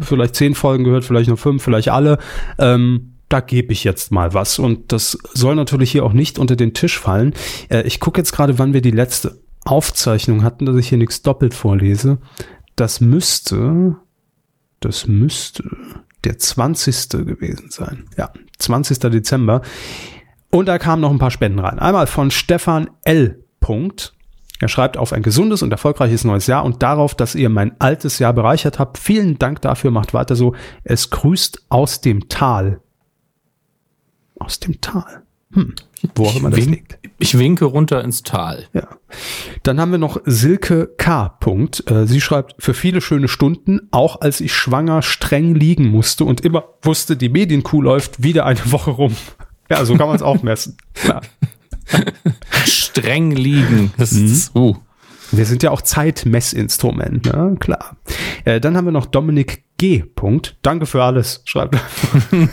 [0.00, 2.18] vielleicht zehn Folgen gehört, vielleicht nur fünf, vielleicht alle.
[2.58, 4.58] Ähm, da gebe ich jetzt mal was.
[4.58, 7.34] Und das soll natürlich hier auch nicht unter den Tisch fallen.
[7.68, 11.22] Äh, ich gucke jetzt gerade, wann wir die letzte Aufzeichnung hatten, dass ich hier nichts
[11.22, 12.18] doppelt vorlese.
[12.76, 13.96] Das müsste,
[14.80, 15.64] das müsste
[16.24, 17.08] der 20.
[17.10, 18.04] gewesen sein.
[18.16, 18.98] Ja, 20.
[18.98, 19.62] Dezember.
[20.50, 21.78] Und da kamen noch ein paar Spenden rein.
[21.78, 23.44] Einmal von Stefan L.
[23.60, 24.14] Punkt.
[24.60, 28.18] Er schreibt auf ein gesundes und erfolgreiches neues Jahr und darauf, dass ihr mein altes
[28.18, 28.98] Jahr bereichert habt.
[28.98, 30.54] Vielen Dank dafür, macht weiter so.
[30.84, 32.80] Es grüßt aus dem Tal.
[34.38, 35.22] Aus dem Tal.
[35.52, 35.74] Hm.
[36.14, 36.98] Wo auch immer das liegt.
[37.18, 38.66] Ich winke runter ins Tal.
[38.72, 38.88] Ja.
[39.62, 41.28] Dann haben wir noch Silke K.
[41.28, 41.88] Punkt.
[41.90, 46.42] Äh, Sie schreibt, für viele schöne Stunden, auch als ich schwanger streng liegen musste und
[46.42, 49.16] immer wusste, die Medienkuh läuft wieder eine Woche rum.
[49.70, 50.76] Ja, so kann man es auch messen.
[50.94, 51.22] Klar.
[52.64, 53.92] Streng liegen.
[53.96, 54.76] Das ist, uh.
[55.32, 57.56] Wir sind ja auch Zeitmessinstrument, ne?
[57.58, 57.96] Klar.
[58.44, 60.02] Äh, dann haben wir noch Dominik G.
[60.02, 60.56] Punkt.
[60.62, 62.48] Danke für alles, schreibt er.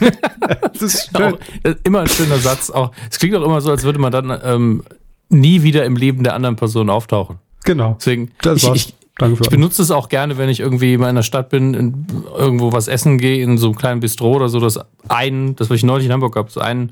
[0.74, 1.16] das ist.
[1.16, 2.70] Auch, äh, immer ein schöner Satz.
[2.70, 4.84] Auch, es klingt auch immer so, als würde man dann ähm,
[5.30, 7.38] nie wieder im Leben der anderen Person auftauchen.
[7.64, 7.96] Genau.
[8.00, 11.16] Deswegen, ich, ich, Danke für ich benutze es auch gerne, wenn ich irgendwie mal in
[11.16, 14.60] der Stadt bin, in, irgendwo was essen gehe, in so einem kleinen Bistro oder so,
[14.60, 16.92] dass ein, das was ich neulich in Hamburg habe, so ein,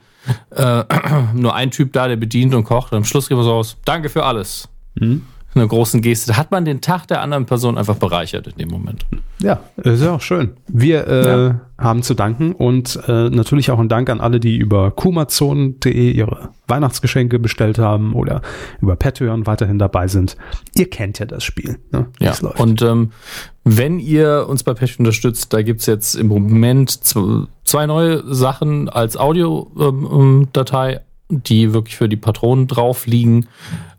[0.51, 0.83] äh,
[1.33, 2.91] nur ein Typ da, der bedient und kocht.
[2.91, 3.77] Und am Schluss gehen wir so raus.
[3.83, 4.69] Danke für alles.
[4.93, 5.23] Mhm.
[5.55, 6.31] Eine großen Geste.
[6.31, 9.05] Da hat man den Tag der anderen Person einfach bereichert in dem Moment.
[9.41, 10.51] Ja, ist ja auch schön.
[10.67, 11.61] Wir äh, Ja.
[11.77, 16.49] haben zu danken und äh, natürlich auch ein Dank an alle, die über kumazon.de ihre
[16.67, 18.41] Weihnachtsgeschenke bestellt haben oder
[18.79, 20.37] über Patreon weiterhin dabei sind.
[20.75, 21.79] Ihr kennt ja das Spiel.
[21.91, 22.05] Ne?
[22.19, 22.59] Ja, es läuft.
[22.59, 23.11] und ähm,
[23.63, 28.87] wenn ihr uns bei Patreon unterstützt, da gibt's jetzt im Moment zw- zwei neue Sachen
[28.87, 33.47] als Audiodatei, die wirklich für die Patronen drauf liegen.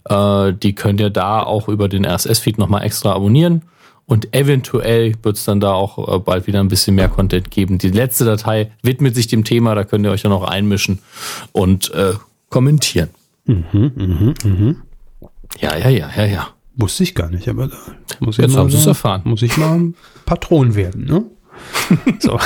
[0.09, 3.63] Äh, die könnt ihr da auch über den RSS-Feed nochmal extra abonnieren.
[4.07, 7.79] Und eventuell wird's dann da auch äh, bald wieder ein bisschen mehr Content geben.
[7.79, 10.99] Die letzte Datei widmet sich dem Thema, da könnt ihr euch dann auch einmischen
[11.53, 12.15] und äh,
[12.49, 13.11] kommentieren.
[15.61, 16.49] Ja, ja, ja, ja, ja.
[16.77, 17.77] Wusste ich gar nicht, aber da
[18.21, 19.23] muss ich Jetzt mal, haben sie's erfahren.
[19.25, 19.93] Muss ich mal
[20.25, 21.25] Patron werden, ne?
[22.21, 22.39] so.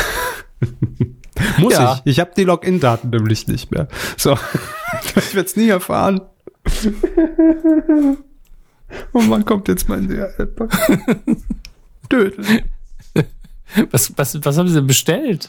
[1.59, 1.95] muss Ja.
[2.05, 2.13] ich.
[2.13, 3.89] Ich habe die Login-Daten nämlich nicht mehr.
[4.17, 4.37] So.
[5.17, 6.21] ich werde es nie erfahren.
[9.13, 10.71] Und wann kommt jetzt mein DHL-Pack?
[12.11, 12.63] Dödel.
[13.91, 15.49] Was, was, was haben Sie denn bestellt?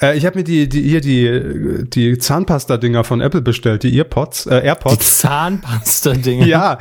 [0.00, 4.46] Äh, ich habe mir die, die, hier die, die Zahnpasta-Dinger von Apple bestellt, die Earpods,
[4.46, 5.18] äh, Die AirPods.
[5.18, 6.46] Zahnpasta-Dinge.
[6.46, 6.78] Ja,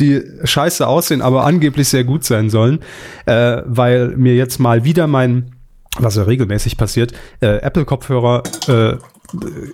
[0.00, 2.80] die scheiße aussehen, aber angeblich sehr gut sein sollen,
[3.26, 5.52] äh, weil mir jetzt mal wieder mein,
[5.98, 8.96] was ja regelmäßig passiert, äh, Apple-Kopfhörer äh,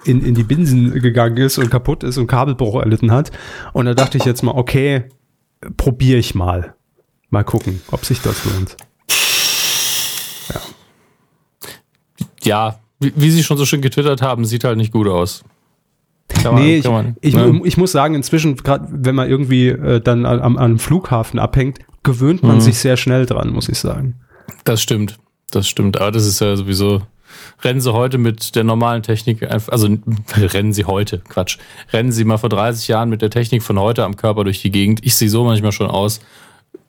[0.04, 3.30] in, in die Binsen gegangen ist und kaputt ist und Kabelbruch erlitten hat.
[3.72, 5.04] Und da dachte ich jetzt mal, okay,
[5.76, 6.74] probiere ich mal.
[7.30, 8.76] Mal gucken, ob sich das lohnt.
[12.42, 15.42] Ja, wie, wie Sie schon so schön getwittert haben, sieht halt nicht gut aus.
[16.28, 17.60] Kann man- nee, ich, kann man, ich, ne?
[17.64, 22.42] ich muss sagen, inzwischen, gerade wenn man irgendwie äh, dann am, am Flughafen abhängt, gewöhnt
[22.42, 22.60] man Mhm.
[22.60, 24.14] sich sehr schnell dran, muss ich sagen.
[24.64, 25.18] Das stimmt.
[25.50, 26.00] Das stimmt.
[26.00, 27.02] Aber das ist ja sowieso.
[27.62, 29.88] Rennen Sie heute mit der normalen Technik, also
[30.36, 31.58] rennen Sie heute, Quatsch.
[31.92, 34.70] Rennen Sie mal vor 30 Jahren mit der Technik von heute am Körper durch die
[34.70, 35.00] Gegend.
[35.04, 36.20] Ich sehe so manchmal schon aus.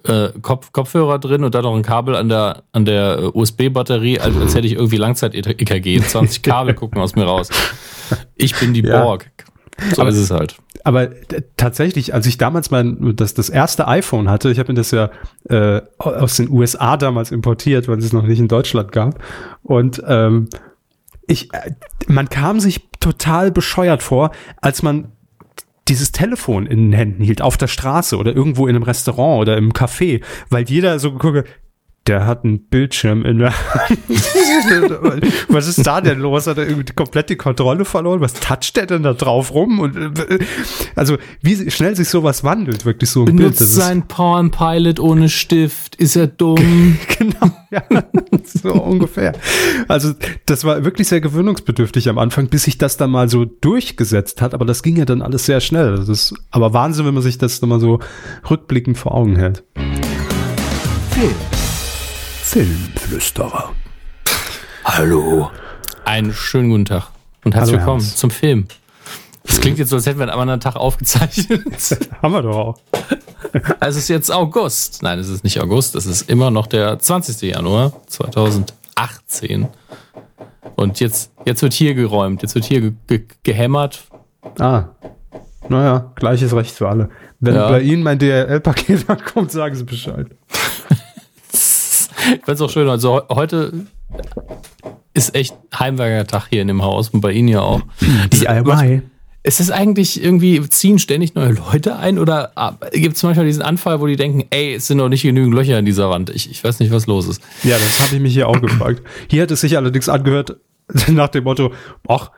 [0.03, 4.20] Äh, Kopf, Kopfhörer drin und dann noch ein Kabel an der, an der äh, USB-Batterie,
[4.20, 6.01] als, als hätte ich irgendwie Langzeit-EKG.
[6.01, 7.49] 20 Kabel gucken aus mir raus.
[8.36, 9.01] Ich bin die Ja.
[9.03, 9.30] Borg.
[9.93, 10.57] So Aber- ist es halt.
[10.84, 11.09] Aber
[11.57, 15.09] tatsächlich, als ich damals mein, das, das erste iPhone hatte, ich habe mir das ja
[15.49, 19.21] äh, aus den USA damals importiert, weil es noch nicht in Deutschland gab.
[19.63, 20.47] Und ähm,
[21.28, 21.71] ich, äh,
[22.07, 25.11] man kam sich total bescheuert vor, als man
[25.88, 29.57] dieses Telefon in den Händen hielt, auf der Straße oder irgendwo in einem Restaurant oder
[29.57, 31.43] im Café, weil jeder so hat,
[32.08, 33.99] der hat einen Bildschirm in der Hand.
[35.49, 36.47] Was ist da denn los?
[36.47, 38.22] Hat er irgendwie komplett die Kontrolle verloren?
[38.22, 39.80] Was toucht der denn da drauf rum?
[39.80, 40.39] Und äh,
[40.95, 43.38] also wie schnell sich sowas wandelt, wirklich so ein Bild.
[43.38, 45.95] Benutzt Das ist- sein Palm Pilot ohne Stift.
[45.95, 46.97] Ist er dumm?
[47.18, 47.84] genau, ja,
[48.43, 49.34] so ungefähr.
[49.88, 50.14] Also
[50.45, 54.54] das war wirklich sehr gewöhnungsbedürftig am Anfang, bis sich das dann mal so durchgesetzt hat.
[54.54, 55.96] Aber das ging ja dann alles sehr schnell.
[55.97, 58.00] Das ist aber Wahnsinn, wenn man sich das dann mal so
[58.50, 59.63] rückblickend vor Augen hält.
[61.12, 61.57] Film.
[62.49, 63.74] Filmflüsterer.
[64.86, 65.51] Hallo.
[66.05, 67.09] Einen schönen guten Tag
[67.43, 68.17] und herzlich Hallo, willkommen Ernst.
[68.19, 68.67] zum Film.
[69.45, 71.61] Das klingt jetzt so, als hätten wir einen anderen Tag aufgezeichnet.
[72.21, 72.78] Haben wir doch auch.
[73.51, 75.03] Also es ist jetzt August.
[75.03, 77.41] Nein, es ist nicht August, es ist immer noch der 20.
[77.41, 79.67] Januar 2018.
[80.78, 84.05] Und jetzt, jetzt wird hier geräumt, jetzt wird hier ge ge gehämmert.
[84.57, 84.86] Ah.
[85.67, 87.09] Naja, gleiches Recht für alle.
[87.41, 87.67] Wenn Ja.
[87.67, 90.28] bei Ihnen mein DRL-Paket ankommt, sagen Sie Bescheid.
[92.36, 93.74] Ich find's auch schön, also he- heute
[95.14, 97.82] ist echt Heimwerker Tag hier in dem Haus und bei Ihnen ja auch.
[98.34, 99.02] DIY.
[99.44, 102.52] Ist es eigentlich irgendwie, ziehen ständig neue Leute ein oder
[102.92, 105.80] gibt es manchmal diesen Anfall, wo die denken, ey, es sind noch nicht genügend Löcher
[105.80, 106.30] in dieser Wand?
[106.32, 107.42] Ich, ich weiß nicht, was los ist.
[107.64, 109.02] Ja, das habe ich mich hier auch gefragt.
[109.30, 110.58] Hier hat es sich allerdings angehört
[111.08, 111.72] nach dem Motto,
[112.08, 112.32] ach,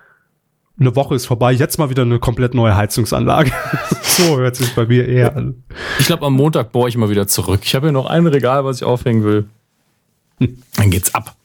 [0.80, 3.52] eine Woche ist vorbei, jetzt mal wieder eine komplett neue Heizungsanlage.
[4.04, 5.64] so hört sich bei mir eher an.
[6.00, 7.62] Ich glaube, am Montag bohre ich mal wieder zurück.
[7.64, 9.46] Ich habe hier noch ein Regal, was ich aufhängen will.
[10.40, 11.36] Dann geht's ab.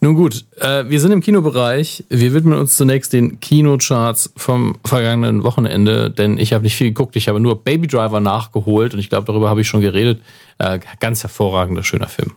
[0.00, 2.02] Nun gut, äh, wir sind im Kinobereich.
[2.08, 7.14] Wir widmen uns zunächst den Kinocharts vom vergangenen Wochenende, denn ich habe nicht viel geguckt.
[7.14, 10.20] Ich habe nur Baby Driver nachgeholt und ich glaube, darüber habe ich schon geredet.
[10.58, 12.32] Äh, ganz hervorragender, schöner Film.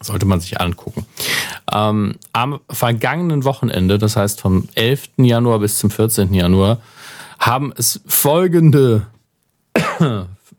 [0.00, 1.06] Sollte man sich angucken.
[1.72, 5.10] Ähm, am vergangenen Wochenende, das heißt vom 11.
[5.18, 6.34] Januar bis zum 14.
[6.34, 6.78] Januar,
[7.38, 9.06] haben es folgende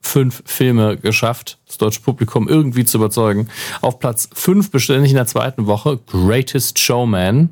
[0.07, 3.49] fünf Filme geschafft, das deutsche Publikum irgendwie zu überzeugen.
[3.81, 7.49] Auf Platz fünf beständig in der zweiten Woche Greatest Showman.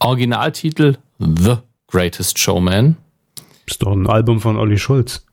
[0.00, 2.96] Originaltitel The Greatest Showman.
[3.66, 5.24] Ist doch ein Album von Olli Schulz.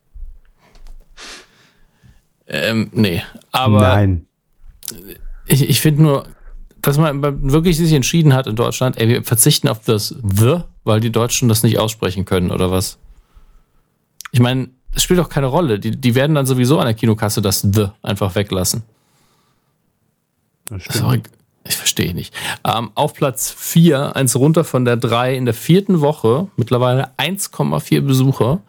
[2.45, 4.27] Ähm, nee, aber Nein.
[5.47, 6.27] ich, ich finde nur,
[6.81, 10.99] dass man wirklich sich entschieden hat in Deutschland, ey, wir verzichten auf das The, weil
[11.01, 12.99] die Deutschen das nicht aussprechen können oder was.
[14.31, 15.79] Ich meine, es spielt doch keine Rolle.
[15.79, 18.81] Die, die werden dann sowieso an der Kinokasse das The einfach weglassen.
[20.69, 21.21] Das Sorry,
[21.65, 22.33] ich verstehe nicht.
[22.65, 28.01] Ähm, auf Platz 4, eins runter von der 3 in der vierten Woche, mittlerweile 1,4
[28.01, 28.59] Besucher.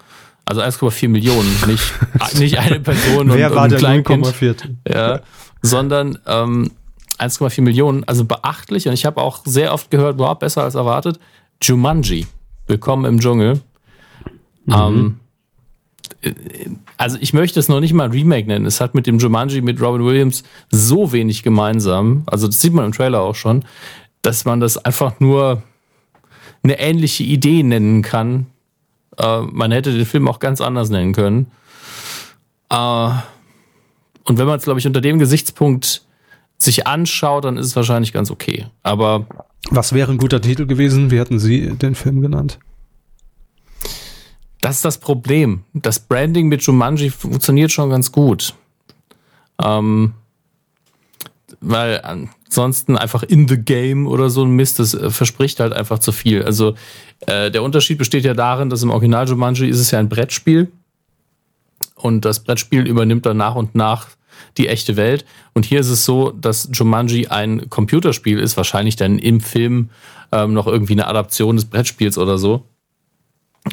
[0.45, 1.93] Also 1,4 Millionen, nicht,
[2.39, 4.77] nicht eine Person Wer und, war und der ein Kleinkind 0,4?
[4.87, 5.21] ja,
[5.63, 6.73] sondern ähm,
[7.19, 8.87] 1,4 Millionen, also beachtlich.
[8.87, 11.19] Und ich habe auch sehr oft gehört, wow, besser als erwartet.
[11.63, 12.27] Jumanji,
[12.67, 13.63] Willkommen im Dschungel.
[14.71, 15.28] Ähm, äh,
[16.97, 18.67] also ich möchte es noch nicht mal Remake nennen.
[18.67, 22.23] Es hat mit dem Jumanji mit Robin Williams so wenig gemeinsam.
[22.27, 23.65] Also das sieht man im Trailer auch schon,
[24.23, 25.63] dass man das einfach nur
[26.63, 28.47] eine ähnliche Idee nennen kann.
[29.17, 31.47] Äh, man hätte den Film auch ganz anders nennen können.
[32.71, 33.11] Äh,
[34.25, 36.03] und wenn man es, glaube ich, unter dem Gesichtspunkt
[36.59, 38.67] sich anschaut, dann ist es wahrscheinlich ganz okay.
[38.83, 39.27] Aber
[39.71, 41.11] Was wäre ein guter Titel gewesen?
[41.11, 42.59] Wie hatten Sie den Film genannt?
[44.61, 45.65] Das ist das Problem.
[45.73, 48.55] Das Branding mit Jumanji funktioniert schon ganz gut.
[49.63, 50.15] Ähm,
[51.61, 55.99] weil ansonsten einfach in the game oder so ein Mist, das äh, verspricht halt einfach
[55.99, 56.43] zu viel.
[56.43, 56.75] Also
[57.27, 60.71] äh, der Unterschied besteht ja darin, dass im Original Jumanji ist es ja ein Brettspiel
[61.95, 64.09] und das Brettspiel übernimmt dann nach und nach
[64.57, 65.25] die echte Welt.
[65.53, 69.91] Und hier ist es so, dass Jumanji ein Computerspiel ist, wahrscheinlich dann im Film
[70.31, 72.65] ähm, noch irgendwie eine Adaption des Brettspiels oder so.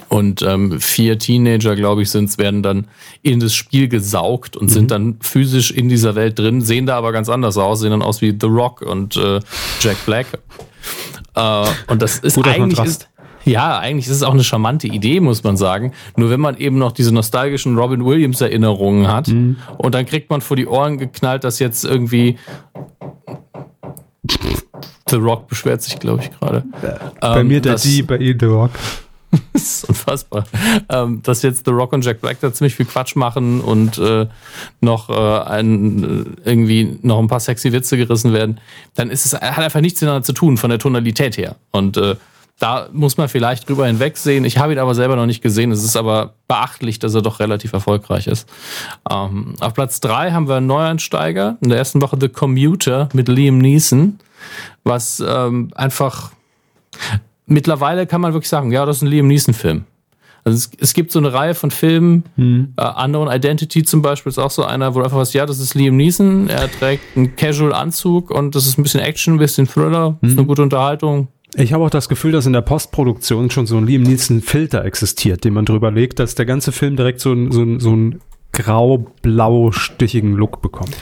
[0.10, 2.88] Und ähm, vier Teenager, glaube ich, sind werden dann
[3.22, 7.12] in das Spiel gesaugt und sind dann physisch in dieser Welt drin, sehen da aber
[7.12, 9.40] ganz anders aus, sehen dann aus wie The Rock und äh,
[9.82, 10.28] Jack Black.
[11.36, 13.02] Äh, und das ist Guter eigentlich Kontrast.
[13.04, 13.10] ist,
[13.48, 15.92] ja, eigentlich ist es auch eine charmante Idee, muss man sagen.
[16.16, 20.42] Nur wenn man eben noch diese nostalgischen Robin Williams Erinnerungen hat und dann kriegt man
[20.42, 22.38] vor die Ohren geknallt, dass jetzt irgendwie
[25.10, 26.64] The Rock beschwert sich, glaube ich, gerade.
[27.22, 28.72] bei Ähm, mir der das- D, bei Ihnen The Rock.
[29.54, 30.46] das ist unfassbar.
[30.90, 34.28] Ähm, dass jetzt The Rock und Jack Black da ziemlich viel Quatsch machen und äh,
[34.82, 38.60] noch äh, ein, äh, irgendwie noch ein paar sexy Witze gerissen werden,
[38.96, 41.56] dann ist es hat einfach nichts miteinander zu tun von der Tonalität her.
[41.72, 42.16] Und äh,
[42.60, 44.46] da muss man vielleicht drüber hinwegsehen.
[44.46, 45.72] Ich habe ihn aber selber noch nicht gesehen.
[45.72, 48.48] Es ist aber beachtlich, dass er doch relativ erfolgreich ist.
[49.10, 51.58] Ähm, auf Platz drei haben wir einen Neueinsteiger.
[51.62, 54.20] In der ersten Woche The Commuter mit Liam Neeson,
[54.86, 56.32] was ähm, einfach
[57.48, 59.86] mittlerweile kann man wirklich sagen, ja, das ist ein Liam Neeson-Film.
[60.44, 62.24] Also es, es gibt so eine Reihe von Filmen,
[62.78, 65.60] äh, Unknown Identity zum Beispiel ist auch so einer, wo du einfach was, ja, das
[65.60, 69.68] ist Liam Neeson, er trägt einen Casual-Anzug und das ist ein bisschen Action, ein bisschen
[69.68, 71.30] Thriller, ist eine gute Unterhaltung.
[71.56, 75.44] Ich habe auch das Gefühl, dass in der Postproduktion schon so ein Liam Neeson-Filter existiert,
[75.46, 78.22] den man drüber legt, dass der ganze Film direkt so, ein- so, ein- so einen
[78.52, 80.96] grau-blau-stichigen Look bekommt.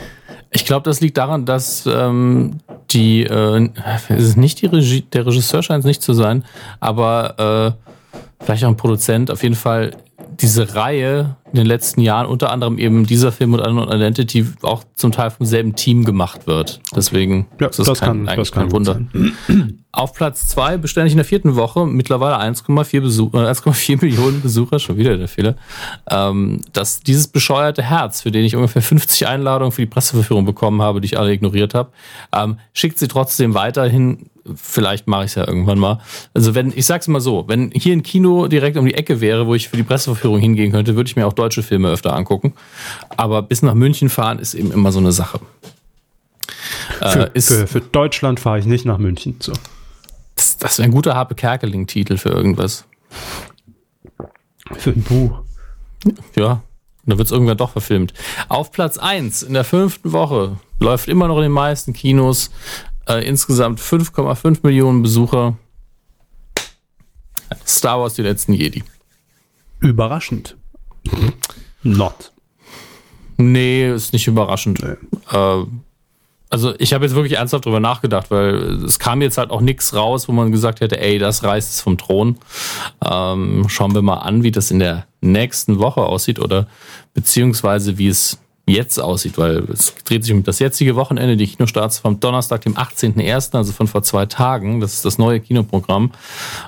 [0.53, 2.59] Ich glaube, das liegt daran, dass ähm,
[2.91, 3.69] die, äh,
[4.09, 6.45] es ist nicht die Regie, der Regisseur scheint es nicht zu sein,
[6.79, 7.75] aber
[8.13, 9.91] äh, vielleicht auch ein Produzent, auf jeden Fall
[10.41, 14.83] diese Reihe in den letzten Jahren, unter anderem eben dieser Film und Unknown Identity, auch
[14.95, 16.79] zum Teil vom selben Team gemacht wird.
[16.95, 19.01] Deswegen Ja, ist das, das kein, kann- eigentlich das kein Wunder.
[19.91, 24.79] Auf Platz zwei beständig in der vierten Woche, mittlerweile 1,4 Besuch- äh, 1,4 Millionen Besucher,
[24.79, 25.55] schon wieder der Fehler.
[26.09, 30.81] Ähm, dass dieses bescheuerte Herz, für den ich ungefähr 50 Einladungen für die Presseverführung bekommen
[30.81, 31.91] habe, die ich alle ignoriert habe,
[32.35, 34.29] ähm, schickt sie trotzdem weiterhin.
[34.55, 35.99] Vielleicht mache ich es ja irgendwann mal.
[36.33, 39.47] Also wenn, ich sag's mal so, wenn hier ein Kino direkt um die Ecke wäre,
[39.47, 42.53] wo ich für die Presseverführung hingehen könnte, würde ich mir auch deutsche Filme öfter angucken.
[43.15, 45.39] Aber bis nach München fahren ist eben immer so eine Sache.
[46.99, 49.37] Für, Äh, für, für Deutschland fahre ich nicht nach München.
[49.39, 49.53] So.
[50.35, 52.85] das das wäre ein guter Harpe Kerkeling-Titel für irgendwas.
[54.73, 55.41] Für ein Buch.
[56.35, 56.61] Ja,
[57.05, 58.13] da wird es irgendwann doch verfilmt.
[58.49, 62.51] Auf Platz 1 in der fünften Woche läuft immer noch in den meisten Kinos.
[63.07, 65.57] Äh, insgesamt 5,5 Millionen Besucher.
[67.67, 68.83] Star Wars, die letzten Jedi.
[69.79, 70.55] Überraschend.
[71.83, 72.31] Not.
[73.37, 74.81] Nee, ist nicht überraschend.
[74.81, 75.65] Äh,
[76.49, 79.95] also ich habe jetzt wirklich ernsthaft drüber nachgedacht, weil es kam jetzt halt auch nichts
[79.95, 82.37] raus, wo man gesagt hätte, ey, das reißt es vom Thron.
[83.03, 86.67] Ähm, schauen wir mal an, wie das in der nächsten Woche aussieht oder
[87.15, 91.99] beziehungsweise wie es jetzt aussieht, weil es dreht sich um das jetzige Wochenende, die Kinostarts
[91.99, 94.79] vom Donnerstag, dem 18.01., also von vor zwei Tagen.
[94.79, 96.11] Das ist das neue Kinoprogramm.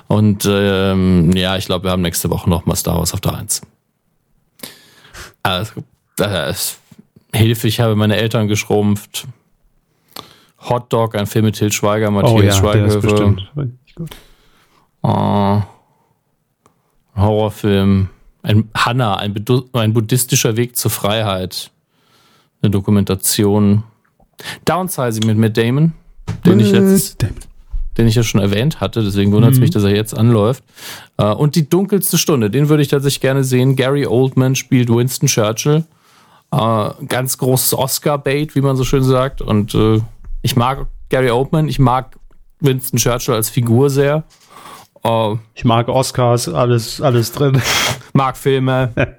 [0.06, 3.62] Und ähm, ja, ich glaube, wir haben nächste Woche nochmal Star Wars auf der 1.
[5.42, 5.72] Also,
[6.16, 6.78] das
[7.32, 9.26] Hilfe, ich habe meine Eltern geschrumpft.
[10.68, 13.36] Hot Dog, ein Film mit Til Schweiger, Matthias Oh ja, ist Schweighöfer.
[15.02, 15.60] Äh,
[17.16, 18.08] Horrorfilm.
[18.42, 19.34] Ein Hanna, ein,
[19.72, 21.70] ein buddhistischer Weg zur Freiheit.
[22.66, 23.84] Eine Dokumentation.
[24.64, 25.92] Downsizing mit Matt Damon,
[26.44, 27.24] den ich jetzt,
[27.96, 30.64] den ich ja schon erwähnt hatte, deswegen wundert es mich, dass er jetzt anläuft.
[31.16, 33.76] Äh, und die dunkelste Stunde, den würde ich tatsächlich gerne sehen.
[33.76, 35.84] Gary Oldman spielt Winston Churchill.
[36.50, 39.42] Äh, ganz großes Oscar-Bait, wie man so schön sagt.
[39.42, 40.00] Und äh,
[40.42, 42.18] ich mag Gary Oldman, ich mag
[42.58, 44.24] Winston Churchill als Figur sehr.
[45.54, 47.62] Ich mag Oscars, alles, alles drin.
[48.12, 48.90] mag Filme.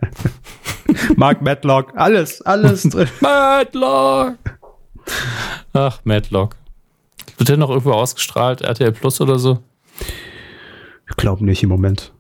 [1.16, 3.10] mag Matlock, alles, alles drin.
[3.20, 4.38] Matlock!
[5.74, 6.56] Ach, Matlock.
[7.38, 8.62] Wird der noch irgendwo ausgestrahlt?
[8.62, 9.60] RTL Plus oder so?
[11.10, 12.12] Ich glaube nicht im Moment.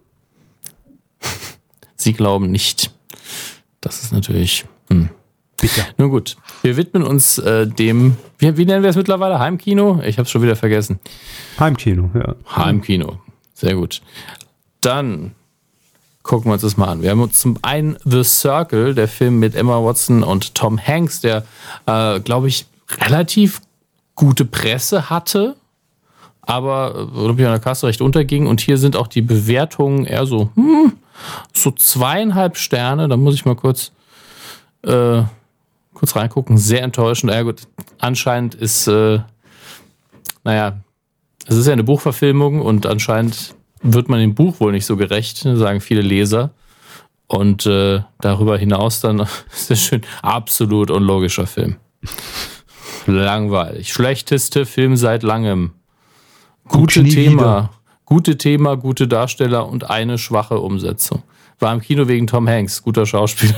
[1.95, 2.91] Sie glauben nicht.
[3.81, 4.65] Das ist natürlich.
[4.89, 5.09] Hm.
[5.59, 5.83] Bitte.
[5.97, 8.15] Nun gut, wir widmen uns äh, dem.
[8.37, 9.39] Wie, wie nennen wir es mittlerweile?
[9.39, 10.01] Heimkino?
[10.05, 10.99] Ich habe es schon wieder vergessen.
[11.59, 12.35] Heimkino, ja.
[12.55, 13.19] Heimkino.
[13.55, 14.01] Sehr gut.
[14.81, 15.33] Dann
[16.27, 17.01] gucken wir uns das mal an.
[17.01, 21.45] Wir haben zum einen The Circle, der Film mit Emma Watson und Tom Hanks, der,
[21.87, 22.67] äh, glaube ich,
[23.01, 23.61] relativ
[24.13, 25.55] gute Presse hatte,
[26.41, 28.45] aber äh, irgendwie an der Kasse recht unterging.
[28.45, 30.93] Und hier sind auch die Bewertungen eher so, hm,
[31.53, 33.07] so zweieinhalb Sterne.
[33.07, 33.91] Da muss ich mal kurz,
[34.83, 35.23] äh,
[35.93, 36.57] kurz reingucken.
[36.57, 37.31] Sehr enttäuschend.
[37.31, 37.67] Ja gut,
[37.99, 39.19] anscheinend ist, äh,
[40.43, 40.77] naja,
[41.45, 45.37] es ist ja eine Buchverfilmung und anscheinend wird man dem Buch wohl nicht so gerecht,
[45.37, 46.51] sagen viele Leser.
[47.27, 49.19] Und äh, darüber hinaus dann
[49.51, 51.75] ist es schön absolut unlogischer Film.
[53.05, 53.91] Langweilig.
[53.91, 55.71] Schlechteste Film seit langem.
[56.67, 57.31] Gute Thema.
[57.33, 57.69] wieder.
[58.05, 61.23] Gute Thema, gute Darsteller und eine schwache Umsetzung.
[61.59, 63.55] War im Kino wegen Tom Hanks, guter Schauspieler.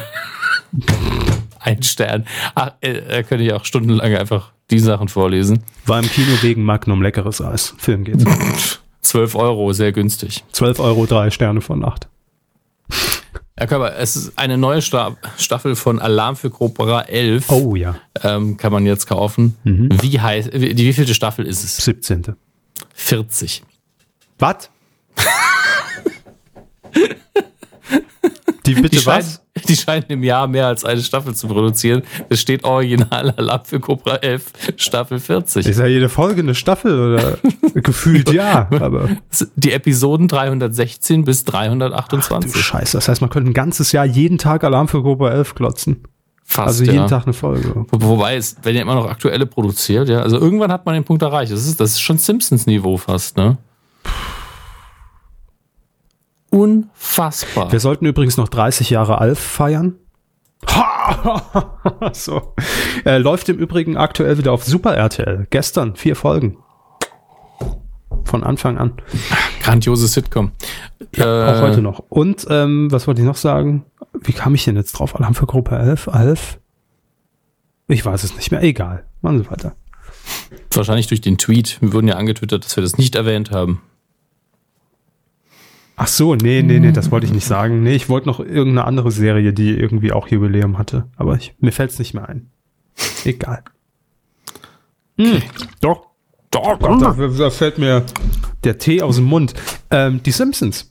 [1.59, 2.25] Ein Stern.
[2.55, 5.63] Ach, äh, da könnte ich auch stundenlang einfach die Sachen vorlesen.
[5.85, 7.75] War im Kino wegen Magnum leckeres Eis.
[7.77, 8.25] Film geht's.
[9.01, 10.43] 12 Euro, sehr günstig.
[10.51, 12.07] 12 Euro, drei Sterne von 8.
[13.55, 17.49] Herr Körber, es ist eine neue Sta Staffel von Alarm für Cobra 11.
[17.49, 17.95] Oh ja.
[18.23, 19.57] Ähm, kann man jetzt kaufen.
[20.01, 21.75] Wie heißt, wie, die wievielte Staffel ist es?
[21.77, 22.35] 17.
[22.93, 23.63] 40.
[24.37, 24.69] Was?
[28.65, 29.41] Die bitte Die was?
[29.67, 32.03] die scheinen im Jahr mehr als eine Staffel zu produzieren.
[32.29, 34.43] Es steht original Alarm für Cobra 11,
[34.77, 35.65] Staffel 40.
[35.67, 37.37] Ist ja jede Folge eine Staffel oder
[37.81, 39.09] gefühlt ja, aber
[39.55, 42.55] Die Episoden 316 bis du 328.
[42.61, 46.03] Scheiße, das heißt, man könnte ein ganzes Jahr jeden Tag Alarm für Cobra 11 klotzen.
[46.43, 46.93] Fast, Also ja.
[46.93, 47.85] jeden Tag eine Folge.
[47.91, 50.21] Wo- Wobei es, wenn ja immer noch aktuelle produziert, ja.
[50.21, 51.51] Also irgendwann hat man den Punkt erreicht.
[51.51, 53.57] Das ist, das ist schon Simpsons-Niveau fast, ne?
[56.51, 57.71] Unfassbar.
[57.71, 59.95] Wir sollten übrigens noch 30 Jahre Alf feiern.
[62.13, 62.53] so.
[63.05, 65.47] Äh, läuft im Übrigen aktuell wieder auf Super RTL.
[65.49, 66.57] Gestern vier Folgen.
[68.25, 68.93] Von Anfang an.
[69.63, 70.51] Grandiose Sitcom.
[71.15, 72.03] Ja, auch Äh, heute noch.
[72.09, 73.85] Und ähm, was wollte ich noch sagen?
[74.13, 75.15] Wie kam ich denn jetzt drauf?
[75.15, 76.09] Alarm für Gruppe 11?
[76.09, 76.59] Alf?
[77.87, 78.61] Ich weiß es nicht mehr.
[78.61, 79.05] Egal.
[79.21, 79.75] Machen Sie weiter.
[80.73, 81.77] Wahrscheinlich durch den Tweet.
[81.81, 83.81] Wir wurden ja angetwittert, dass wir das nicht erwähnt haben.
[86.01, 87.83] Ach so, nee, nee, nee, das wollte ich nicht sagen.
[87.83, 91.09] Nee, ich wollte noch irgendeine andere Serie, die irgendwie auch Jubiläum hatte.
[91.17, 92.51] Aber ich, mir fällt es nicht mehr ein.
[93.25, 93.63] Egal.
[95.17, 95.41] Hm,
[95.81, 96.07] doch.
[96.51, 98.05] Doch, da, da fällt mir
[98.63, 99.53] der Tee aus dem Mund.
[99.91, 100.89] Ähm, die Simpsons.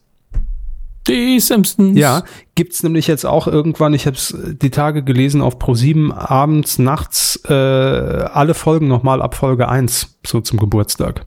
[1.09, 1.98] Die Simpsons.
[1.98, 2.22] Ja,
[2.55, 7.40] gibt's nämlich jetzt auch irgendwann, ich habe es die Tage gelesen, auf Pro7 abends, nachts,
[7.48, 11.24] äh, alle Folgen nochmal ab Folge 1, so zum Geburtstag.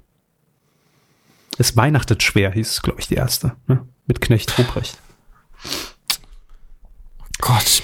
[1.57, 3.53] Es weihnachtet schwer, hieß glaube ich, die erste.
[3.67, 3.85] Ne?
[4.07, 4.97] Mit Knecht Ruprecht.
[7.39, 7.83] Gott.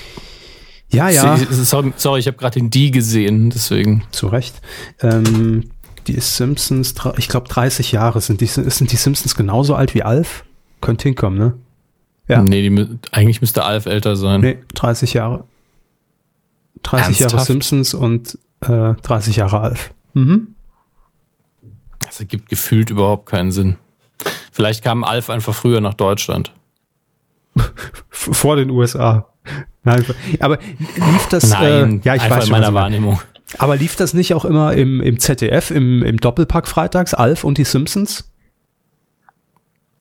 [0.89, 4.03] Ja, ja, Sorry, sorry ich habe gerade den Die gesehen, deswegen.
[4.11, 4.61] zu Recht.
[5.01, 5.69] Ähm,
[6.07, 10.45] die Simpsons, ich glaube 30 Jahre sind die, sind die Simpsons genauso alt wie Alf?
[10.79, 11.53] Könnte hinkommen, ne?
[12.29, 12.41] Ja.
[12.41, 14.41] Nee, die, eigentlich müsste Alf älter sein.
[14.41, 15.43] Nee, 30 Jahre.
[16.83, 17.47] 30 Jahre Ernsthaft?
[17.47, 19.93] Simpsons und äh, 30 Jahre Alf.
[20.13, 20.55] Mhm.
[22.07, 23.75] Das ergibt gefühlt überhaupt keinen Sinn.
[24.51, 26.51] Vielleicht kam Alf einfach früher nach Deutschland.
[28.09, 29.27] Vor den USA.
[29.83, 30.03] Nein,
[30.39, 30.57] aber
[30.95, 32.73] lief das, Nein, äh, ja, ich einfach weiß in meiner.
[32.73, 33.21] Wahrnehmung.
[33.57, 37.57] Aber lief das nicht auch immer im, im ZDF, im, im Doppelpack freitags, Alf und
[37.57, 38.31] die Simpsons?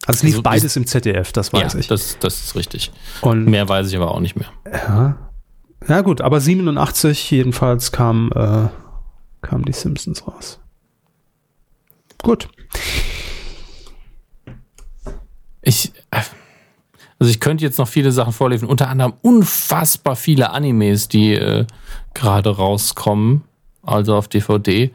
[0.06, 1.86] Also es lief Also, beides im ZDF, das Ja, weiß ich.
[1.86, 2.90] das, das ist richtig.
[3.20, 4.48] Und Mehr weiß ich aber auch nicht mehr.
[4.72, 5.16] ja.
[5.86, 8.68] ja gut, aber 87 jedenfalls kam, äh,
[9.46, 10.60] kamen die Simpsons raus.
[12.22, 12.48] Gut.
[15.62, 16.20] Ich, äh,
[17.18, 21.66] also ich könnte jetzt noch viele Sachen vorlesen, unter anderem unfassbar viele Animes, die äh,
[22.14, 23.42] gerade rauskommen,
[23.82, 24.90] also auf DVD.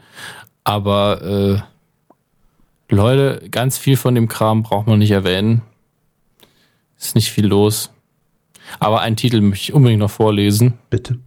[0.64, 5.62] Aber äh, Leute, ganz viel von dem Kram braucht man nicht erwähnen.
[6.98, 7.90] Ist nicht viel los.
[8.78, 10.74] Aber einen Titel möchte ich unbedingt noch vorlesen.
[10.90, 11.18] Bitte.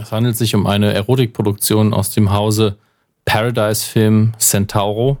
[0.00, 2.78] Es handelt sich um eine Erotikproduktion aus dem Hause
[3.28, 5.18] Paradise Film Centauro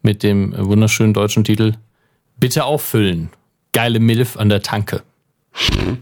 [0.00, 1.74] mit dem wunderschönen deutschen Titel
[2.38, 3.28] Bitte auffüllen.
[3.74, 5.02] Geile Milf an der Tanke.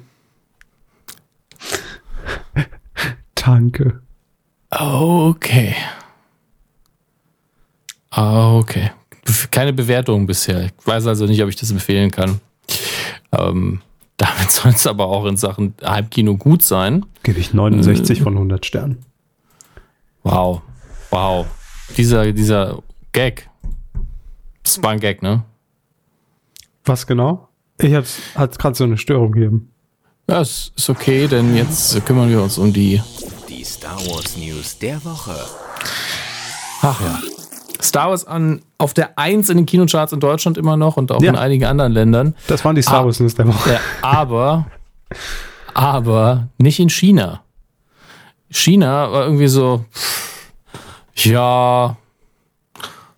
[3.35, 4.01] Danke.
[4.70, 5.74] Okay.
[8.12, 8.93] Okay.
[9.51, 10.66] Keine Bewertung bisher.
[10.66, 12.41] Ich weiß also nicht, ob ich das empfehlen kann.
[13.33, 13.83] Ähm,
[14.19, 17.05] damit soll es aber auch in Sachen Heimkino gut sein.
[17.24, 18.99] Gebe ich 69 von 100 Sternen.
[20.23, 20.62] Wow.
[21.12, 21.47] Wow.
[21.97, 22.82] Dieser, dieser
[23.12, 23.48] Gag.
[24.64, 25.44] Das war ein Gag, ne?
[26.84, 27.48] Was genau?
[27.78, 29.70] Ich hab's, hat gerade so eine Störung gegeben.
[30.28, 33.01] Ja, es ist okay, denn jetzt kümmern wir uns um die.
[33.48, 35.34] Die Star Wars News der Woche.
[36.80, 37.20] Ach ja.
[37.82, 41.20] Star Wars an, auf der 1 in den Kinocharts in Deutschland immer noch und auch
[41.20, 41.30] Ja.
[41.30, 42.34] in einigen anderen Ländern.
[42.47, 43.05] Das waren die Star Ah.
[43.05, 43.74] Wars News der Woche.
[43.74, 44.66] Ja, aber,
[45.74, 47.43] aber nicht in China.
[48.51, 50.32] China war irgendwie so, pff,
[51.16, 51.97] ja,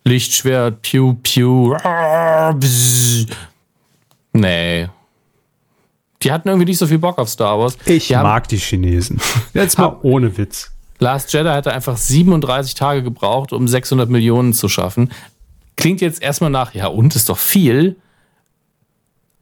[0.04, 2.54] Lichtschwert, piu, piu, ah,
[4.32, 4.88] nee.
[6.22, 7.76] Die hatten irgendwie nicht so viel Bock auf Star Wars.
[7.84, 9.20] Ich die mag die Chinesen.
[9.52, 10.70] Jetzt mal ohne Witz.
[10.98, 15.12] Last Jedi hatte einfach 37 Tage gebraucht, um 600 Millionen zu schaffen.
[15.76, 17.96] Klingt jetzt erstmal nach, ja und, ist doch viel.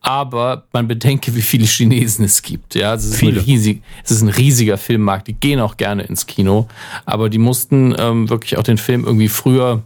[0.05, 2.75] Aber man bedenke, wie viele Chinesen es gibt.
[2.75, 5.29] Ja, es, ist riesig, es ist ein riesiger Filmmarkt.
[5.29, 6.67] Die gehen auch gerne ins Kino.
[7.05, 9.83] Aber die mussten ähm, wirklich auch den Film irgendwie früher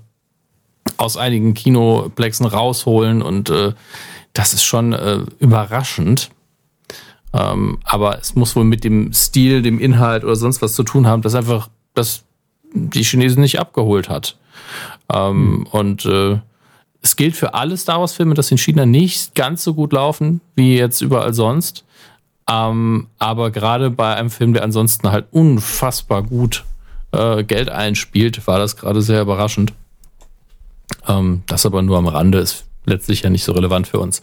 [0.97, 3.21] aus einigen Kinoplexen rausholen.
[3.21, 3.75] Und äh,
[4.33, 6.31] das ist schon äh, überraschend.
[7.35, 11.07] Ähm, aber es muss wohl mit dem Stil, dem Inhalt oder sonst was zu tun
[11.07, 12.25] haben, dass einfach das
[12.73, 14.39] die Chinesen nicht abgeholt hat.
[15.13, 16.39] Ähm, Und äh,
[17.07, 20.77] es gilt für alle Star Wars-Filme, dass in China nicht ganz so gut laufen wie
[20.77, 21.85] jetzt überall sonst.
[22.51, 26.65] Ähm, aber gerade bei einem Film, der ansonsten halt unfassbar gut
[27.13, 29.73] äh, Geld einspielt, war das gerade sehr überraschend.
[31.07, 34.21] Ähm, das aber nur am Rande ist letztlich ja nicht so relevant für uns.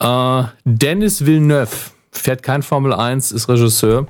[0.00, 1.72] Äh, Dennis Villeneuve
[2.10, 4.06] fährt kein Formel 1, ist Regisseur.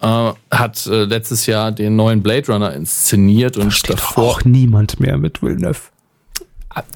[0.00, 4.44] Äh, hat äh, letztes Jahr den neuen Blade Runner inszeniert und Steht doch davor auch
[4.44, 5.93] niemand mehr mit Villeneuve.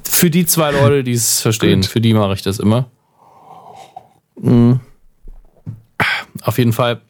[0.03, 2.87] Für die zwei Leute, die es verstehen, für die mache ich das immer.
[4.41, 4.81] Mhm.
[6.43, 7.01] Auf jeden Fall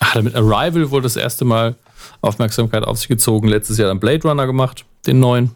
[0.00, 1.76] hat er mit Arrival wohl das erste Mal
[2.20, 3.48] Aufmerksamkeit auf sich gezogen.
[3.48, 5.54] Letztes Jahr dann Blade Runner gemacht, den neuen.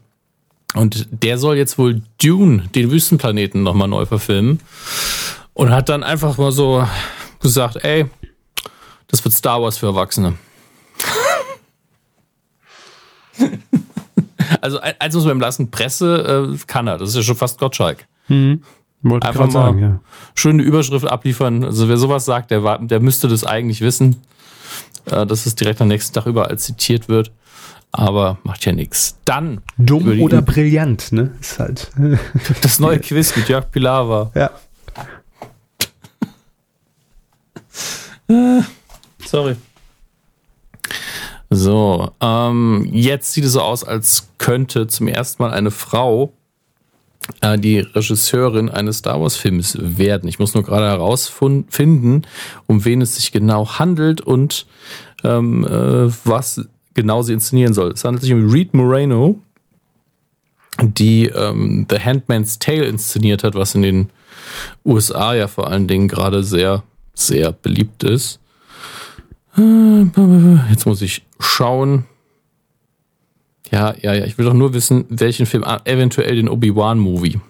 [0.74, 4.60] Und der soll jetzt wohl Dune, den Wüstenplaneten, nochmal neu verfilmen.
[5.52, 6.86] Und hat dann einfach mal so
[7.40, 8.06] gesagt, ey,
[9.08, 10.34] das wird Star Wars für Erwachsene.
[14.60, 16.98] also eins muss man ihm lassen, Presse äh, kann er.
[16.98, 18.06] Das ist ja schon fast Gottschalk.
[19.02, 20.00] Wollte Einfach mal sagen, ja.
[20.34, 21.64] schöne Überschrift abliefern.
[21.64, 24.16] Also wer sowas sagt, der, der müsste das eigentlich wissen,
[25.06, 27.32] äh, dass es direkt am nächsten Tag überall zitiert wird.
[27.92, 29.16] Aber macht ja nichts.
[29.24, 31.32] Dann Dumm oder brillant, ne?
[31.40, 31.90] Ist halt.
[32.62, 34.30] das neue Quiz mit Jörg Pilawa.
[34.34, 34.50] ja.
[39.24, 39.56] Sorry.
[41.50, 46.32] So, ähm, jetzt sieht es so aus, als könnte zum ersten Mal eine Frau
[47.40, 50.28] äh, die Regisseurin eines Star Wars-Films werden.
[50.28, 52.22] Ich muss nur gerade herausfinden,
[52.66, 54.66] um wen es sich genau handelt und
[55.24, 57.90] ähm, äh, was genau sie inszenieren soll.
[57.92, 59.40] Es handelt sich um Reed Moreno,
[60.80, 64.10] die ähm, The Handmaid's Tale inszeniert hat, was in den
[64.84, 68.38] USA ja vor allen Dingen gerade sehr, sehr beliebt ist.
[69.56, 72.06] Jetzt muss ich schauen.
[73.70, 74.24] Ja, ja, ja.
[74.24, 77.40] Ich will doch nur wissen, welchen Film, ah, eventuell den Obi-Wan-Movie.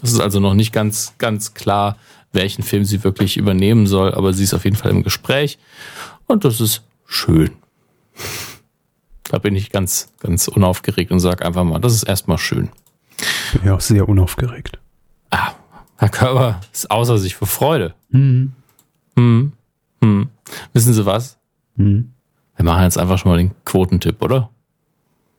[0.00, 1.96] Das ist also noch nicht ganz, ganz klar,
[2.32, 5.58] welchen Film sie wirklich übernehmen soll, aber sie ist auf jeden Fall im Gespräch
[6.26, 7.50] und das ist schön.
[9.24, 12.68] Da bin ich ganz, ganz unaufgeregt und sage einfach mal, das ist erstmal schön.
[13.52, 14.78] Bin ja auch sehr unaufgeregt.
[15.30, 15.52] Ah,
[15.96, 17.94] Herr Körber ist außer sich vor Freude.
[18.10, 18.52] Mhm.
[19.16, 19.52] Hm.
[20.00, 20.28] Hm.
[20.72, 21.38] Wissen Sie was?
[21.76, 22.12] Mhm.
[22.58, 24.50] Wir machen jetzt einfach schon mal den Quotentipp, oder?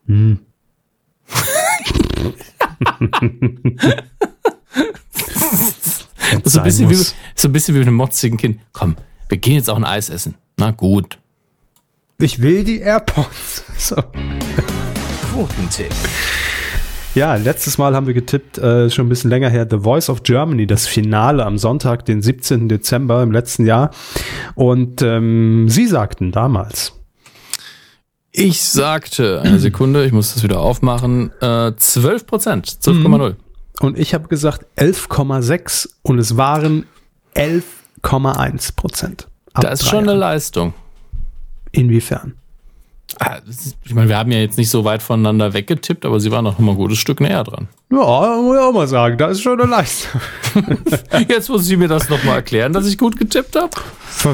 [0.08, 0.38] Das
[6.46, 8.62] ist so ein, bisschen wie, so ein bisschen wie mit einem motzigen Kind.
[8.72, 8.96] Komm,
[9.28, 10.36] wir gehen jetzt auch ein Eis essen.
[10.56, 11.20] Na gut.
[12.20, 13.66] Ich will die AirPods.
[13.78, 13.98] So.
[15.32, 15.94] Quotentipp.
[17.16, 20.24] Ja, letztes Mal haben wir getippt, äh, schon ein bisschen länger her, The Voice of
[20.24, 22.70] Germany, das Finale am Sonntag, den 17.
[22.70, 23.92] Dezember im letzten Jahr.
[24.56, 26.99] Und ähm, Sie sagten damals.
[28.40, 33.36] Ich sagte, eine Sekunde, ich muss das wieder aufmachen, äh, 12 Prozent, 12,0.
[33.82, 36.86] Und ich habe gesagt 11,6 und es waren
[37.36, 39.28] 11,1 Prozent.
[39.54, 40.18] Das ist schon eine.
[40.18, 40.74] Leistung.
[41.72, 42.36] Inwiefern?
[43.22, 43.40] Ah,
[43.84, 46.58] Ich meine, wir haben ja jetzt nicht so weit voneinander weggetippt, aber sie waren noch
[46.58, 47.68] mal ein gutes Stück näher dran.
[47.92, 47.98] Ja,
[48.42, 50.22] muss ich auch mal sagen, da ist schon eine Leistung.
[51.28, 53.72] Jetzt muss ich mir das noch mal erklären, dass ich gut getippt habe.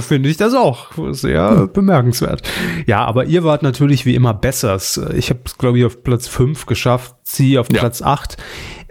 [0.02, 2.44] Finde ich das auch sehr bemerkenswert.
[2.86, 4.76] Ja, aber ihr wart natürlich wie immer besser.
[5.16, 7.80] Ich habe es, glaube ich, auf Platz 5 geschafft, sie auf Ja.
[7.80, 8.38] Platz 8.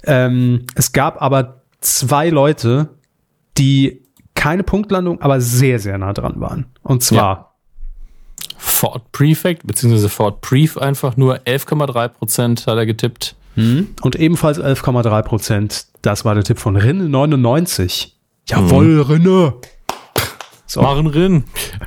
[0.04, 2.88] Ähm, es gab aber zwei Leute,
[3.58, 4.02] die
[4.34, 6.66] keine Punktlandung, aber sehr, sehr nah dran waren.
[6.82, 7.53] Und zwar
[8.64, 13.36] Ford Prefect, beziehungsweise Ford Pref einfach nur 11,3 Prozent hat er getippt.
[14.02, 15.86] und ebenfalls 11,3 Prozent.
[16.02, 18.16] Das war der Tipp von Rinne 99.
[18.48, 19.54] Jawohl, Rinne.
[20.66, 21.44] So, Machen Rin.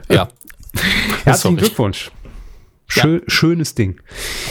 [0.09, 0.29] Ja.
[1.25, 1.57] herzlichen.
[1.57, 2.09] Glückwunsch.
[2.87, 3.99] Schö Schönes Ding.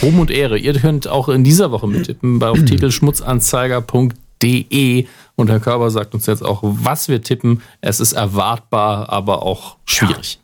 [0.03, 0.59] Ruhm und Ehre.
[0.59, 6.27] Ihr könnt auch in dieser Woche mittippen bei auf titelschmutzanzeiger.de und Herr Körber sagt uns
[6.27, 7.63] jetzt auch, was wir tippen.
[7.81, 10.39] Es ist erwartbar, aber auch schwierig.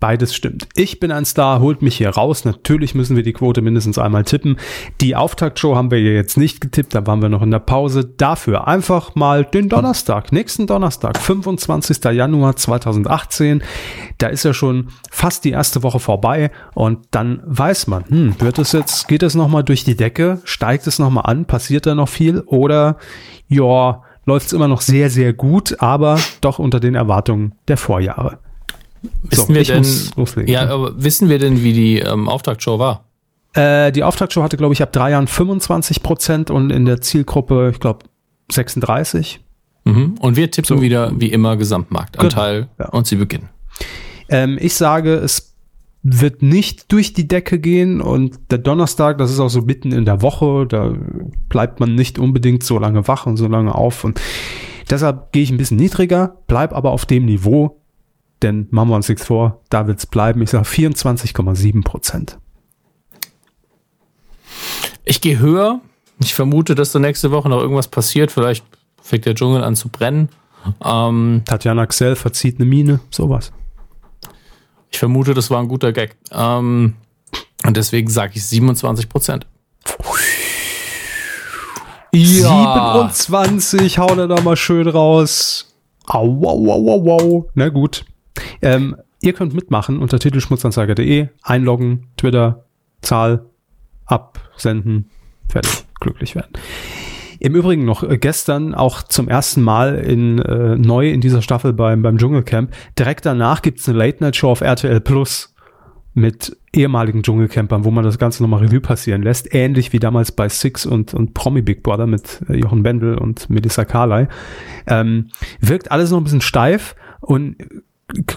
[0.00, 0.68] Beides stimmt.
[0.76, 2.44] Ich bin ein Star, holt mich hier raus.
[2.44, 4.56] Natürlich müssen wir die Quote mindestens einmal tippen.
[5.00, 8.04] Die Auftaktshow haben wir ja jetzt nicht getippt, da waren wir noch in der Pause.
[8.04, 12.04] Dafür einfach mal den Donnerstag, nächsten Donnerstag, 25.
[12.12, 13.60] Januar 2018.
[14.18, 18.60] Da ist ja schon fast die erste Woche vorbei und dann weiß man, hm, wird
[18.60, 22.08] es jetzt, geht es nochmal durch die Decke, steigt es nochmal an, passiert da noch
[22.08, 22.98] viel oder
[23.48, 28.38] ja, läuft es immer noch sehr, sehr gut, aber doch unter den Erwartungen der Vorjahre.
[29.22, 30.52] Wissen So, wir denn, loslegen.
[30.52, 33.04] ja, aber wissen wir denn, wie die ähm, Auftaktshow war?
[33.54, 37.70] Äh, die Auftaktshow hatte, glaube ich, ab drei Jahren 25 Prozent und in der Zielgruppe,
[37.72, 38.00] ich glaube,
[38.52, 39.40] 36.
[39.84, 40.14] Mhm.
[40.20, 40.82] Und wir tippen So.
[40.82, 42.88] wieder wie immer Gesamtmarktanteil Genau, ja.
[42.90, 43.48] und sie beginnen.
[44.28, 45.54] Ähm, ich sage, es
[46.02, 50.04] wird nicht durch die Decke gehen und der Donnerstag, das ist auch so mitten in
[50.04, 50.94] der Woche, da
[51.48, 54.20] bleibt man nicht unbedingt so lange wach und so lange auf und
[54.88, 57.77] deshalb gehe ich ein bisschen niedriger, bleib aber auf dem Niveau,
[58.42, 60.42] denn machen wir uns nichts vor, da wird es bleiben.
[60.42, 62.38] Ich sage 24,7 Prozent.
[65.04, 65.80] Ich gehe höher.
[66.20, 68.32] Ich vermute, dass da nächste Woche noch irgendwas passiert.
[68.32, 68.64] Vielleicht
[69.00, 70.28] fängt der Dschungel an zu brennen.
[70.84, 73.52] Ähm, Tatjana Xell verzieht eine Mine, sowas.
[74.90, 76.16] ich vermute, das war ein guter Gag.
[76.32, 76.94] Ähm,
[77.64, 79.46] und deswegen sage ich 27 Prozent.
[82.12, 85.74] 27, hau da mal schön raus.
[86.06, 87.50] Au, au, au, au, au.
[87.54, 88.04] Na gut.
[88.62, 92.64] Ähm, ihr könnt mitmachen unter titelschmutzanzeiger.de, einloggen, Twitter,
[93.02, 93.46] Zahl,
[94.06, 95.10] absenden,
[95.48, 96.52] fertig, glücklich werden.
[97.40, 101.72] Im Übrigen noch äh, gestern auch zum ersten Mal in äh, neu in dieser Staffel
[101.72, 102.72] beim, beim Dschungelcamp.
[102.98, 105.54] Direkt danach gibt's eine Late-Night-Show auf RTL Plus
[106.14, 109.54] mit ehemaligen Dschungelcampern, wo man das Ganze nochmal Revue passieren lässt.
[109.54, 113.48] Ähnlich wie damals bei Six und, und Promi Big Brother mit äh, Jochen Bendel und
[113.48, 114.26] Melissa Carley.
[114.86, 115.28] Ähm,
[115.60, 117.56] wirkt alles noch ein bisschen steif und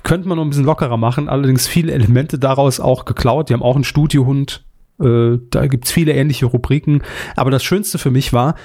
[0.03, 1.29] könnte man noch ein bisschen lockerer machen.
[1.29, 3.49] Allerdings viele Elemente daraus auch geklaut.
[3.49, 4.65] Die haben auch einen Studiohund.
[4.99, 7.03] Äh, da gibt's viele ähnliche Rubriken.
[7.35, 8.55] Aber das Schönste für mich war,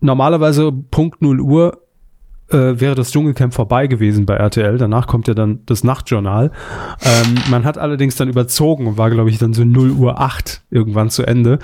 [0.00, 1.82] normalerweise Punkt 0 Uhr
[2.50, 4.78] äh, wäre das Dschungelcamp vorbei gewesen bei RTL.
[4.78, 6.50] Danach kommt ja dann das Nachtjournal.
[7.02, 10.62] Ähm, man hat allerdings dann überzogen und war, glaube ich, dann so 0 Uhr 8
[10.70, 11.58] irgendwann zu Ende.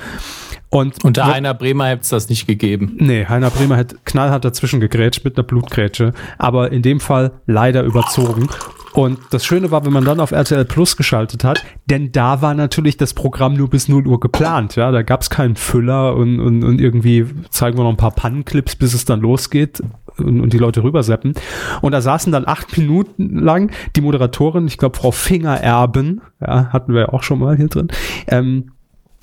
[0.70, 2.96] Und Unter einer Bremer hätte es das nicht gegeben.
[2.98, 7.84] Nee, Heiner Bremer hat knallhart dazwischen gegrätscht mit einer Blutgrätsche, aber in dem Fall leider
[7.84, 8.48] überzogen.
[8.94, 12.54] Und das Schöne war, wenn man dann auf RTL Plus geschaltet hat, denn da war
[12.54, 14.76] natürlich das Programm nur bis 0 Uhr geplant.
[14.76, 18.12] Ja, da gab es keinen Füller und, und, und irgendwie zeigen wir noch ein paar
[18.12, 19.82] Pannenclips, bis es dann losgeht
[20.16, 21.34] und, und die Leute rüberseppen.
[21.82, 26.94] Und da saßen dann acht Minuten lang die Moderatorin, ich glaube Frau Fingererben, ja, hatten
[26.94, 27.88] wir ja auch schon mal hier drin,
[28.28, 28.70] ähm,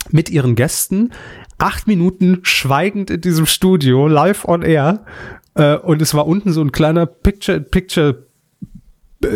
[0.09, 1.11] mit ihren Gästen
[1.59, 5.05] acht Minuten schweigend in diesem Studio, live on air.
[5.53, 8.25] Äh, und es war unten so ein kleiner Picture, Picture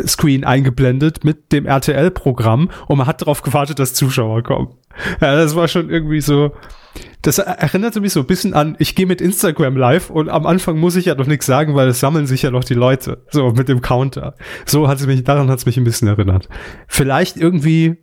[0.07, 4.69] Screen eingeblendet mit dem RTL-Programm und man hat darauf gewartet, dass Zuschauer kommen.
[5.21, 6.51] Ja, das war schon irgendwie so.
[7.21, 10.77] Das erinnerte mich so ein bisschen an, ich gehe mit Instagram live und am Anfang
[10.77, 13.23] muss ich ja noch nichts sagen, weil es sammeln sich ja noch die Leute.
[13.31, 14.35] So mit dem Counter.
[14.65, 16.47] So hat es mich, daran hat es mich ein bisschen erinnert.
[16.87, 17.97] Vielleicht irgendwie,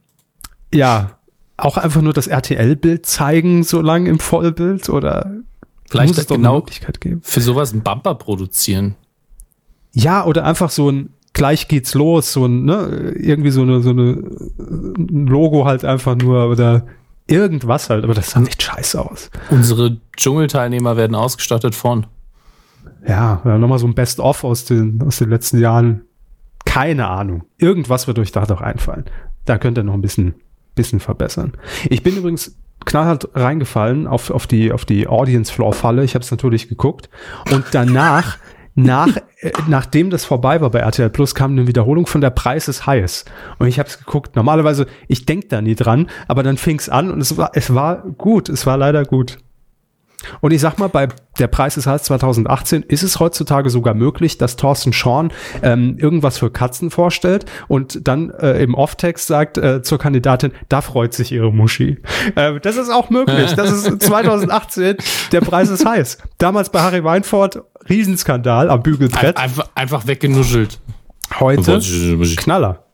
[0.75, 1.19] ja,
[1.57, 5.33] auch einfach nur das RTL-Bild zeigen, so lang im Vollbild oder
[5.89, 7.21] Vielleicht muss es doch genau eine Möglichkeit geben.
[7.23, 8.97] für sowas einen Bumper produzieren.
[9.93, 13.91] Ja, oder einfach so ein gleich geht's los, so ein, ne, irgendwie so eine, so
[13.91, 14.23] eine
[14.59, 16.87] ein Logo halt einfach nur oder
[17.27, 19.31] irgendwas halt, aber das sah echt scheiße aus.
[19.51, 22.07] Unsere Dschungelteilnehmer werden ausgestattet von.
[23.07, 26.03] Ja, ja nochmal so ein Best-of aus den, aus den letzten Jahren.
[26.65, 27.45] Keine Ahnung.
[27.59, 29.05] Irgendwas wird euch da doch einfallen.
[29.45, 30.35] Da könnt ihr noch ein bisschen,
[30.75, 31.53] bisschen verbessern.
[31.91, 36.05] Ich bin übrigens knallhart reingefallen auf, auf die, auf die Audience-Floor-Falle.
[36.05, 37.09] Ich habe es natürlich geguckt.
[37.51, 38.39] Und danach,
[38.75, 42.69] nach, äh, nachdem das vorbei war bei RTL Plus, kam eine Wiederholung von der Preis
[42.69, 43.25] ist heiß.
[43.59, 44.37] Und ich habe es geguckt.
[44.37, 47.75] Normalerweise, ich denk da nie dran, aber dann fing es an und es war, es
[47.75, 48.49] war gut.
[48.49, 49.39] Es war leider gut.
[50.41, 51.09] Und ich sag mal, bei
[51.39, 55.33] der Preis ist heiß 2018 ist es heutzutage sogar möglich, dass Thorsten Schorn
[55.63, 60.81] ähm, irgendwas für Katzen vorstellt und dann äh, im Off-Text sagt äh, zur Kandidatin, da
[60.81, 61.99] freut sich ihre Muschi.
[62.37, 63.53] Äh, das ist auch möglich.
[63.63, 64.97] Das ist 2018,
[65.31, 66.19] der Preis ist heiß.
[66.39, 69.37] Damals bei Harry Weinfurt, Riesenskandal am Bügelbrett.
[69.37, 70.81] Einfach, einfach weggenuschelt.
[71.39, 71.81] Heute
[72.37, 72.85] Knaller.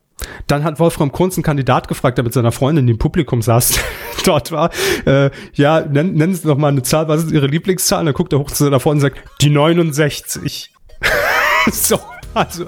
[0.47, 3.79] Dann hat Wolfram Kunz einen Kandidat gefragt, der mit seiner Freundin, die im Publikum saß,
[4.25, 4.71] dort war.
[5.07, 8.01] Äh, ja, nennen, nennen Sie doch mal eine Zahl, was ist Ihre Lieblingszahl?
[8.01, 10.73] Und dann guckt er hoch zu seiner Freundin und sagt, die 69.
[11.73, 12.01] so,
[12.35, 12.67] also,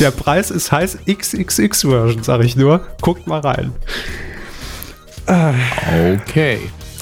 [0.00, 2.86] der Preis ist heiß XXX-Version, sag ich nur.
[3.00, 3.72] Guckt mal rein.
[5.26, 6.58] Okay.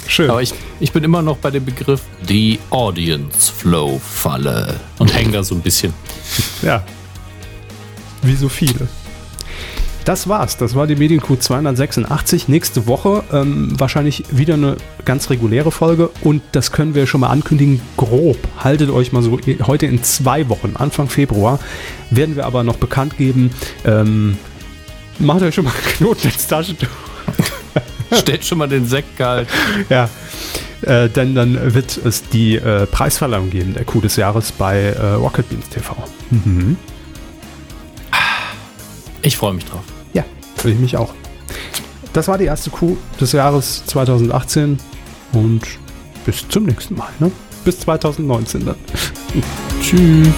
[0.08, 0.30] Schön.
[0.30, 5.32] Aber ich, ich bin immer noch bei dem Begriff die Audience Flow Falle und hänge
[5.32, 5.92] da so ein bisschen.
[6.62, 6.84] Ja.
[8.22, 8.88] Wie so viele.
[10.06, 10.56] Das war's.
[10.56, 12.46] Das war die Medienkuh 286.
[12.46, 17.28] Nächste Woche ähm, wahrscheinlich wieder eine ganz reguläre Folge und das können wir schon mal
[17.30, 17.80] ankündigen.
[17.96, 18.38] Grob.
[18.56, 21.58] Haltet euch mal so heute in zwei Wochen, Anfang Februar,
[22.10, 23.50] werden wir aber noch bekannt geben.
[23.84, 24.38] Ähm,
[25.18, 26.86] macht euch schon mal Knoten ins Taschentuch.
[28.12, 29.48] Stellt schon mal den Sekt kalt.
[29.88, 30.08] Ja.
[30.82, 35.14] Äh, denn dann wird es die äh, Preisverleihung geben, der Coup des Jahres bei äh,
[35.14, 35.96] Rocket Beans TV.
[39.22, 39.82] Ich freue mich drauf.
[40.12, 40.24] Ja,
[40.56, 41.12] freue ich mich auch.
[42.12, 44.78] Das war die erste Coup des Jahres 2018
[45.32, 45.62] und
[46.24, 47.08] bis zum nächsten Mal.
[47.18, 47.30] Ne?
[47.64, 48.76] Bis 2019 dann.
[49.82, 50.28] Tschüss.